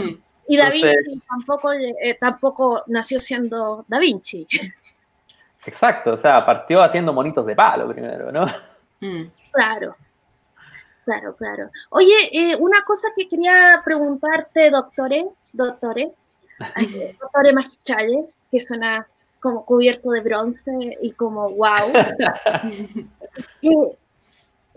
Y 0.49 0.57
Da 0.57 0.65
Entonces- 0.65 0.97
Vinci 1.07 1.23
tampoco, 1.29 1.73
eh, 1.75 2.17
tampoco 2.21 2.83
nació 2.87 3.21
siendo 3.21 3.85
Da 3.87 3.99
Vinci. 3.99 4.47
Exacto, 5.67 6.13
o 6.13 6.17
sea, 6.17 6.45
partió 6.47 6.83
haciendo 6.83 7.13
monitos 7.13 7.45
de 7.45 7.55
palo 7.55 7.89
primero, 7.93 8.33
¿no? 8.33 8.47
Mm. 9.01 9.25
Claro, 9.53 9.97
claro, 11.05 11.37
claro. 11.37 11.71
Oye, 11.91 12.15
eh, 12.33 12.57
una 12.59 12.83
cosa 12.83 13.09
que 13.17 13.29
quería 13.29 13.81
preguntarte, 13.85 14.71
doctores, 14.71 15.27
doctores, 15.53 16.09
que 18.51 18.61
suena 18.61 19.07
como 19.41 19.65
cubierto 19.65 20.11
de 20.11 20.21
bronce 20.21 20.73
y 21.01 21.13
como 21.13 21.51
wow. 21.51 21.93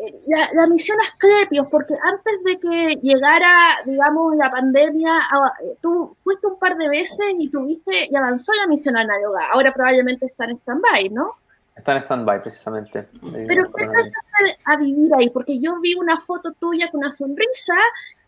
Eh, 0.01 0.13
la, 0.27 0.49
la, 0.53 0.67
misión 0.67 0.99
Asclepios, 0.99 1.67
porque 1.69 1.93
antes 2.01 2.43
de 2.43 2.59
que 2.59 2.99
llegara, 3.03 3.81
digamos, 3.85 4.35
la 4.35 4.49
pandemia, 4.49 5.11
ah, 5.29 5.53
tú 5.79 6.17
fuiste 6.23 6.47
un 6.47 6.57
par 6.57 6.75
de 6.75 6.89
veces 6.89 7.19
y 7.37 7.49
tuviste 7.49 8.07
y 8.09 8.15
avanzó 8.15 8.51
la 8.53 8.65
misión 8.65 8.97
análoga. 8.97 9.45
Ahora 9.53 9.71
probablemente 9.71 10.25
está 10.25 10.45
en 10.45 10.57
stand-by, 10.57 11.09
¿no? 11.09 11.33
Está 11.75 11.91
en 11.91 12.01
stand-by, 12.01 12.41
precisamente. 12.41 13.07
Pero 13.47 13.71
¿qué 13.73 13.85
pasaste 13.85 14.57
a 14.65 14.75
vivir 14.77 15.13
ahí? 15.13 15.29
Porque 15.29 15.59
yo 15.59 15.79
vi 15.79 15.93
una 15.93 16.19
foto 16.21 16.51
tuya 16.53 16.89
con 16.89 17.01
una 17.01 17.11
sonrisa, 17.11 17.75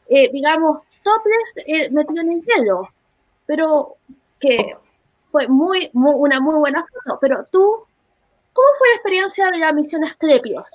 eh, 0.08 0.30
digamos, 0.32 0.84
topless, 1.02 1.54
eh, 1.66 1.90
metido 1.90 2.22
en 2.22 2.34
el 2.34 2.42
hielo, 2.44 2.90
pero 3.46 3.96
que 4.40 4.76
fue 5.32 5.48
muy, 5.48 5.90
muy, 5.94 6.14
una 6.16 6.40
muy 6.40 6.56
buena 6.56 6.84
foto. 6.86 7.18
Pero 7.22 7.46
tú, 7.52 7.60
¿cómo 8.54 8.68
fue 8.78 8.90
la 8.90 8.96
experiencia 8.96 9.52
de 9.52 9.58
la 9.60 9.74
misión 9.74 10.04
Asclepios? 10.04 10.70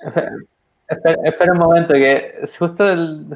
Espera, 1.23 1.51
un 1.51 1.59
momento, 1.59 1.93
que 1.93 2.41
justo, 2.57 2.83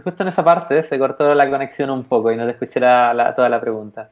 justo 0.04 0.24
en 0.24 0.30
esa 0.30 0.44
parte 0.44 0.82
se 0.82 0.98
cortó 0.98 1.36
la 1.36 1.48
conexión 1.48 1.92
un 1.92 2.04
poco 2.04 2.32
y 2.32 2.36
no 2.36 2.46
te 2.46 2.52
escuché 2.52 2.80
toda 2.80 3.50
la 3.50 3.62
pregunta. 3.62 4.10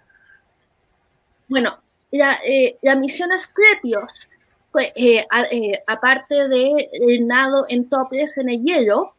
Bueno, 1.48 1.80
la, 2.12 2.40
eh, 2.46 2.78
la 2.84 2.96
misión 2.96 3.32
Asclepios, 3.32 4.30
pues, 4.72 4.92
eh, 4.96 5.26
eh, 5.52 5.84
aparte 5.88 6.48
del 6.48 6.76
de 6.76 7.20
nado 7.22 7.66
en 7.68 7.90
toples 7.90 8.38
en 8.38 8.50
el 8.50 8.62
hielo, 8.62 9.16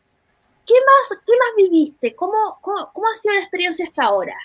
¿qué 0.67 0.75
más, 0.75 1.21
qué 1.27 1.33
más 1.33 1.57
viviste? 1.57 2.15
¿Cómo, 2.15 2.59
cómo, 2.61 3.07
ha 3.07 3.15
sido 3.15 3.35
la 3.35 3.41
experiencia 3.41 3.85
hasta 3.85 4.05
ahora? 4.05 4.37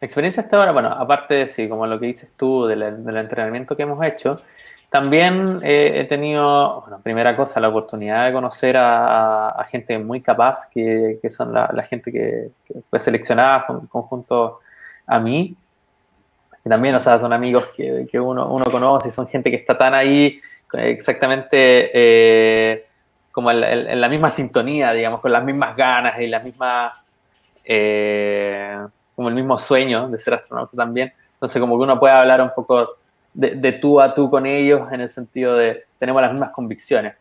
La 0.00 0.06
experiencia 0.06 0.42
hasta 0.42 0.56
ahora, 0.56 0.72
bueno, 0.72 0.88
aparte 0.88 1.34
de 1.34 1.46
sí, 1.46 1.68
como 1.68 1.86
lo 1.86 2.00
que 2.00 2.06
dices 2.06 2.32
tú 2.36 2.66
del, 2.66 2.82
entrenamiento 2.82 3.76
que 3.76 3.82
hemos 3.82 4.02
hecho, 4.04 4.40
también 4.88 5.60
eh, 5.62 6.00
he 6.00 6.04
tenido, 6.06 6.80
bueno, 6.80 7.00
primera 7.02 7.36
cosa, 7.36 7.60
la 7.60 7.68
oportunidad 7.68 8.26
de 8.26 8.32
conocer 8.32 8.76
a, 8.78 9.66
gente 9.70 9.98
muy 9.98 10.20
capaz, 10.20 10.68
que, 10.70 11.18
que 11.20 11.30
son 11.30 11.52
la, 11.52 11.86
gente 11.88 12.10
que, 12.10 12.50
fue 12.88 12.98
seleccionada 12.98 13.66
conjunto 13.88 14.60
a 15.06 15.20
mí. 15.20 15.54
Y 16.64 16.68
también, 16.68 16.94
o 16.94 17.00
sea, 17.00 17.18
son 17.18 17.32
amigos 17.32 17.66
que, 17.76 18.06
que 18.10 18.18
uno, 18.18 18.48
conoce 18.70 19.08
y 19.08 19.12
son 19.12 19.28
gente 19.28 19.50
que 19.50 19.56
está 19.56 19.76
tan 19.76 19.94
ahí 19.94 20.40
exactamente 20.72 21.90
eh, 21.92 22.86
como 23.32 23.50
en, 23.50 23.62
en, 23.62 24.00
la 24.00 24.08
misma 24.08 24.30
sintonía, 24.30 24.92
digamos, 24.92 25.20
con 25.20 25.32
las 25.32 25.44
mismas 25.44 25.76
ganas 25.76 26.18
y 26.20 26.26
las 26.26 26.42
mismas, 26.42 26.94
eh, 27.64 28.78
como 29.20 29.28
el 29.28 29.34
mismo 29.34 29.58
sueño 29.58 30.08
de 30.08 30.16
ser 30.16 30.32
astronauta 30.32 30.74
también. 30.74 31.12
Entonces, 31.34 31.60
como 31.60 31.76
que 31.76 31.82
uno 31.82 32.00
puede 32.00 32.14
hablar 32.14 32.40
un 32.40 32.52
poco 32.54 32.96
de, 33.34 33.72
tú 33.72 34.00
a 34.00 34.14
tú 34.14 34.30
con 34.30 34.46
ellos 34.46 34.90
en 34.90 35.02
el 35.02 35.08
sentido 35.10 35.56
de 35.56 35.84
tenemos 35.98 36.22
las 36.22 36.32
mismas 36.32 36.52
convicciones. 36.52 37.16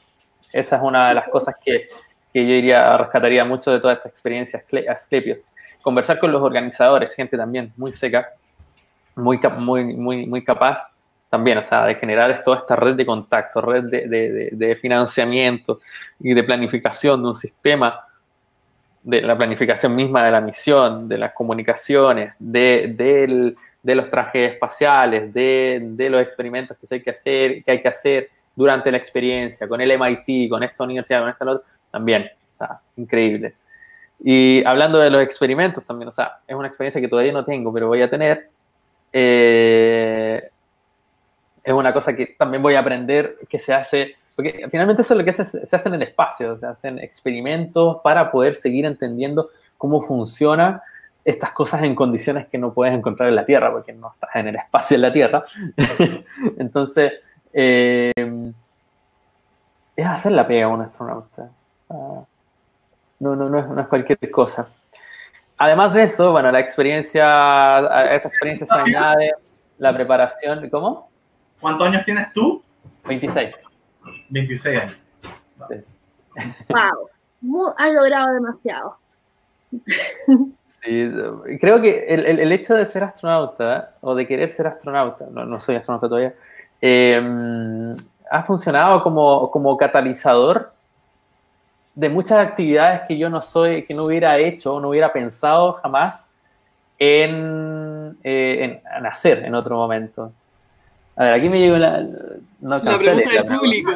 Esa 0.53 0.77
es 0.77 0.81
una 0.81 1.09
de 1.09 1.15
las 1.15 1.27
cosas 1.27 1.55
que, 1.61 1.89
que 2.33 2.47
yo 2.47 2.53
diría, 2.53 2.95
rescataría 2.95 3.43
mucho 3.43 3.69
de 3.69 3.81
toda 3.81 3.95
esta 3.95 4.07
experiencia 4.07 4.63
Asclepios. 4.89 5.45
Conversar 5.81 6.19
con 6.19 6.31
los 6.31 6.41
organizadores, 6.41 7.13
gente 7.13 7.35
también 7.35 7.73
muy 7.75 7.91
seca, 7.91 8.29
muy, 9.17 9.37
muy, 9.57 9.83
muy, 9.93 10.25
muy 10.25 10.41
capaz 10.41 10.81
también, 11.29 11.57
o 11.57 11.63
sea, 11.63 11.85
de 11.85 11.95
generar 11.95 12.41
toda 12.45 12.59
esta 12.59 12.77
red 12.77 12.95
de 12.95 13.05
contacto, 13.05 13.59
red 13.59 13.83
de, 13.83 14.07
de, 14.07 14.49
de, 14.53 14.75
financiamiento 14.77 15.81
y 16.17 16.33
de 16.33 16.45
planificación 16.45 17.21
de 17.21 17.27
un 17.27 17.35
sistema, 17.35 18.05
de 19.03 19.21
la 19.21 19.37
planificación 19.37 19.95
misma 19.95 20.23
de 20.23 20.31
la 20.31 20.41
misión, 20.41 21.07
de 21.07 21.17
las 21.17 21.33
comunicaciones, 21.33 22.33
de, 22.39 22.93
del 22.95 23.55
de 23.81 23.95
los 23.95 24.09
trajes 24.09 24.53
espaciales, 24.53 25.33
de, 25.33 25.79
de, 25.81 26.09
los 26.09 26.21
experimentos 26.21 26.77
que 26.77 26.95
hay 26.95 27.01
que 27.01 27.09
hacer, 27.11 27.63
que 27.63 27.71
hay 27.71 27.81
que 27.81 27.87
hacer 27.87 28.29
durante 28.55 28.91
la 28.91 28.97
experiencia, 28.97 29.67
con 29.67 29.79
el 29.79 29.91
MIT, 29.91 30.49
con 30.49 30.63
esta 30.63 30.83
universidad, 30.83 31.21
con 31.21 31.29
esta 31.29 31.45
otra, 31.45 31.67
también, 31.89 32.29
está 32.51 32.81
increíble. 32.97 33.55
Y 34.21 34.63
hablando 34.65 34.99
de 34.99 35.09
los 35.09 35.21
experimentos 35.21 35.85
también, 35.85 36.09
o 36.09 36.11
sea, 36.11 36.39
es 36.45 36.55
una 36.55 36.67
experiencia 36.67 36.99
que 36.99 37.07
todavía 37.07 37.31
no 37.31 37.45
tengo, 37.45 37.73
pero 37.73 37.87
voy 37.87 38.01
a 38.01 38.09
tener. 38.09 38.49
Eh, 39.13 40.49
es 41.63 41.73
una 41.73 41.93
cosa 41.93 42.15
que 42.15 42.35
también 42.37 42.61
voy 42.61 42.75
a 42.75 42.79
aprender 42.79 43.37
que 43.49 43.59
se 43.59 43.73
hace, 43.73 44.15
porque 44.39 44.69
finalmente 44.71 45.01
eso 45.01 45.13
es 45.13 45.17
lo 45.17 45.25
que 45.25 45.33
se, 45.33 45.43
se 45.43 45.75
hace 45.75 45.89
en 45.89 45.95
el 45.95 46.03
espacio, 46.03 46.57
se 46.57 46.65
hacen 46.65 46.97
experimentos 46.97 47.97
para 48.01 48.31
poder 48.31 48.55
seguir 48.55 48.85
entendiendo 48.85 49.49
cómo 49.77 50.01
funciona 50.01 50.81
estas 51.25 51.51
cosas 51.51 51.83
en 51.83 51.93
condiciones 51.93 52.47
que 52.47 52.57
no 52.57 52.73
puedes 52.73 52.95
encontrar 52.95 53.27
en 53.27 53.35
la 53.35 53.43
Tierra, 53.43 53.69
porque 53.69 53.91
no 53.91 54.09
estás 54.09 54.29
en 54.35 54.47
el 54.47 54.55
espacio 54.55 54.95
en 54.95 55.01
la 55.01 55.11
Tierra. 55.11 55.43
Entonces, 56.57 57.15
eh, 57.51 58.13
es 59.97 60.05
hacer 60.05 60.31
la 60.31 60.47
pega 60.47 60.67
a 60.67 60.69
un 60.69 60.83
astronauta. 60.83 61.49
Ah, 61.89 62.21
no, 63.19 63.35
no, 63.35 63.49
no, 63.49 63.59
es, 63.59 63.67
no 63.67 63.81
es 63.81 63.87
cualquier 63.89 64.31
cosa. 64.31 64.69
Además 65.57 65.93
de 65.93 66.03
eso, 66.03 66.31
bueno, 66.31 66.49
la 66.49 66.61
experiencia, 66.61 67.75
a 67.75 68.15
esa 68.15 68.29
experiencia 68.29 68.65
se 68.65 68.73
añade 68.73 69.33
la 69.77 69.93
preparación. 69.93 70.69
¿Cómo? 70.69 71.09
¿Cuántos 71.59 71.89
años 71.89 72.05
tienes 72.05 72.31
tú? 72.31 72.63
26. 73.05 73.68
26 74.29 74.77
años. 74.77 74.97
Sí. 75.67 75.75
Wow, 77.41 77.73
has 77.77 77.91
logrado 77.91 78.33
demasiado. 78.33 78.97
Sí, 80.81 81.11
creo 81.59 81.81
que 81.81 82.05
el, 82.07 82.39
el, 82.39 82.51
hecho 82.53 82.73
de 82.73 82.85
ser 82.85 83.03
astronauta 83.03 83.95
o 83.99 84.15
de 84.15 84.25
querer 84.25 84.49
ser 84.49 84.67
astronauta, 84.67 85.27
no, 85.29 85.45
no 85.45 85.59
soy 85.59 85.75
astronauta 85.75 86.07
todavía, 86.07 86.33
eh, 86.81 87.91
ha 88.31 88.43
funcionado 88.43 89.03
como, 89.03 89.51
como, 89.51 89.75
catalizador 89.75 90.71
de 91.95 92.07
muchas 92.07 92.39
actividades 92.39 93.01
que 93.07 93.17
yo 93.17 93.29
no 93.29 93.41
soy, 93.41 93.83
que 93.83 93.93
no 93.93 94.05
hubiera 94.05 94.37
hecho 94.37 94.75
o 94.75 94.79
no 94.79 94.89
hubiera 94.89 95.11
pensado 95.11 95.73
jamás 95.73 96.29
en, 96.97 98.17
eh, 98.23 98.81
en, 98.95 99.05
hacer 99.05 99.43
en 99.43 99.55
otro 99.55 99.75
momento. 99.75 100.31
A 101.15 101.25
ver, 101.25 101.33
aquí 101.33 101.49
me 101.49 101.59
llegó 101.59 101.77
la... 101.77 102.01
No 102.61 102.77
la 102.77 102.97
pregunta 102.97 103.29
del 103.29 103.45
público. 103.45 103.91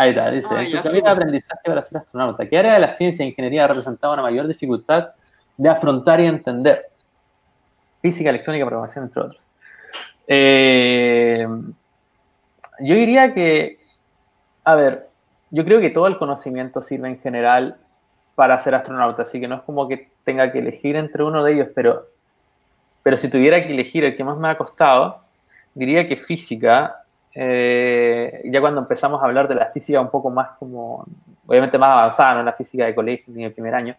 Ahí 0.00 0.10
está, 0.10 0.30
dice, 0.30 0.48
ah, 0.50 0.62
en 0.62 1.02
tu 1.02 1.08
aprendizaje 1.08 1.60
para 1.64 1.82
ser 1.82 1.98
astronauta, 1.98 2.48
¿qué 2.48 2.56
área 2.56 2.72
de 2.72 2.80
la 2.80 2.88
ciencia 2.88 3.22
e 3.22 3.28
ingeniería 3.28 3.64
ha 3.64 3.68
representado 3.68 4.14
una 4.14 4.22
mayor 4.22 4.48
dificultad 4.48 5.10
de 5.60 5.68
afrontar 5.68 6.18
y 6.20 6.24
entender. 6.24 6.86
Física, 8.00 8.30
electrónica, 8.30 8.64
programación, 8.64 9.04
entre 9.04 9.22
otros. 9.22 9.46
Eh, 10.26 11.46
yo 12.78 12.94
diría 12.94 13.34
que, 13.34 13.78
a 14.64 14.74
ver, 14.74 15.10
yo 15.50 15.66
creo 15.66 15.82
que 15.82 15.90
todo 15.90 16.06
el 16.06 16.16
conocimiento 16.16 16.80
sirve 16.80 17.08
en 17.08 17.20
general 17.20 17.76
para 18.36 18.58
ser 18.58 18.74
astronauta, 18.74 19.20
así 19.20 19.38
que 19.38 19.48
no 19.48 19.56
es 19.56 19.62
como 19.62 19.86
que 19.86 20.08
tenga 20.24 20.50
que 20.50 20.60
elegir 20.60 20.96
entre 20.96 21.24
uno 21.24 21.44
de 21.44 21.52
ellos, 21.52 21.68
pero, 21.74 22.06
pero 23.02 23.18
si 23.18 23.30
tuviera 23.30 23.62
que 23.62 23.74
elegir 23.74 24.02
el 24.04 24.16
que 24.16 24.24
más 24.24 24.38
me 24.38 24.48
ha 24.48 24.56
costado, 24.56 25.20
diría 25.74 26.08
que 26.08 26.16
física, 26.16 26.99
eh, 27.34 28.42
ya 28.44 28.60
cuando 28.60 28.80
empezamos 28.80 29.22
a 29.22 29.26
hablar 29.26 29.48
de 29.48 29.54
la 29.54 29.66
física 29.66 30.00
un 30.00 30.10
poco 30.10 30.30
más 30.30 30.50
como, 30.58 31.04
obviamente 31.46 31.78
más 31.78 31.90
avanzada, 31.90 32.34
no 32.34 32.42
la 32.42 32.52
física 32.52 32.86
de 32.86 32.94
colegio 32.94 33.32
ni 33.34 33.44
el 33.44 33.52
primer 33.52 33.74
año, 33.74 33.96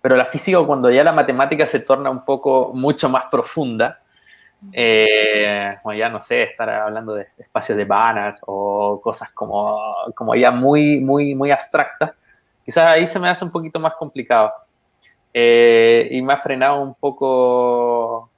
pero 0.00 0.16
la 0.16 0.24
física, 0.24 0.58
cuando 0.64 0.90
ya 0.90 1.04
la 1.04 1.12
matemática 1.12 1.66
se 1.66 1.80
torna 1.80 2.10
un 2.10 2.24
poco 2.24 2.72
mucho 2.74 3.08
más 3.08 3.24
profunda, 3.30 4.00
eh, 4.72 5.76
como 5.82 5.94
ya 5.94 6.08
no 6.08 6.20
sé, 6.20 6.44
estar 6.44 6.68
hablando 6.68 7.14
de 7.14 7.28
espacios 7.38 7.76
de 7.76 7.84
Banach 7.84 8.38
o 8.46 9.00
cosas 9.02 9.32
como, 9.32 9.78
como 10.14 10.34
ya 10.34 10.50
muy, 10.50 11.00
muy, 11.00 11.34
muy 11.34 11.50
abstractas, 11.50 12.12
quizás 12.64 12.90
ahí 12.90 13.06
se 13.06 13.18
me 13.18 13.28
hace 13.28 13.44
un 13.44 13.50
poquito 13.50 13.80
más 13.80 13.94
complicado. 13.94 14.52
Eh, 15.32 16.08
y 16.10 16.22
me 16.22 16.32
ha 16.32 16.38
frenado 16.38 16.82
un 16.82 16.94
poco 16.94 18.30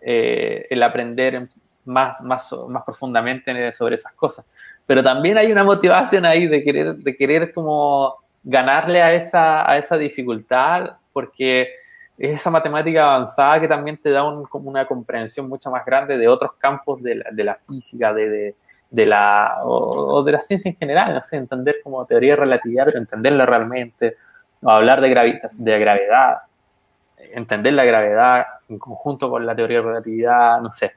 eh, 0.00 0.66
el 0.70 0.82
aprender 0.82 1.48
más, 1.90 2.20
más, 2.22 2.54
más 2.68 2.84
profundamente 2.84 3.72
sobre 3.72 3.96
esas 3.96 4.12
cosas. 4.12 4.44
Pero 4.86 5.02
también 5.02 5.38
hay 5.38 5.52
una 5.52 5.64
motivación 5.64 6.24
ahí 6.24 6.46
de 6.46 6.62
querer, 6.62 6.96
de 6.96 7.16
querer 7.16 7.52
como 7.52 8.16
ganarle 8.42 9.02
a 9.02 9.12
esa, 9.12 9.70
a 9.70 9.76
esa 9.76 9.96
dificultad, 9.98 10.96
porque 11.12 11.68
es 12.16 12.40
esa 12.40 12.50
matemática 12.50 13.04
avanzada 13.04 13.60
que 13.60 13.68
también 13.68 13.96
te 13.96 14.10
da 14.10 14.24
un, 14.24 14.44
como 14.44 14.68
una 14.70 14.86
comprensión 14.86 15.48
mucho 15.48 15.70
más 15.70 15.84
grande 15.84 16.18
de 16.18 16.28
otros 16.28 16.52
campos 16.58 17.02
de 17.02 17.16
la, 17.16 17.24
de 17.30 17.44
la 17.44 17.54
física, 17.54 18.12
de, 18.12 18.54
de, 18.90 19.06
la, 19.06 19.60
o, 19.64 20.22
de 20.22 20.32
la 20.32 20.40
ciencia 20.40 20.70
en 20.70 20.76
general, 20.76 21.14
no 21.14 21.20
sé, 21.20 21.36
entender 21.36 21.76
como 21.82 22.04
teoría 22.06 22.32
de 22.32 22.36
relatividad, 22.36 22.84
pero 22.86 22.98
entenderla 22.98 23.46
realmente, 23.46 24.16
o 24.62 24.70
hablar 24.70 25.00
de, 25.00 25.08
de 25.08 25.78
gravedad, 25.78 26.38
entender 27.32 27.72
la 27.72 27.84
gravedad 27.84 28.46
en 28.68 28.78
conjunto 28.78 29.30
con 29.30 29.46
la 29.46 29.54
teoría 29.54 29.78
de 29.78 29.84
relatividad, 29.84 30.60
no 30.60 30.70
sé, 30.70 30.92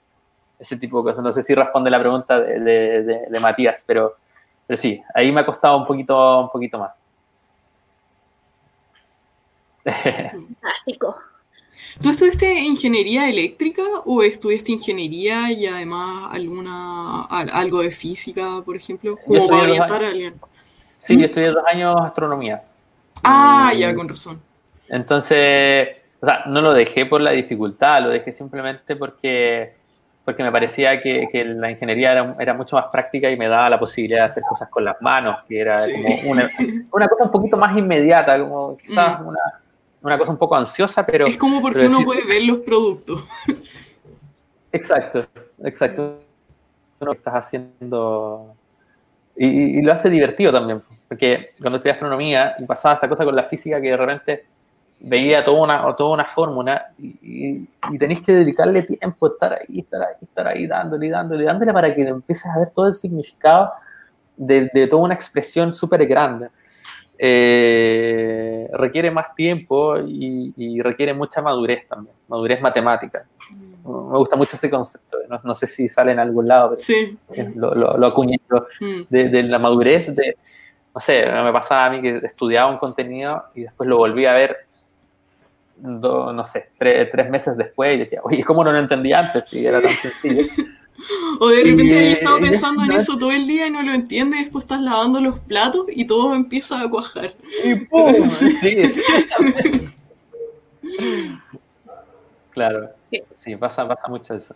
ese 0.64 0.78
tipo 0.78 0.98
de 1.00 1.10
cosas. 1.10 1.24
No 1.24 1.32
sé 1.32 1.44
si 1.44 1.54
responde 1.54 1.92
la 1.92 2.00
pregunta 2.00 2.40
de, 2.40 3.28
de 3.30 3.40
Matías, 3.40 3.84
pero, 3.86 4.16
pero 4.66 4.78
sí, 4.78 5.02
ahí 5.14 5.32
me 5.32 5.42
ha 5.42 5.46
costado 5.46 5.78
un 5.78 5.86
poquito, 5.86 6.42
un 6.42 6.50
poquito 6.50 6.80
más. 6.80 6.92
Fantástico. 9.84 11.18
¿Tú 12.02 12.10
estudiaste 12.10 12.52
ingeniería 12.60 13.30
eléctrica 13.30 13.84
o 14.06 14.24
estudiaste 14.24 14.72
ingeniería 14.72 15.52
y 15.52 15.68
además 15.68 16.30
alguna 16.34 17.24
algo 17.26 17.82
de 17.82 17.92
física, 17.92 18.62
por 18.66 18.76
ejemplo? 18.76 19.18
Como 19.24 19.48
para 19.48 19.64
orientar 19.64 20.04
a 20.04 20.08
alguien. 20.08 20.34
Sí, 20.98 21.18
yo 21.20 21.26
estudié 21.26 21.50
dos 21.50 21.64
años 21.68 21.96
astronomía. 22.02 22.64
Ah, 23.24 23.74
ya, 23.78 23.94
con 23.94 24.10
razón. 24.10 24.42
Entonces, 24.88 25.90
o 26.20 26.26
sea, 26.26 26.44
no 26.48 26.62
lo 26.62 26.74
dejé 26.74 27.06
por 27.06 27.22
la 27.22 27.32
dificultad, 27.32 28.02
lo 28.02 28.10
dejé 28.10 28.32
simplemente 28.32 28.96
porque, 28.96 29.76
porque 30.26 30.44
me 30.44 30.52
parecía 30.52 31.02
que, 31.02 31.28
que 31.32 31.44
la 31.44 31.72
ingeniería 31.72 32.14
era, 32.14 32.36
era, 32.40 32.54
mucho 32.54 32.78
más 32.78 32.86
práctica 32.86 33.30
y 33.30 33.38
me 33.38 33.48
daba 33.48 33.70
la 33.70 33.80
posibilidad 33.80 34.22
de 34.22 34.26
hacer 34.26 34.44
cosas 34.44 34.70
con 34.70 34.86
las 34.86 35.02
manos, 35.02 35.40
que 35.48 35.60
era 35.60 35.74
sí. 35.74 35.92
como 35.94 36.32
una, 36.32 36.50
una, 36.92 37.08
cosa 37.08 37.26
un 37.26 37.32
poquito 37.32 37.58
más 37.58 37.78
inmediata, 37.78 38.40
como 38.40 38.78
quizás 38.78 39.20
mm. 39.20 39.28
una, 39.28 39.40
una, 40.02 40.18
cosa 40.18 40.32
un 40.32 40.38
poco 40.38 40.56
ansiosa, 40.56 41.06
pero... 41.06 41.28
Es 41.28 41.38
como 41.38 41.62
porque 41.62 41.80
uno 41.80 41.90
decir, 41.90 42.06
puede 42.06 42.26
ver 42.26 42.44
los 42.44 42.60
productos. 42.60 43.24
Exacto, 44.72 45.26
exacto. 45.64 46.20
Uno 47.00 47.12
estás 47.12 47.34
haciendo... 47.36 48.56
Y, 49.36 49.80
y, 49.80 49.82
lo 49.82 49.92
hace 49.92 50.10
divertido 50.10 50.52
también, 50.52 50.82
porque 51.08 51.54
cuando 51.60 51.78
estudié 51.78 51.92
astronomía 51.92 52.56
y 52.60 52.66
pasaba 52.66 52.96
esta 52.96 53.10
cosa 53.10 53.26
con 53.26 53.36
la 53.36 53.44
física 53.44 53.82
que 53.82 53.90
de 53.90 53.98
repente 53.98 54.46
veía 55.04 55.44
toda 55.44 55.62
una, 55.62 55.96
toda 55.96 56.14
una 56.14 56.26
fórmula 56.26 56.94
y, 56.98 57.68
y, 57.92 57.98
tenéis 58.00 58.22
que 58.22 58.32
dedicarle 58.32 58.84
tiempo, 58.84 59.28
estar 59.28 59.54
ahí, 59.54 59.80
estar 59.80 60.02
ahí, 60.02 60.16
estar 60.22 60.48
ahí, 60.48 60.66
dándole, 60.66 61.10
dándole, 61.10 61.44
dándole 61.44 61.74
para 61.74 61.94
que 61.94 62.04
empieces 62.04 62.46
a 62.46 62.60
ver 62.60 62.72
todo 62.72 62.88
el 62.88 62.94
significado 62.94 63.74
de, 64.38 64.72
de 64.74 64.88
toda 64.88 65.04
una 65.04 65.14
expresión 65.14 65.74
súper 65.74 66.08
grande. 66.08 66.48
Eh, 67.18 68.68
requiere 68.74 69.12
más 69.12 69.36
tiempo 69.36 69.98
y, 70.00 70.54
y, 70.56 70.82
requiere 70.82 71.14
mucha 71.14 71.42
madurez 71.42 71.86
también, 71.88 72.16
madurez 72.30 72.62
matemática. 72.62 73.26
Mm. 73.52 74.12
Me 74.12 74.18
gusta 74.18 74.38
mucho 74.38 74.56
ese 74.56 74.70
concepto, 74.70 75.18
no, 75.28 75.40
no, 75.44 75.54
sé 75.54 75.68
si 75.68 75.90
sale 75.90 76.14
en 76.14 76.20
algún 76.20 76.48
lado, 76.48 76.70
pero 76.70 76.82
sí. 76.82 77.18
lo, 77.56 77.76
lo, 77.76 77.98
lo 77.98 78.08
acuñé 78.08 78.40
mm. 78.50 79.02
de, 79.10 79.30
de, 79.30 79.44
la 79.44 79.60
madurez, 79.60 80.16
de, 80.16 80.38
no 80.96 81.02
sé, 81.02 81.26
me 81.26 81.52
pasaba 81.52 81.88
a 81.88 81.90
mí 81.90 82.02
que 82.02 82.26
estudiaba 82.26 82.72
un 82.72 82.78
contenido 82.78 83.44
y 83.54 83.64
después 83.64 83.90
lo 83.90 83.98
volví 83.98 84.26
a 84.26 84.34
ver 84.34 84.58
Do, 85.76 86.32
no 86.32 86.46
sé, 86.46 86.70
tres, 86.78 87.10
tres, 87.12 87.30
meses 87.30 87.58
después 87.58 87.96
y 87.96 88.00
decía, 88.00 88.22
oye, 88.24 88.44
¿cómo 88.44 88.64
no 88.64 88.72
lo 88.72 88.80
entendí 88.80 89.12
antes? 89.12 89.46
Si 89.50 89.60
sí. 89.60 89.66
era 89.66 89.82
tan 89.82 89.92
sencillo. 89.92 90.44
o 91.40 91.50
de 91.50 91.64
repente 91.64 92.00
has 92.00 92.18
estado 92.18 92.40
pensando 92.40 92.84
en 92.84 92.92
eso 92.92 93.18
todo 93.18 93.32
el 93.32 93.48
día 93.48 93.68
y 93.68 93.72
no 93.72 93.82
lo 93.82 93.94
entiendes, 93.94 94.40
y 94.40 94.44
después 94.44 94.64
estás 94.66 94.82
lavando 94.82 95.20
los 95.20 95.40
platos 95.40 95.88
y 95.90 96.06
todo 96.06 96.36
empieza 96.36 96.82
a 96.82 96.90
cuajar. 96.90 97.34
Y 97.64 97.76
¡pum! 97.76 98.14
sí, 98.30 98.52
sí. 98.52 99.02
claro, 102.52 102.92
sí, 103.34 103.56
pasa, 103.56 103.88
pasa 103.88 104.08
mucho 104.08 104.36
eso. 104.36 104.56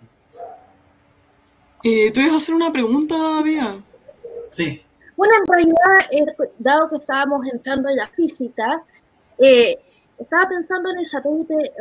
Eh, 1.84 2.12
¿Tú 2.12 2.22
ibas 2.22 2.34
a 2.34 2.38
hacer 2.38 2.56
una 2.56 2.72
pregunta, 2.72 3.16
Bea? 3.44 3.78
Sí. 4.52 4.82
Bueno, 5.16 5.34
en 5.40 5.48
realidad, 5.48 6.12
eh, 6.12 6.26
dado 6.60 6.90
que 6.90 6.98
estábamos 6.98 7.48
entrando 7.52 7.90
en 7.90 7.96
la 7.96 8.08
física, 8.10 8.84
eh, 9.40 9.78
estaba 10.18 10.50
pensando 10.50 10.90
en 10.92 10.98
el 11.00 11.06
satélite 11.06 11.74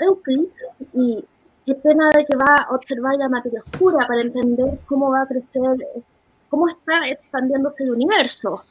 Euclid 0.00 0.48
y 0.92 1.24
el 1.66 1.82
tema 1.82 2.10
de 2.10 2.24
que 2.24 2.36
va 2.36 2.66
a 2.68 2.74
observar 2.74 3.16
la 3.16 3.28
materia 3.28 3.60
oscura 3.60 4.06
para 4.06 4.22
entender 4.22 4.78
cómo 4.86 5.10
va 5.10 5.22
a 5.22 5.26
crecer, 5.26 5.76
cómo 6.48 6.68
está 6.68 7.08
expandiéndose 7.08 7.84
el 7.84 7.90
universo. 7.92 8.62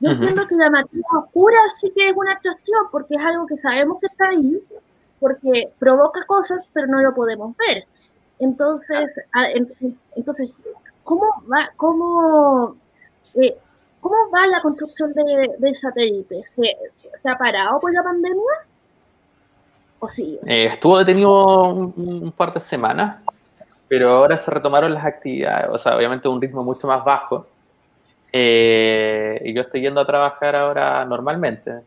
Yo 0.00 0.10
uh 0.10 0.12
-huh. 0.12 0.16
entiendo 0.18 0.46
que 0.46 0.54
la 0.54 0.70
materia 0.70 1.04
oscura 1.18 1.58
sí 1.78 1.90
que 1.94 2.08
es 2.08 2.16
una 2.16 2.32
atracción 2.32 2.86
porque 2.90 3.16
es 3.16 3.24
algo 3.24 3.46
que 3.46 3.56
sabemos 3.58 3.98
que 4.00 4.06
está 4.06 4.28
ahí, 4.28 4.62
porque 5.20 5.72
provoca 5.78 6.20
cosas, 6.26 6.66
pero 6.72 6.86
no 6.86 7.02
lo 7.02 7.14
podemos 7.14 7.54
ver. 7.56 7.84
Entonces, 8.38 9.14
entonces 10.14 10.50
¿cómo 11.02 11.26
va, 11.50 11.70
cómo, 11.76 12.76
eh, 13.34 13.56
¿Cómo 14.00 14.14
va 14.32 14.46
la 14.46 14.60
construcción 14.60 15.12
de, 15.12 15.56
del 15.58 15.74
satélite? 15.74 16.44
¿Se, 16.44 16.76
¿Se, 17.16 17.28
ha 17.28 17.36
parado 17.36 17.80
por 17.80 17.92
la 17.92 18.02
pandemia? 18.02 18.52
¿O 19.98 20.08
sí? 20.08 20.38
Eh, 20.46 20.66
estuvo 20.72 20.98
detenido 20.98 21.64
un, 21.68 21.92
un, 21.96 22.32
par 22.32 22.52
de 22.52 22.60
semanas, 22.60 23.20
pero 23.88 24.10
ahora 24.10 24.36
se 24.36 24.50
retomaron 24.50 24.94
las 24.94 25.04
actividades, 25.04 25.68
o 25.70 25.78
sea, 25.78 25.96
obviamente 25.96 26.28
un 26.28 26.40
ritmo 26.40 26.62
mucho 26.62 26.86
más 26.86 27.04
bajo. 27.04 27.46
Eh, 28.32 29.40
y 29.44 29.54
yo 29.54 29.62
estoy 29.62 29.80
yendo 29.80 30.00
a 30.00 30.06
trabajar 30.06 30.54
ahora 30.54 31.04
normalmente. 31.04 31.80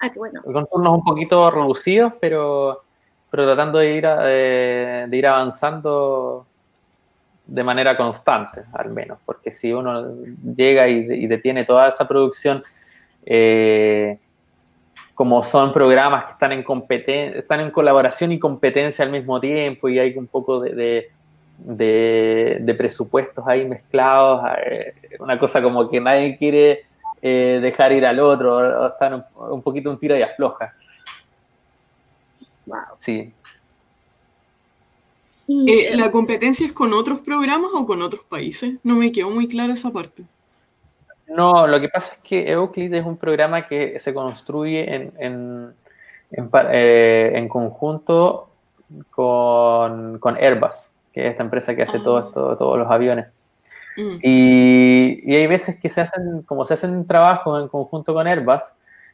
Ah, 0.00 0.10
qué 0.10 0.18
bueno. 0.18 0.42
Con 0.42 0.66
turnos 0.66 0.94
un 0.94 1.04
poquito 1.04 1.50
reducidos, 1.50 2.12
pero, 2.20 2.82
pero 3.30 3.46
tratando 3.46 3.78
de 3.78 3.94
ir, 3.94 4.06
a, 4.06 4.24
de, 4.24 5.06
de 5.08 5.16
ir 5.16 5.26
avanzando 5.26 6.46
de 7.52 7.62
manera 7.62 7.96
constante, 7.98 8.62
al 8.72 8.88
menos, 8.90 9.18
porque 9.26 9.50
si 9.50 9.72
uno 9.72 10.14
llega 10.56 10.88
y, 10.88 11.24
y 11.24 11.26
detiene 11.26 11.64
toda 11.66 11.88
esa 11.88 12.08
producción, 12.08 12.62
eh, 13.26 14.18
como 15.14 15.42
son 15.42 15.70
programas 15.70 16.24
que 16.24 16.30
están 16.30 16.52
en, 16.52 16.62
competen 16.62 17.34
están 17.36 17.60
en 17.60 17.70
colaboración 17.70 18.32
y 18.32 18.38
competencia 18.38 19.04
al 19.04 19.10
mismo 19.10 19.38
tiempo 19.38 19.90
y 19.90 19.98
hay 19.98 20.16
un 20.16 20.26
poco 20.26 20.60
de, 20.60 20.74
de, 20.74 21.10
de, 21.58 22.56
de 22.60 22.74
presupuestos 22.74 23.46
ahí 23.46 23.66
mezclados, 23.66 24.42
eh, 24.64 24.94
una 25.20 25.38
cosa 25.38 25.60
como 25.60 25.90
que 25.90 26.00
nadie 26.00 26.38
quiere 26.38 26.86
eh, 27.20 27.58
dejar 27.60 27.92
ir 27.92 28.06
al 28.06 28.18
otro, 28.18 28.56
o 28.56 28.86
están 28.86 29.12
un, 29.14 29.24
un, 29.50 29.62
poquito 29.62 29.90
un 29.90 29.98
tiro 29.98 30.16
y 30.16 30.22
afloja. 30.22 30.72
Wow. 32.64 32.78
Sí. 32.96 33.30
Eh, 35.66 35.96
¿La 35.96 36.10
competencia 36.10 36.66
es 36.66 36.72
con 36.72 36.92
otros 36.92 37.20
programas 37.20 37.70
o 37.74 37.86
con 37.86 38.02
otros 38.02 38.24
países? 38.24 38.74
No 38.82 38.94
me 38.96 39.12
quedó 39.12 39.30
muy 39.30 39.48
clara 39.48 39.74
esa 39.74 39.90
parte. 39.90 40.24
No, 41.28 41.66
lo 41.66 41.80
que 41.80 41.88
pasa 41.88 42.14
es 42.14 42.18
que 42.18 42.50
Euclid 42.50 42.92
es 42.92 43.04
un 43.04 43.16
programa 43.16 43.66
que 43.66 43.98
se 43.98 44.12
construye 44.12 44.94
en, 44.94 45.12
en, 45.18 45.74
en, 46.30 46.50
eh, 46.70 47.32
en 47.34 47.48
conjunto 47.48 48.48
con, 49.10 50.18
con, 50.18 50.36
Airbus, 50.36 50.90
que 51.12 51.24
es 51.24 51.30
esta 51.30 51.42
empresa 51.42 51.74
que 51.74 51.82
hace 51.82 51.98
ah. 51.98 52.02
todo 52.02 52.18
esto, 52.18 52.56
todos 52.56 52.78
los 52.78 52.90
aviones. 52.90 53.26
Mm. 53.96 54.18
Y, 54.22 55.20
y, 55.24 55.34
hay 55.36 55.46
veces 55.46 55.76
que 55.76 55.88
se 55.88 56.02
hacen, 56.02 56.42
como 56.42 56.64
se 56.64 56.74
hacen 56.74 57.06
trabajos 57.06 57.62
en 57.62 57.68
conjunto 57.68 58.12
con 58.12 58.26
Airbus, 58.26 58.62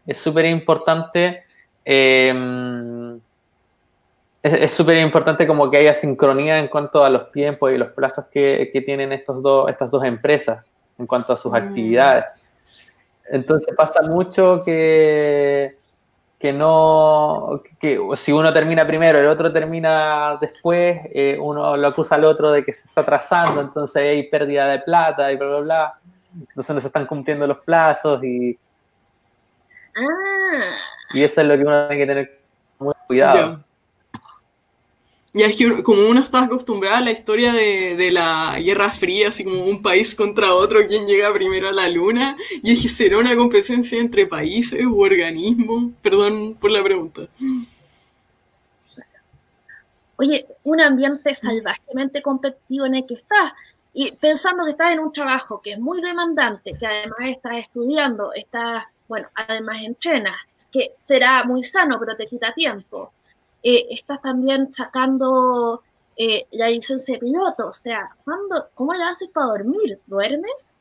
es 0.06 0.18
súper 0.18 0.46
importante 0.46 1.44
eh, 1.84 3.18
es 4.54 4.70
súper 4.70 4.98
importante 4.98 5.46
como 5.46 5.70
que 5.70 5.78
haya 5.78 5.94
sincronía 5.94 6.58
en 6.58 6.68
cuanto 6.68 7.04
a 7.04 7.10
los 7.10 7.30
tiempos 7.32 7.72
y 7.72 7.78
los 7.78 7.88
plazos 7.88 8.26
que, 8.30 8.70
que 8.72 8.80
tienen 8.82 9.12
estos 9.12 9.42
dos, 9.42 9.68
estas 9.68 9.90
dos 9.90 10.04
empresas 10.04 10.64
en 10.98 11.06
cuanto 11.06 11.32
a 11.32 11.36
sus 11.36 11.52
mm. 11.52 11.56
actividades. 11.56 12.24
Entonces 13.30 13.74
pasa 13.76 14.02
mucho 14.02 14.62
que, 14.64 15.76
que 16.38 16.52
no, 16.52 17.62
que 17.78 18.00
si 18.14 18.32
uno 18.32 18.52
termina 18.52 18.86
primero, 18.86 19.18
el 19.18 19.26
otro 19.26 19.52
termina 19.52 20.38
después, 20.40 21.00
eh, 21.12 21.36
uno 21.40 21.76
lo 21.76 21.88
acusa 21.88 22.14
al 22.14 22.24
otro 22.24 22.50
de 22.52 22.64
que 22.64 22.72
se 22.72 22.88
está 22.88 23.02
atrasando, 23.02 23.60
entonces 23.60 24.02
hay 24.02 24.28
pérdida 24.28 24.68
de 24.68 24.78
plata 24.80 25.30
y 25.30 25.36
bla, 25.36 25.46
bla, 25.48 25.60
bla. 25.60 25.94
Entonces 26.32 26.74
no 26.74 26.80
se 26.80 26.86
están 26.86 27.06
cumpliendo 27.06 27.46
los 27.46 27.58
plazos 27.58 28.22
y... 28.22 28.58
Ah. 29.96 30.70
Y 31.12 31.24
eso 31.24 31.40
es 31.40 31.46
lo 31.46 31.56
que 31.56 31.62
uno 31.62 31.88
tiene 31.88 32.02
que 32.02 32.06
tener 32.06 32.38
mucho 32.78 32.98
cuidado. 33.06 33.36
Yeah. 33.36 33.67
Ya 35.34 35.46
es 35.46 35.56
que 35.56 35.82
como 35.82 36.08
uno 36.08 36.20
está 36.20 36.44
acostumbrado 36.44 36.96
a 36.96 37.00
la 37.02 37.10
historia 37.10 37.52
de, 37.52 37.96
de, 37.96 38.10
la 38.10 38.58
Guerra 38.58 38.90
Fría, 38.90 39.28
así 39.28 39.44
como 39.44 39.64
un 39.64 39.82
país 39.82 40.14
contra 40.14 40.54
otro, 40.54 40.86
quién 40.86 41.06
llega 41.06 41.32
primero 41.34 41.68
a 41.68 41.72
la 41.72 41.88
Luna, 41.88 42.36
y 42.62 42.72
es 42.72 42.82
que 42.82 42.88
será 42.88 43.18
una 43.18 43.36
competencia 43.36 44.00
entre 44.00 44.26
países 44.26 44.84
u 44.86 45.00
organismos. 45.00 45.92
Perdón 46.00 46.54
por 46.54 46.70
la 46.70 46.82
pregunta. 46.82 47.22
Oye, 50.16 50.46
un 50.64 50.80
ambiente 50.80 51.34
salvajemente 51.34 52.22
competitivo 52.22 52.86
en 52.86 52.96
el 52.96 53.06
que 53.06 53.14
estás, 53.14 53.52
y 53.92 54.12
pensando 54.12 54.64
que 54.64 54.70
estás 54.70 54.92
en 54.92 55.00
un 55.00 55.12
trabajo 55.12 55.60
que 55.60 55.72
es 55.72 55.78
muy 55.78 56.00
demandante, 56.00 56.72
que 56.78 56.86
además 56.86 57.18
estás 57.26 57.58
estudiando, 57.58 58.32
estás, 58.32 58.84
bueno, 59.06 59.28
además 59.34 59.82
entrenas, 59.82 60.36
que 60.72 60.92
será 60.98 61.44
muy 61.44 61.62
sano, 61.62 61.98
pero 62.00 62.16
te 62.16 62.26
quita 62.26 62.52
tiempo 62.54 63.12
eh, 63.62 63.86
estás 63.90 64.20
también 64.22 64.70
sacando 64.70 65.82
eh, 66.16 66.46
la 66.52 66.68
licencia 66.68 67.14
de 67.14 67.20
piloto. 67.20 67.68
O 67.68 67.72
sea, 67.72 68.08
¿cuándo, 68.24 68.68
¿cómo 68.74 68.92
le 68.94 69.04
haces 69.04 69.28
para 69.32 69.46
dormir? 69.46 70.00
¿Duermes? 70.06 70.76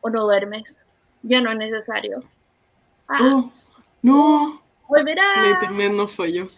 ¿O 0.00 0.10
no 0.10 0.22
duermes? 0.22 0.84
Ya 1.22 1.40
no 1.40 1.50
es 1.52 1.58
necesario. 1.58 2.22
Ah, 3.08 3.18
oh, 3.22 3.52
no. 4.02 4.60
Volverá. 4.88 5.44
El 5.44 5.50
internet 5.50 5.92
no 5.92 6.08
falló. 6.08 6.48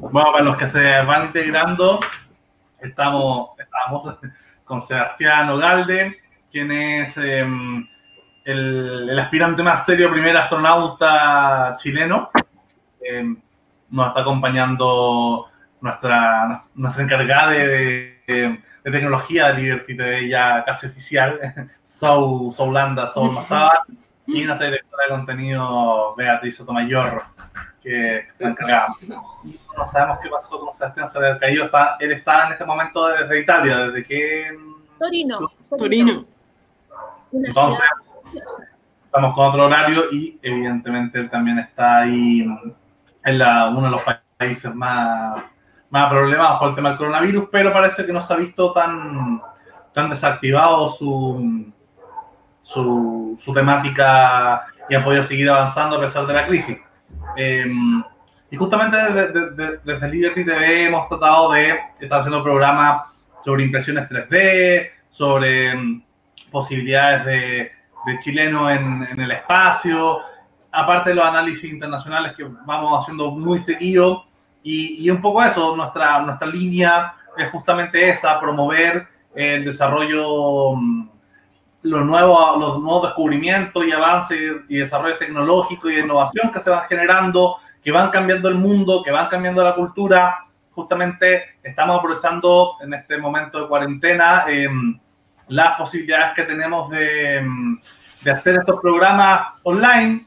Bueno, 0.00 0.32
para 0.32 0.44
los 0.44 0.56
que 0.56 0.70
se 0.70 1.02
van 1.02 1.26
integrando, 1.26 2.00
estamos, 2.80 3.50
estamos 3.58 4.16
con 4.64 4.80
Sebastián 4.82 5.50
Ogalde, 5.50 6.20
quien 6.50 6.70
es 6.70 7.16
eh, 7.16 7.44
el, 8.44 9.10
el, 9.10 9.18
aspirante 9.18 9.62
más 9.62 9.84
serio 9.84 10.10
primer 10.10 10.36
astronauta 10.36 11.76
chileno. 11.78 12.30
Eh, 13.00 13.36
nos 13.94 14.08
está 14.08 14.20
acompañando 14.20 15.46
nuestra, 15.80 16.62
nuestra 16.74 17.02
encargada 17.04 17.50
de, 17.50 18.60
de 18.84 18.90
tecnología 18.90 19.52
de 19.52 19.62
Liberty 19.62 19.96
TV 19.96 20.28
ya 20.28 20.64
casi 20.64 20.86
oficial, 20.86 21.70
Soul, 21.84 22.52
Soulanda, 22.52 23.06
Soul 23.08 23.32
Masaba, 23.32 23.84
y 24.26 24.44
nuestra 24.44 24.66
directora 24.66 25.04
de 25.04 25.10
contenido, 25.10 26.14
Beatriz 26.16 26.56
Sotomayor, 26.56 27.22
que 27.82 28.18
está 28.18 28.48
encargada. 28.48 28.88
No 29.06 29.86
sabemos 29.86 30.18
qué 30.22 30.28
pasó 30.28 30.58
con 30.58 30.74
Sebastián 30.74 31.10
Saber 31.10 31.38
Caído. 31.38 31.66
Está, 31.66 31.96
él 32.00 32.12
está 32.12 32.46
en 32.46 32.52
este 32.52 32.64
momento 32.64 33.06
desde 33.08 33.40
Italia, 33.40 33.78
desde 33.86 34.04
que... 34.04 34.58
Torino. 34.98 35.50
Torino. 35.76 36.24
Entonces, 37.32 37.84
estamos 39.04 39.34
con 39.34 39.46
otro 39.46 39.66
horario 39.66 40.12
y 40.12 40.38
evidentemente 40.42 41.18
él 41.20 41.30
también 41.30 41.58
está 41.58 42.00
ahí 42.00 42.46
en 43.24 43.38
la, 43.38 43.68
uno 43.68 43.82
de 43.82 43.90
los 43.90 44.02
países 44.36 44.74
más, 44.74 45.42
más 45.90 46.10
problemados 46.10 46.58
por 46.58 46.68
el 46.70 46.74
tema 46.74 46.90
del 46.90 46.98
coronavirus, 46.98 47.48
pero 47.50 47.72
parece 47.72 48.04
que 48.04 48.12
no 48.12 48.20
se 48.20 48.32
ha 48.32 48.36
visto 48.36 48.72
tan, 48.72 49.40
tan 49.92 50.10
desactivado 50.10 50.90
su, 50.90 51.72
su, 52.62 53.52
temática 53.54 54.66
y 54.88 54.94
ha 54.94 55.04
podido 55.04 55.22
seguir 55.22 55.48
avanzando 55.48 55.96
a 55.96 56.00
pesar 56.00 56.26
de 56.26 56.34
la 56.34 56.46
crisis. 56.46 56.78
Eh, 57.36 57.72
y 58.50 58.56
justamente 58.56 58.96
desde, 58.96 59.50
desde, 59.50 59.78
desde, 59.84 60.08
Liberty 60.08 60.44
TV 60.44 60.86
hemos 60.86 61.08
tratado 61.08 61.52
de 61.52 61.78
estar 62.00 62.20
haciendo 62.20 62.42
programas 62.42 63.02
sobre 63.44 63.64
impresiones 63.64 64.08
3D, 64.08 64.90
sobre 65.10 65.74
um, 65.74 66.02
posibilidades 66.50 67.24
de, 67.24 67.72
de 68.06 68.18
chileno 68.20 68.70
en, 68.70 69.06
en, 69.10 69.20
el 69.20 69.30
espacio, 69.32 70.20
aparte 70.74 71.10
de 71.10 71.16
los 71.16 71.24
análisis 71.24 71.70
internacionales 71.72 72.34
que 72.36 72.44
vamos 72.66 73.02
haciendo 73.02 73.30
muy 73.30 73.58
seguido. 73.60 74.24
Y, 74.62 75.04
y 75.04 75.10
un 75.10 75.20
poco 75.20 75.42
eso, 75.42 75.76
nuestra, 75.76 76.20
nuestra 76.20 76.48
línea 76.48 77.14
es 77.36 77.50
justamente 77.50 78.08
esa, 78.10 78.40
promover 78.40 79.06
el 79.34 79.64
desarrollo 79.64 80.70
um, 80.70 81.08
los 81.84 82.04
nuevos, 82.04 82.58
los 82.58 82.80
nuevos 82.80 83.02
descubrimientos 83.02 83.86
y 83.86 83.92
avances 83.92 84.38
y 84.68 84.76
desarrollos 84.78 85.18
tecnológicos 85.18 85.92
y 85.92 85.96
de 85.96 86.00
innovación 86.00 86.50
que 86.50 86.60
se 86.60 86.70
van 86.70 86.88
generando, 86.88 87.58
que 87.82 87.92
van 87.92 88.10
cambiando 88.10 88.48
el 88.48 88.54
mundo, 88.54 89.02
que 89.02 89.10
van 89.10 89.28
cambiando 89.28 89.62
la 89.62 89.74
cultura. 89.74 90.46
Justamente 90.70 91.58
estamos 91.62 91.98
aprovechando 91.98 92.76
en 92.80 92.94
este 92.94 93.18
momento 93.18 93.60
de 93.60 93.68
cuarentena 93.68 94.44
eh, 94.48 94.66
las 95.48 95.76
posibilidades 95.76 96.32
que 96.34 96.44
tenemos 96.44 96.88
de, 96.88 97.46
de, 98.22 98.30
hacer 98.30 98.56
estos 98.56 98.80
programas 98.80 99.48
online, 99.62 100.24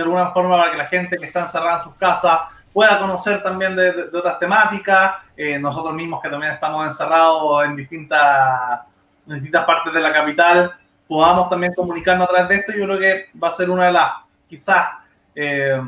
de 0.00 0.04
alguna 0.04 0.30
forma 0.30 0.56
para 0.56 0.70
que 0.70 0.78
la 0.78 0.86
gente 0.86 1.18
que 1.18 1.26
está 1.26 1.42
encerrada 1.42 1.78
en 1.78 1.84
sus 1.84 1.94
casas 1.96 2.40
pueda 2.72 2.98
conocer 2.98 3.42
también 3.42 3.76
de, 3.76 4.08
otras 4.12 4.38
temáticas. 4.38 5.16
Eh, 5.36 5.58
nosotros 5.58 5.94
mismos 5.94 6.22
que 6.22 6.30
también 6.30 6.52
estamos 6.52 6.86
encerrados 6.86 7.64
en 7.64 7.76
distintas, 7.76 8.80
distintas 9.26 9.64
partes 9.64 9.92
de 9.92 10.00
la 10.00 10.12
capital, 10.12 10.72
podamos 11.06 11.50
también 11.50 11.74
comunicarnos 11.74 12.28
a 12.28 12.30
través 12.30 12.48
de 12.48 12.56
esto, 12.56 12.72
yo 12.72 12.84
creo 12.84 12.98
que 12.98 13.26
va 13.42 13.48
a 13.48 13.54
ser 13.54 13.68
una 13.68 13.86
de 13.86 13.92
las, 13.92 14.12
quizás, 14.48 14.88
eh, 15.34 15.80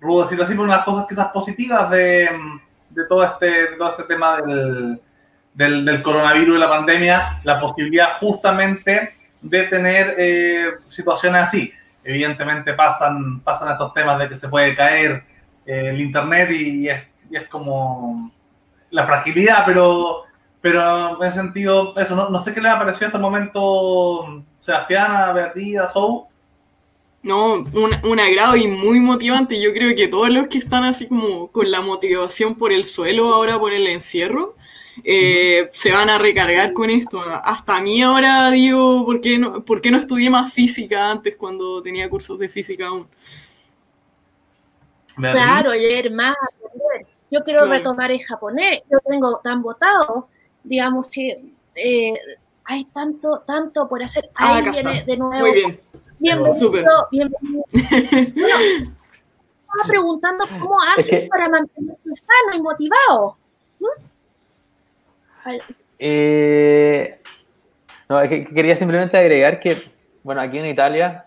rudo 0.00 0.22
decirlo 0.22 0.44
así, 0.44 0.52
pero 0.52 0.64
una 0.64 0.74
de 0.74 0.76
las 0.78 0.84
cosas 0.84 1.06
quizás 1.08 1.28
positivas 1.28 1.90
de, 1.90 2.28
de, 2.90 3.04
todo, 3.06 3.24
este, 3.24 3.46
de 3.46 3.76
todo 3.76 3.90
este 3.90 4.04
tema 4.04 4.36
del, 4.36 5.00
del, 5.54 5.84
del, 5.84 6.02
coronavirus 6.02 6.56
y 6.56 6.60
la 6.60 6.68
pandemia, 6.68 7.40
la 7.44 7.58
posibilidad 7.60 8.18
justamente 8.18 9.14
de 9.40 9.62
tener 9.64 10.14
eh, 10.18 10.72
situaciones 10.88 11.42
así. 11.42 11.72
Evidentemente 12.08 12.72
pasan, 12.72 13.40
pasan 13.40 13.72
estos 13.72 13.92
temas 13.92 14.18
de 14.18 14.30
que 14.30 14.36
se 14.38 14.48
puede 14.48 14.74
caer 14.74 15.24
eh, 15.66 15.90
el 15.90 16.00
Internet 16.00 16.50
y, 16.50 16.88
es 16.88 17.46
como 17.50 18.32
la 18.88 19.04
fragilidad, 19.06 19.64
pero 19.66 20.22
pero 20.62 21.22
en 21.22 21.28
ese 21.28 21.36
sentido, 21.36 21.94
eso, 21.98 22.16
no, 22.16 22.30
no 22.30 22.42
sé 22.42 22.54
qué 22.54 22.62
le 22.62 22.70
ha 22.70 22.78
parecido 22.78 23.08
hasta 23.08 23.18
el 23.18 23.22
momento 23.22 24.42
Sebastián, 24.58 25.14
a 25.14 25.32
Beatriz, 25.32 25.78
a 25.78 25.92
Sou. 25.92 26.26
No, 27.22 27.56
un, 27.56 27.94
un, 28.02 28.20
agrado 28.20 28.56
y 28.56 28.66
muy 28.66 29.00
motivante. 29.00 29.60
Yo 29.60 29.74
creo 29.74 29.94
que 29.94 30.08
todos 30.08 30.30
los 30.30 30.48
que 30.48 30.56
están 30.56 30.84
así 30.84 31.08
como 31.08 31.48
con 31.52 31.70
la 31.70 31.82
motivación 31.82 32.54
por 32.54 32.72
el 32.72 32.86
suelo 32.86 33.34
ahora 33.34 33.58
por 33.58 33.74
el 33.74 33.86
encierro, 33.86 34.56
eh, 35.04 35.68
se 35.72 35.92
van 35.92 36.08
a 36.10 36.18
recargar 36.18 36.72
con 36.72 36.90
esto. 36.90 37.20
Hasta 37.20 37.76
a 37.76 37.80
mí 37.80 38.02
ahora 38.02 38.50
digo, 38.50 39.04
¿por 39.04 39.20
qué, 39.20 39.38
no, 39.38 39.64
¿por 39.64 39.80
qué 39.80 39.90
no 39.90 39.98
estudié 39.98 40.30
más 40.30 40.52
física 40.52 41.10
antes 41.10 41.36
cuando 41.36 41.82
tenía 41.82 42.08
cursos 42.08 42.38
de 42.38 42.48
física 42.48 42.86
aún? 42.86 43.06
Claro, 45.16 45.72
leer 45.72 46.10
más, 46.12 46.36
aprender. 46.36 47.06
Yo 47.30 47.42
quiero 47.44 47.60
claro. 47.60 47.72
retomar 47.72 48.10
el 48.12 48.22
japonés. 48.22 48.82
Yo 48.90 48.98
tengo 49.06 49.40
tan 49.42 49.62
votado 49.62 50.28
digamos 50.68 51.08
que 51.08 51.52
eh, 51.74 52.14
hay 52.64 52.84
tanto, 52.86 53.42
tanto 53.46 53.88
por 53.88 54.02
hacer. 54.02 54.30
Ahí 54.34 54.62
ah, 54.66 54.70
viene 54.70 54.92
está. 54.92 55.04
de 55.04 55.16
nuevo. 55.16 55.38
Muy 55.38 55.52
bien. 55.52 55.80
Bienvenido, 56.18 57.08
bienvenido. 57.10 57.64
bueno, 57.72 58.92
estaba 59.60 59.84
preguntando 59.86 60.44
cómo 60.48 60.76
hacen 60.80 61.14
es 61.14 61.22
que... 61.22 61.28
para 61.28 61.48
mantenerse 61.48 62.16
sano 62.16 62.56
y 62.56 62.62
motivado. 62.62 63.36
Eh, 65.98 67.18
no, 68.08 68.20
es 68.20 68.28
que 68.28 68.44
quería 68.46 68.76
simplemente 68.76 69.16
agregar 69.16 69.60
que, 69.60 69.76
bueno, 70.22 70.40
aquí 70.40 70.58
en 70.58 70.66
Italia, 70.66 71.24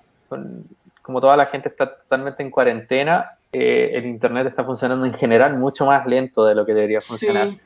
como 1.01 1.21
toda 1.21 1.37
la 1.37 1.47
gente 1.47 1.69
está 1.69 1.97
totalmente 1.97 2.41
en 2.41 2.49
cuarentena, 2.49 3.37
eh, 3.51 3.91
el 3.93 4.05
Internet 4.05 4.47
está 4.47 4.63
funcionando 4.63 5.05
en 5.05 5.13
general 5.13 5.57
mucho 5.57 5.85
más 5.85 6.05
lento 6.05 6.45
de 6.45 6.55
lo 6.55 6.65
que 6.65 6.73
debería 6.73 7.01
funcionar. 7.01 7.49
Sí. 7.49 7.59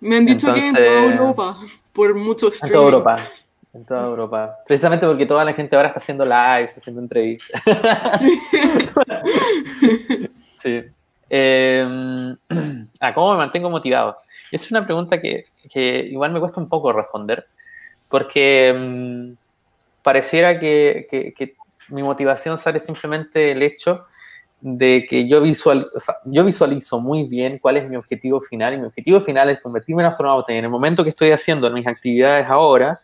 Me 0.00 0.16
han 0.16 0.26
dicho 0.26 0.48
Entonces, 0.48 0.72
que 0.72 0.86
en 0.86 0.90
toda 0.90 1.12
Europa, 1.12 1.56
por 1.92 2.14
muchos 2.14 2.54
streaming. 2.54 2.74
En 2.74 2.80
toda 2.80 2.84
Europa. 2.84 3.16
En 3.72 3.84
toda 3.84 4.06
Europa. 4.06 4.56
Precisamente 4.66 5.06
porque 5.06 5.26
toda 5.26 5.44
la 5.44 5.52
gente 5.52 5.76
ahora 5.76 5.88
está 5.88 6.00
haciendo 6.00 6.24
lives, 6.24 6.70
está 6.70 6.80
haciendo 6.80 7.02
entrevistas. 7.02 7.62
Sí. 8.18 8.40
sí. 10.58 10.84
Eh, 11.28 12.34
ah, 13.00 13.14
¿Cómo 13.14 13.32
me 13.32 13.38
mantengo 13.38 13.70
motivado? 13.70 14.18
Es 14.50 14.70
una 14.70 14.84
pregunta 14.84 15.20
que, 15.20 15.46
igual 16.10 16.32
me 16.32 16.40
cuesta 16.40 16.60
un 16.60 16.68
poco 16.68 16.92
responder, 16.92 17.46
porque 18.08 18.72
um, 18.74 19.36
pareciera 20.02 20.58
que, 20.58 21.54
mi 21.88 22.02
motivación 22.02 22.56
sale 22.56 22.78
simplemente 22.78 23.40
del 23.40 23.62
hecho 23.62 24.04
de 24.60 25.06
que 25.08 25.26
yo 25.26 25.40
visualizo 25.40 27.00
muy 27.00 27.24
bien 27.24 27.58
cuál 27.58 27.78
es 27.78 27.88
mi 27.88 27.96
objetivo 27.96 28.40
final 28.40 28.74
y 28.74 28.78
mi 28.78 28.86
objetivo 28.86 29.20
final 29.20 29.50
es 29.50 29.60
convertirme 29.60 30.02
en 30.02 30.08
astronauta 30.08 30.52
y 30.52 30.58
en 30.58 30.64
el 30.64 30.70
momento 30.70 31.02
que 31.02 31.10
estoy 31.10 31.30
haciendo 31.32 31.70
mis 31.70 31.86
actividades 31.86 32.46
ahora, 32.46 33.00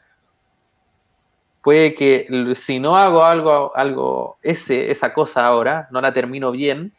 puede 1.63 1.95
que 1.95 2.29
si 2.55 2.79
no 2.79 2.97
hago 2.97 3.25
algo, 3.25 3.73
algo 3.75 4.39
ese, 4.43 4.91
esa 4.91 5.13
cosa 5.13 5.47
ahora, 5.47 5.89
no 5.91 6.01
la 6.01 6.15
termino 6.15 6.53
bien, 6.53 6.93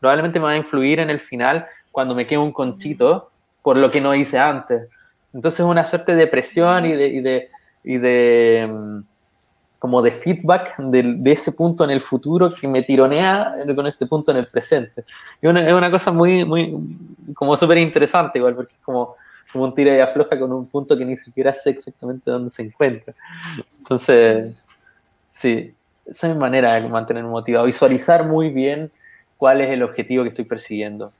probablemente 0.00 0.38
me 0.38 0.46
va 0.46 0.52
a 0.52 0.56
influir 0.56 1.00
en 1.00 1.10
el 1.10 1.20
final 1.20 1.66
cuando 1.92 2.14
me 2.14 2.26
quede 2.26 2.38
un 2.38 2.52
conchito 2.52 3.30
por 3.66 3.76
lo 3.76 3.90
que 3.90 4.00
no 4.00 4.14
hice 4.14 4.38
antes. 4.38 4.88
Entonces 5.34 5.58
es 5.58 5.66
una 5.66 5.84
suerte 5.84 6.14
de 6.14 6.28
presión 6.28 6.86
y 6.86 6.92
de, 6.92 7.08
y 7.08 7.20
de, 7.20 7.50
y 7.82 7.98
de 7.98 9.02
como 9.80 10.02
de 10.02 10.12
feedback 10.12 10.76
de, 10.78 11.16
de, 11.18 11.32
ese 11.32 11.50
punto 11.50 11.82
en 11.82 11.90
el 11.90 12.00
futuro 12.00 12.54
que 12.54 12.68
me 12.68 12.82
tironea 12.82 13.56
con 13.74 13.88
este 13.88 14.06
punto 14.06 14.30
en 14.30 14.36
el 14.36 14.46
presente. 14.46 15.02
Es 15.42 15.50
una, 15.50 15.66
es 15.66 15.72
una 15.72 15.90
cosa 15.90 16.12
muy, 16.12 16.44
muy, 16.44 16.78
como 17.34 17.56
súper 17.56 17.78
interesante 17.78 18.38
igual, 18.38 18.54
porque 18.54 18.72
es 18.72 18.80
como, 18.84 19.16
como 19.52 19.64
un 19.64 19.74
tira 19.74 19.96
y 19.96 19.98
afloja 19.98 20.38
con 20.38 20.52
un 20.52 20.68
punto 20.68 20.96
que 20.96 21.04
ni 21.04 21.16
siquiera 21.16 21.52
sé 21.52 21.70
exactamente 21.70 22.30
dónde 22.30 22.50
se 22.50 22.62
encuentra. 22.62 23.14
Entonces, 23.78 24.54
sí, 25.32 25.74
esa 26.06 26.28
es 26.28 26.34
mi 26.34 26.38
manera 26.38 26.80
de 26.80 26.88
mantenerme 26.88 27.30
motivado, 27.30 27.66
visualizar 27.66 28.24
muy 28.24 28.50
bien 28.50 28.92
cuál 29.36 29.60
es 29.60 29.70
el 29.70 29.82
objetivo 29.82 30.22
que 30.22 30.28
estoy 30.28 30.44
persiguiendo. 30.44 31.10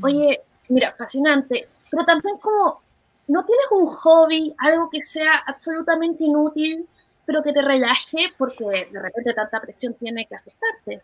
Oye, 0.00 0.40
mira, 0.70 0.94
fascinante, 0.96 1.68
pero 1.90 2.04
también 2.04 2.38
como, 2.38 2.80
¿no 3.28 3.44
tienes 3.44 3.66
un 3.70 3.86
hobby, 3.88 4.54
algo 4.58 4.88
que 4.90 5.04
sea 5.04 5.34
absolutamente 5.46 6.24
inútil? 6.24 6.88
pero 7.30 7.44
que 7.44 7.52
te 7.52 7.62
relaje 7.62 8.32
porque 8.36 8.88
de 8.90 9.00
repente 9.00 9.32
tanta 9.34 9.60
presión 9.60 9.94
tiene 9.94 10.26
que 10.26 10.34
afectarte. 10.34 11.00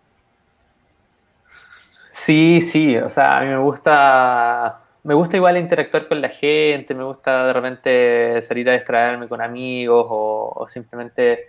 Sí, 2.10 2.60
sí, 2.60 2.96
o 2.96 3.08
sea, 3.08 3.38
a 3.38 3.42
mí 3.42 3.46
me 3.46 3.58
gusta, 3.58 4.80
me 5.04 5.14
gusta 5.14 5.36
igual 5.36 5.56
interactuar 5.56 6.08
con 6.08 6.20
la 6.20 6.28
gente, 6.28 6.96
me 6.96 7.04
gusta 7.04 7.46
de 7.46 7.52
repente 7.52 8.42
salir 8.42 8.68
a 8.68 8.72
distraerme 8.72 9.28
con 9.28 9.40
amigos 9.40 10.04
o, 10.10 10.52
o 10.56 10.66
simplemente, 10.66 11.46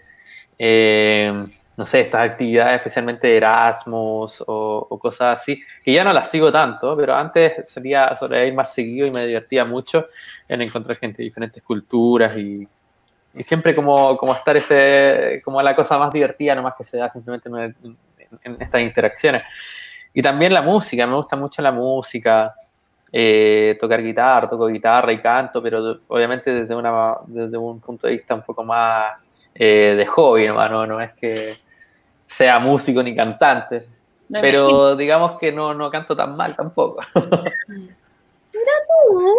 eh, 0.59 1.47
no 1.77 1.85
sé, 1.85 2.01
estas 2.01 2.31
actividades, 2.31 2.77
especialmente 2.77 3.37
Erasmus 3.37 4.43
o, 4.47 4.87
o, 4.89 4.99
cosas 4.99 5.39
así, 5.39 5.61
que 5.83 5.93
ya 5.93 6.03
no 6.03 6.11
las 6.11 6.29
sigo 6.29 6.51
tanto, 6.51 6.97
pero 6.97 7.13
antes 7.13 7.69
solía, 7.69 8.15
solía 8.15 8.45
ir 8.45 8.53
más 8.55 8.73
seguido 8.73 9.05
y 9.05 9.11
me 9.11 9.27
divertía 9.27 9.63
mucho 9.63 10.07
en 10.47 10.63
encontrar 10.63 10.97
gente 10.97 11.19
de 11.19 11.25
diferentes 11.25 11.61
culturas 11.61 12.35
y, 12.35 12.67
y 13.35 13.43
siempre 13.43 13.75
como, 13.75 14.17
como 14.17 14.33
estar 14.33 14.57
ese, 14.57 15.39
como 15.45 15.61
la 15.61 15.75
cosa 15.75 15.99
más 15.99 16.11
divertida, 16.11 16.55
nomás 16.55 16.73
que 16.75 16.83
se 16.83 16.97
da 16.97 17.11
simplemente 17.11 17.47
en, 17.47 18.57
estas 18.59 18.81
interacciones. 18.81 19.43
Y 20.15 20.21
también 20.23 20.53
la 20.53 20.63
música, 20.63 21.05
me 21.05 21.15
gusta 21.15 21.35
mucho 21.35 21.61
la 21.61 21.71
música. 21.71 22.55
eh, 23.11 23.77
tocar 23.79 24.01
guitarra, 24.01 24.49
toco 24.49 24.67
guitarra 24.67 25.13
y 25.13 25.21
canto, 25.21 25.61
pero 25.61 25.99
obviamente 26.07 26.51
desde, 26.51 26.75
una, 26.75 27.17
desde 27.27 27.57
un 27.57 27.79
punto 27.79 28.07
de 28.07 28.13
vista 28.13 28.35
un 28.35 28.41
poco 28.41 28.63
más 28.63 29.13
eh, 29.55 29.95
de 29.95 30.05
hobby, 30.07 30.47
¿no? 30.47 30.85
no 30.87 30.99
es 31.01 31.13
que 31.13 31.66
sea 32.27 32.59
músico 32.59 33.01
ni 33.01 33.15
cantante, 33.15 33.87
pero 34.29 34.95
digamos 34.95 35.39
que 35.39 35.51
no, 35.51 35.73
no 35.73 35.89
canto 35.89 36.15
tan 36.15 36.35
mal 36.35 36.55
tampoco. 36.55 37.01
Mira 38.53 38.71
tú, 38.87 39.35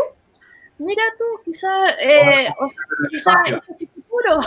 mira 0.78 1.02
tú, 1.18 1.24
quizás, 1.44 1.96
eh, 2.00 2.48
quizás 3.10 3.36
futuro. 3.94 4.40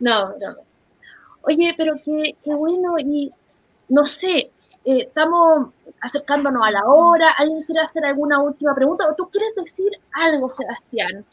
No, 0.00 0.30
no. 0.38 0.56
Oye, 1.42 1.74
pero 1.76 1.94
qué, 2.04 2.34
qué 2.42 2.54
bueno 2.54 2.94
y 2.98 3.30
no 3.88 4.04
sé, 4.04 4.50
eh, 4.84 5.02
estamos 5.02 5.68
acercándonos 6.00 6.66
a 6.66 6.70
la 6.70 6.84
hora. 6.86 7.32
¿Alguien 7.32 7.62
quiere 7.64 7.80
hacer 7.80 8.04
alguna 8.04 8.38
última 8.38 8.74
pregunta? 8.74 9.06
¿O 9.08 9.14
tú 9.14 9.28
quieres 9.30 9.54
decir 9.54 9.90
algo, 10.12 10.48
Sebastián? 10.50 11.24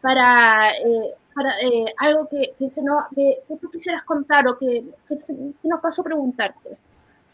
Para, 0.00 0.70
eh, 0.70 1.14
para 1.38 1.54
eh, 1.60 1.94
algo 1.98 2.28
que, 2.28 2.52
que, 2.58 2.68
se 2.68 2.82
nos, 2.82 3.04
que, 3.14 3.38
tú 3.60 3.70
quisieras 3.70 4.02
contar 4.02 4.48
o 4.48 4.58
que, 4.58 4.82
se, 5.20 5.32
nos 5.62 5.80
pasó 5.80 6.02
preguntarte. 6.02 6.70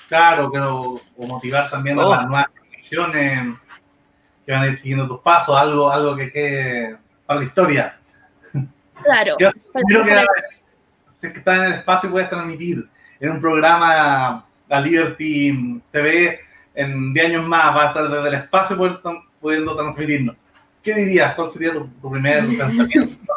Claro, 0.09 0.51
quiero 0.51 1.01
motivar 1.17 1.71
también 1.71 1.99
a 1.99 2.07
oh. 2.07 2.11
las 2.15 2.27
nuevas 2.27 2.47
generaciones 2.55 3.57
que 4.45 4.53
van 4.53 4.63
a 4.63 4.67
ir 4.67 4.77
siguiendo 4.77 5.09
tus 5.09 5.21
pasos, 5.21 5.57
algo, 5.57 5.91
algo 5.91 6.17
que 6.17 6.31
quede 6.31 6.99
para 7.25 7.41
la 7.41 7.47
historia. 7.47 7.99
Claro. 9.03 9.37
Yo 9.39 9.51
creo 9.73 10.05
que 10.05 10.25
si 11.19 11.27
estás 11.29 11.57
en 11.57 11.65
el 11.65 11.73
espacio 11.73 12.11
puedes 12.11 12.29
transmitir 12.29 12.87
en 13.21 13.31
un 13.31 13.41
programa 13.41 14.47
la 14.69 14.81
Liberty 14.83 15.81
TV 15.91 16.41
en 16.75 17.15
10 17.15 17.27
años 17.27 17.47
más 17.47 17.75
va 17.75 17.85
a 17.85 17.89
estar 17.89 18.09
desde 18.09 18.29
el 18.29 18.35
espacio 18.35 18.77
pudiendo 19.41 19.75
transmitirnos. 19.75 20.37
¿Qué 20.83 20.95
dirías? 20.95 21.35
¿Cuál 21.35 21.51
sería 21.51 21.73
tu, 21.73 21.89
primer 22.11 22.47
pensamiento? 22.47 23.34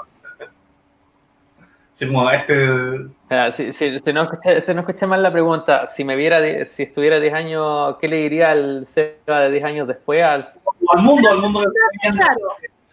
Sí, 1.97 2.05
como 2.05 2.29
este... 2.29 3.07
si, 3.51 3.73
si, 3.73 4.13
no 4.13 4.29
escuché, 4.79 5.07
mal 5.07 5.23
la 5.23 5.31
pregunta, 5.31 5.87
si 5.87 6.03
me 6.03 6.15
viera, 6.15 6.39
si 6.65 6.83
estuviera 6.83 7.19
10 7.19 7.33
años, 7.33 7.97
¿qué 7.99 8.07
le 8.07 8.17
diría 8.17 8.51
al 8.51 8.85
Seba 8.85 9.41
de 9.41 9.51
10 9.51 9.63
años 9.63 9.87
después? 9.87 10.23
Al, 10.23 10.45
al 10.93 11.01
mundo, 11.01 11.27
al 11.27 11.39
mundo 11.39 11.63
que 12.01 12.07
está 12.09 12.35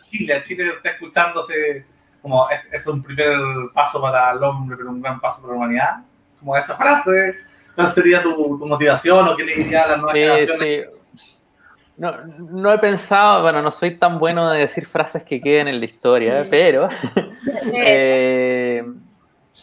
Chile, 0.06 0.34
a 0.34 0.42
Chile 0.42 0.72
está 0.76 0.90
escuchándose 0.90 1.84
como 2.22 2.48
es, 2.48 2.60
es, 2.72 2.86
un 2.86 3.02
primer 3.02 3.36
paso 3.74 4.00
para 4.00 4.30
el 4.30 4.42
hombre, 4.42 4.76
pero 4.78 4.88
un 4.88 5.02
gran 5.02 5.20
paso 5.20 5.42
para 5.42 5.52
la 5.52 5.58
humanidad. 5.58 5.96
Como 6.40 6.56
esa 6.56 6.74
frase 6.74 7.36
¿Cuál 7.74 7.92
sería 7.92 8.22
tu, 8.22 8.58
motivación 8.58 9.28
o 9.28 9.36
qué 9.36 9.44
le 9.44 9.56
diría 9.56 9.84
a 9.84 9.88
las 9.88 10.00
nuevas 10.00 10.50
sí, 10.50 10.56
Sí. 10.58 10.82
No, 11.96 12.12
no, 12.26 12.72
he 12.72 12.78
pensado, 12.78 13.42
bueno, 13.42 13.62
no 13.62 13.70
soy 13.70 13.92
tan 13.92 14.18
bueno 14.18 14.50
de 14.50 14.60
decir 14.60 14.84
frases 14.84 15.22
que 15.22 15.40
queden 15.40 15.68
en 15.68 15.78
la 15.78 15.84
historia, 15.84 16.40
¿eh? 16.40 16.46
pero, 16.50 16.88
eh, 17.72 18.84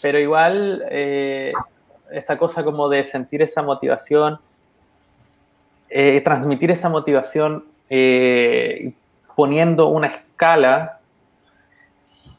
pero 0.02 0.20
igual 0.20 0.84
eh, 0.90 1.52
esta 2.12 2.38
cosa 2.38 2.64
como 2.64 2.88
de 2.88 3.04
sentir 3.04 3.42
esa 3.42 3.62
motivación, 3.62 4.40
transmitir 6.24 6.72
esa 6.72 6.88
motivación 6.88 7.66
poniendo 9.36 9.88
una 9.88 10.08
escala 10.08 11.00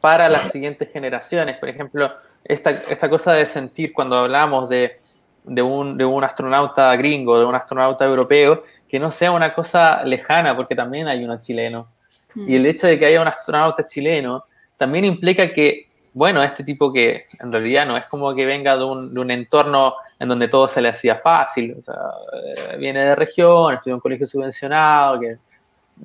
para 0.01 0.31
las 0.31 0.51
siguientes 0.51 0.91
generaciones. 0.91 1.59
Por 1.59 1.69
ejemplo, 1.69 2.11
esta, 2.45 2.71
esta 2.71 3.11
cosa 3.11 3.35
de 3.35 3.45
sentir 3.45 3.93
cuando 3.93 4.17
hablamos 4.17 4.71
de 4.71 5.03
de 5.45 5.63
un, 5.63 5.97
de 5.97 6.05
un 6.05 6.23
astronauta 6.23 6.95
gringo, 6.97 7.39
de 7.39 7.45
un 7.45 7.55
astronauta 7.55 8.05
europeo, 8.05 8.65
que 8.93 9.01
no 9.01 9.11
sea 9.11 9.33
una 9.33 9.55
cosa 9.55 10.05
lejana, 10.05 10.55
porque 10.55 10.77
también 10.77 11.09
hay 11.09 11.25
uno 11.25 11.41
chileno. 11.41 11.89
Mm. 12.35 12.51
Y 12.51 12.57
el 12.57 12.67
hecho 12.67 12.87
de 12.87 12.99
que 12.99 13.07
haya 13.07 13.23
un 13.23 13.27
astronauta 13.27 13.87
chileno 13.87 14.45
también 14.77 15.07
implica 15.07 15.51
que, 15.51 15.89
bueno, 16.13 16.43
este 16.43 16.63
tipo 16.63 16.93
que 16.93 17.25
en 17.41 17.51
realidad 17.51 17.87
no 17.87 17.97
es 17.97 18.05
como 18.05 18.35
que 18.35 18.45
venga 18.45 18.77
de 18.77 18.85
un, 18.85 19.15
de 19.15 19.21
un 19.21 19.31
entorno 19.31 19.95
en 20.19 20.29
donde 20.29 20.47
todo 20.47 20.69
se 20.69 20.83
le 20.83 20.91
hacía 20.91 21.17
fácil, 21.17 21.75
o 21.79 21.81
sea, 21.81 21.95
eh, 22.35 22.77
viene 22.77 23.01
de 23.01 23.15
región, 23.15 23.73
estudió 23.73 23.93
en 23.93 23.95
un 23.95 24.01
colegio 24.01 24.27
subvencionado, 24.27 25.19
que 25.19 25.39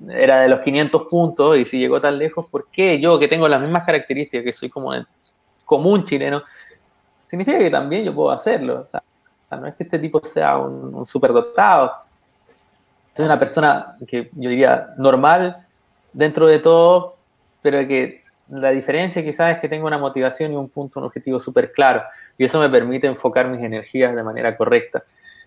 era 0.10 0.40
de 0.40 0.48
los 0.48 0.62
500 0.62 1.04
puntos 1.10 1.58
y 1.58 1.66
si 1.66 1.80
llegó 1.80 2.00
tan 2.00 2.18
lejos, 2.18 2.46
¿por 2.50 2.70
qué 2.72 3.02
yo 3.02 3.20
que 3.20 3.28
tengo 3.28 3.50
las 3.50 3.60
mismas 3.60 3.86
características, 3.86 4.46
que 4.46 4.54
soy 4.54 4.70
como 4.70 4.94
común 5.66 6.06
chileno, 6.06 6.42
significa 7.28 7.60
que 7.60 7.70
también 7.70 8.06
yo 8.06 8.16
puedo 8.16 8.32
hacerlo? 8.32 8.84
O 8.86 8.88
sea, 8.88 9.04
no 9.52 9.68
es 9.68 9.76
que 9.76 9.84
este 9.84 10.00
tipo 10.00 10.22
sea 10.24 10.58
un, 10.58 11.06
superdotado. 11.06 12.07
Es 13.18 13.26
una 13.26 13.40
persona 13.40 13.96
que 14.08 14.30
yo 14.34 14.50
diría 14.50 14.94
normal 14.98 15.66
dentro 16.14 16.48
de 16.48 16.60
todo, 16.60 17.18
pero 17.62 17.88
que 17.88 18.24
la 18.50 18.70
diferencia 18.72 19.24
quizás 19.24 19.56
es 19.56 19.62
que 19.62 19.68
tengo 19.68 19.88
una 19.88 19.98
motivación 19.98 20.54
y 20.54 20.56
un 20.56 20.70
punto, 20.70 21.00
un 21.00 21.08
objetivo 21.08 21.40
súper 21.40 21.72
claro. 21.72 22.04
Y 22.38 22.46
eso 22.46 22.60
me 22.60 22.70
permite 22.70 23.08
enfocar 23.08 23.48
mis 23.48 23.64
energías 23.64 24.16
de 24.16 24.24
manera 24.24 24.56
correcta. 24.56 25.04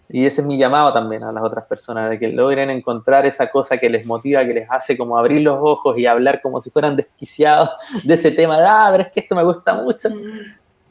Y 0.09 0.27
ese 0.27 0.41
es 0.41 0.47
mi 0.47 0.59
llamado 0.59 0.93
también 0.93 1.23
a 1.23 1.31
las 1.31 1.45
otras 1.45 1.65
personas, 1.67 2.11
de 2.11 2.19
que 2.19 2.29
logren 2.29 2.69
encontrar 2.71 3.25
esa 3.27 3.49
cosa 3.49 3.79
que 3.79 3.89
les 3.89 4.05
motiva, 4.05 4.45
que 4.45 4.55
les 4.55 4.71
hace 4.71 4.97
como 4.99 5.17
abrir 5.17 5.43
los 5.43 5.59
ojos 5.61 5.97
y 5.97 6.07
hablar 6.07 6.43
como 6.43 6.61
si 6.61 6.71
fueran 6.71 6.97
desquiciados 6.97 7.71
de 8.03 8.15
ese 8.15 8.33
tema 8.33 8.59
de, 8.59 8.67
ah, 8.67 8.97
es 8.99 9.09
que 9.13 9.21
esto 9.21 9.37
me 9.37 9.45
gusta 9.45 9.75
mucho. 9.75 10.09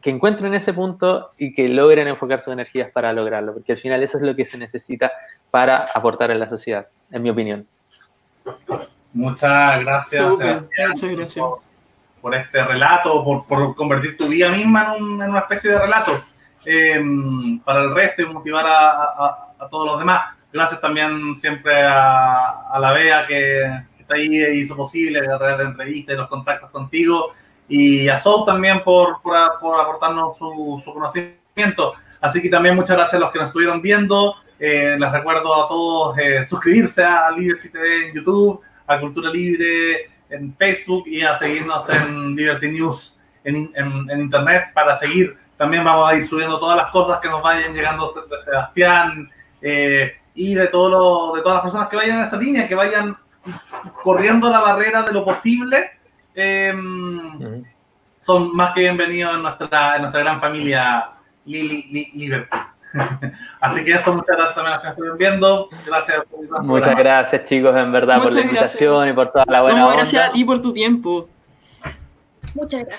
Que 0.02 0.10
encuentren 0.10 0.54
ese 0.54 0.74
punto 0.74 1.32
y 1.38 1.54
que 1.54 1.68
logren 1.68 2.08
enfocar 2.08 2.40
sus 2.40 2.54
energías 2.54 2.90
para 2.92 3.12
lograrlo, 3.12 3.54
porque 3.54 3.74
al 3.74 3.78
final 3.78 4.02
eso 4.02 4.18
es 4.18 4.24
lo 4.24 4.36
que 4.36 4.46
se 4.46 4.58
necesita 4.58 5.12
para 5.52 5.86
aportar 5.94 6.32
a 6.32 6.36
la 6.36 6.48
sociedad, 6.48 6.88
en 7.12 7.22
mi 7.22 7.30
opinión. 7.30 7.68
Muchas 9.14 9.80
gracias, 9.82 10.24
Por, 12.22 12.36
este 12.36 12.64
relato, 12.66 13.24
por, 13.24 13.46
por, 13.46 13.76
convertir 13.76 14.18
tu 14.18 14.28
vida 14.28 14.50
misma 14.50 14.96
en, 14.98 15.04
una 15.04 15.40
especie 15.40 15.72
de 15.72 15.80
relato 15.80 16.22
em, 16.66 17.60
para 17.62 17.84
el 17.84 17.96
resto 17.96 18.22
y 18.22 18.26
motivar 18.26 18.66
a, 18.68 19.54
a, 19.58 19.70
todos 19.70 19.86
los 19.86 20.00
demás. 20.00 20.36
Gracias 20.52 20.82
también 20.82 21.38
siempre 21.38 21.74
a, 21.82 22.78
la 22.80 22.92
Bea 22.92 23.26
que, 23.26 23.84
que 23.96 24.02
está 24.02 24.16
ahí 24.16 24.36
e 24.36 24.56
hizo 24.56 24.76
posible 24.76 25.20
a 25.20 25.38
través 25.38 25.58
de 25.60 25.64
entrevistas 25.64 26.14
y 26.14 26.18
los 26.18 26.28
contactos 26.28 26.70
contigo 26.72 27.34
y 27.70 28.10
a 28.10 28.20
Soul 28.20 28.46
también 28.46 28.84
por, 28.84 29.22
por, 29.22 29.36
aportarnos 29.36 30.38
su, 30.38 30.82
conocimiento. 30.86 31.94
Así 32.20 32.42
que 32.42 32.50
también 32.50 32.76
muchas 32.76 32.98
gracias 32.98 33.22
a 33.22 33.24
los 33.24 33.32
que 33.32 33.40
nos 33.40 33.48
estuvieron 33.50 33.82
viendo. 33.82 34.36
Eh, 34.60 34.98
les 35.00 35.12
recuerdo 35.12 35.64
a 35.64 35.68
todos 35.70 36.18
eh, 36.18 36.46
suscribirse 36.46 37.04
a 37.04 37.32
Liberty 37.32 37.70
TV 37.70 38.08
en 38.08 38.16
YouTube, 38.16 38.60
a 38.88 39.00
Cultura 39.00 39.30
Libre 39.30 40.10
en 40.30 40.54
Facebook 40.56 41.04
y 41.08 41.22
a 41.22 41.38
seguirnos 41.38 41.88
en 41.90 42.36
Liberty 42.36 42.70
News 42.70 43.20
en, 43.44 43.72
en, 43.76 44.20
Internet 44.20 44.66
para 44.74 44.98
seguir. 44.98 45.38
También 45.56 45.84
vamos 45.84 46.12
a 46.12 46.16
ir 46.16 46.28
subiendo 46.28 46.60
todas 46.60 46.76
las 46.76 46.92
cosas 46.92 47.20
que 47.20 47.30
nos 47.30 47.42
vayan 47.42 47.74
llegando 47.74 48.08
de 48.08 48.40
Sebastián 48.40 49.30
eh, 49.62 50.14
y 50.34 50.56
de, 50.56 50.68
todo 50.68 51.36
de 51.36 51.42
todas 51.42 51.58
las 51.58 51.64
personas 51.64 51.88
que 51.90 51.96
vayan 51.96 52.18
en 52.18 52.24
esa 52.24 52.38
línea, 52.38 52.68
que 52.68 52.76
vayan 52.76 53.16
corriendo 54.04 54.50
la 54.50 54.60
barrera 54.60 55.04
de 55.04 55.14
lo 55.14 55.24
posible 55.24 55.92
Em, 56.42 57.66
son 58.26 58.56
más 58.56 58.74
que 58.74 58.80
bienvenidos 58.80 59.36
en 59.36 59.42
nuestra, 59.42 59.96
en 59.98 60.04
nuestra 60.04 60.22
gran 60.22 60.40
familia 60.40 61.10
Lili 61.46 62.12
Liberty. 62.14 62.58
Así 63.60 63.84
que 63.84 63.92
eso, 63.92 64.14
muchas 64.14 64.38
gracias 64.38 64.56
también 64.56 64.74
a 64.74 64.76
los 64.76 64.84
que 64.84 64.90
estuvieron 64.90 65.18
viendo. 65.18 65.70
Gracias 65.86 66.24
por 66.32 66.64
Muchas 66.64 66.96
gracias, 66.96 67.44
chicos, 67.44 67.76
en 67.76 67.92
verdad, 67.92 68.22
por 68.22 68.34
la 68.34 68.42
invitación 68.42 69.10
y 69.10 69.14
por 69.14 69.34
toda 69.34 69.46
la 69.50 69.62
buena 69.64 69.80
no, 69.80 69.92
Gracias 69.92 70.30
a 70.30 70.32
ti 70.32 70.46
por 70.46 70.62
tu 70.62 70.72
tiempo. 70.72 71.28
Muchas 72.56 72.86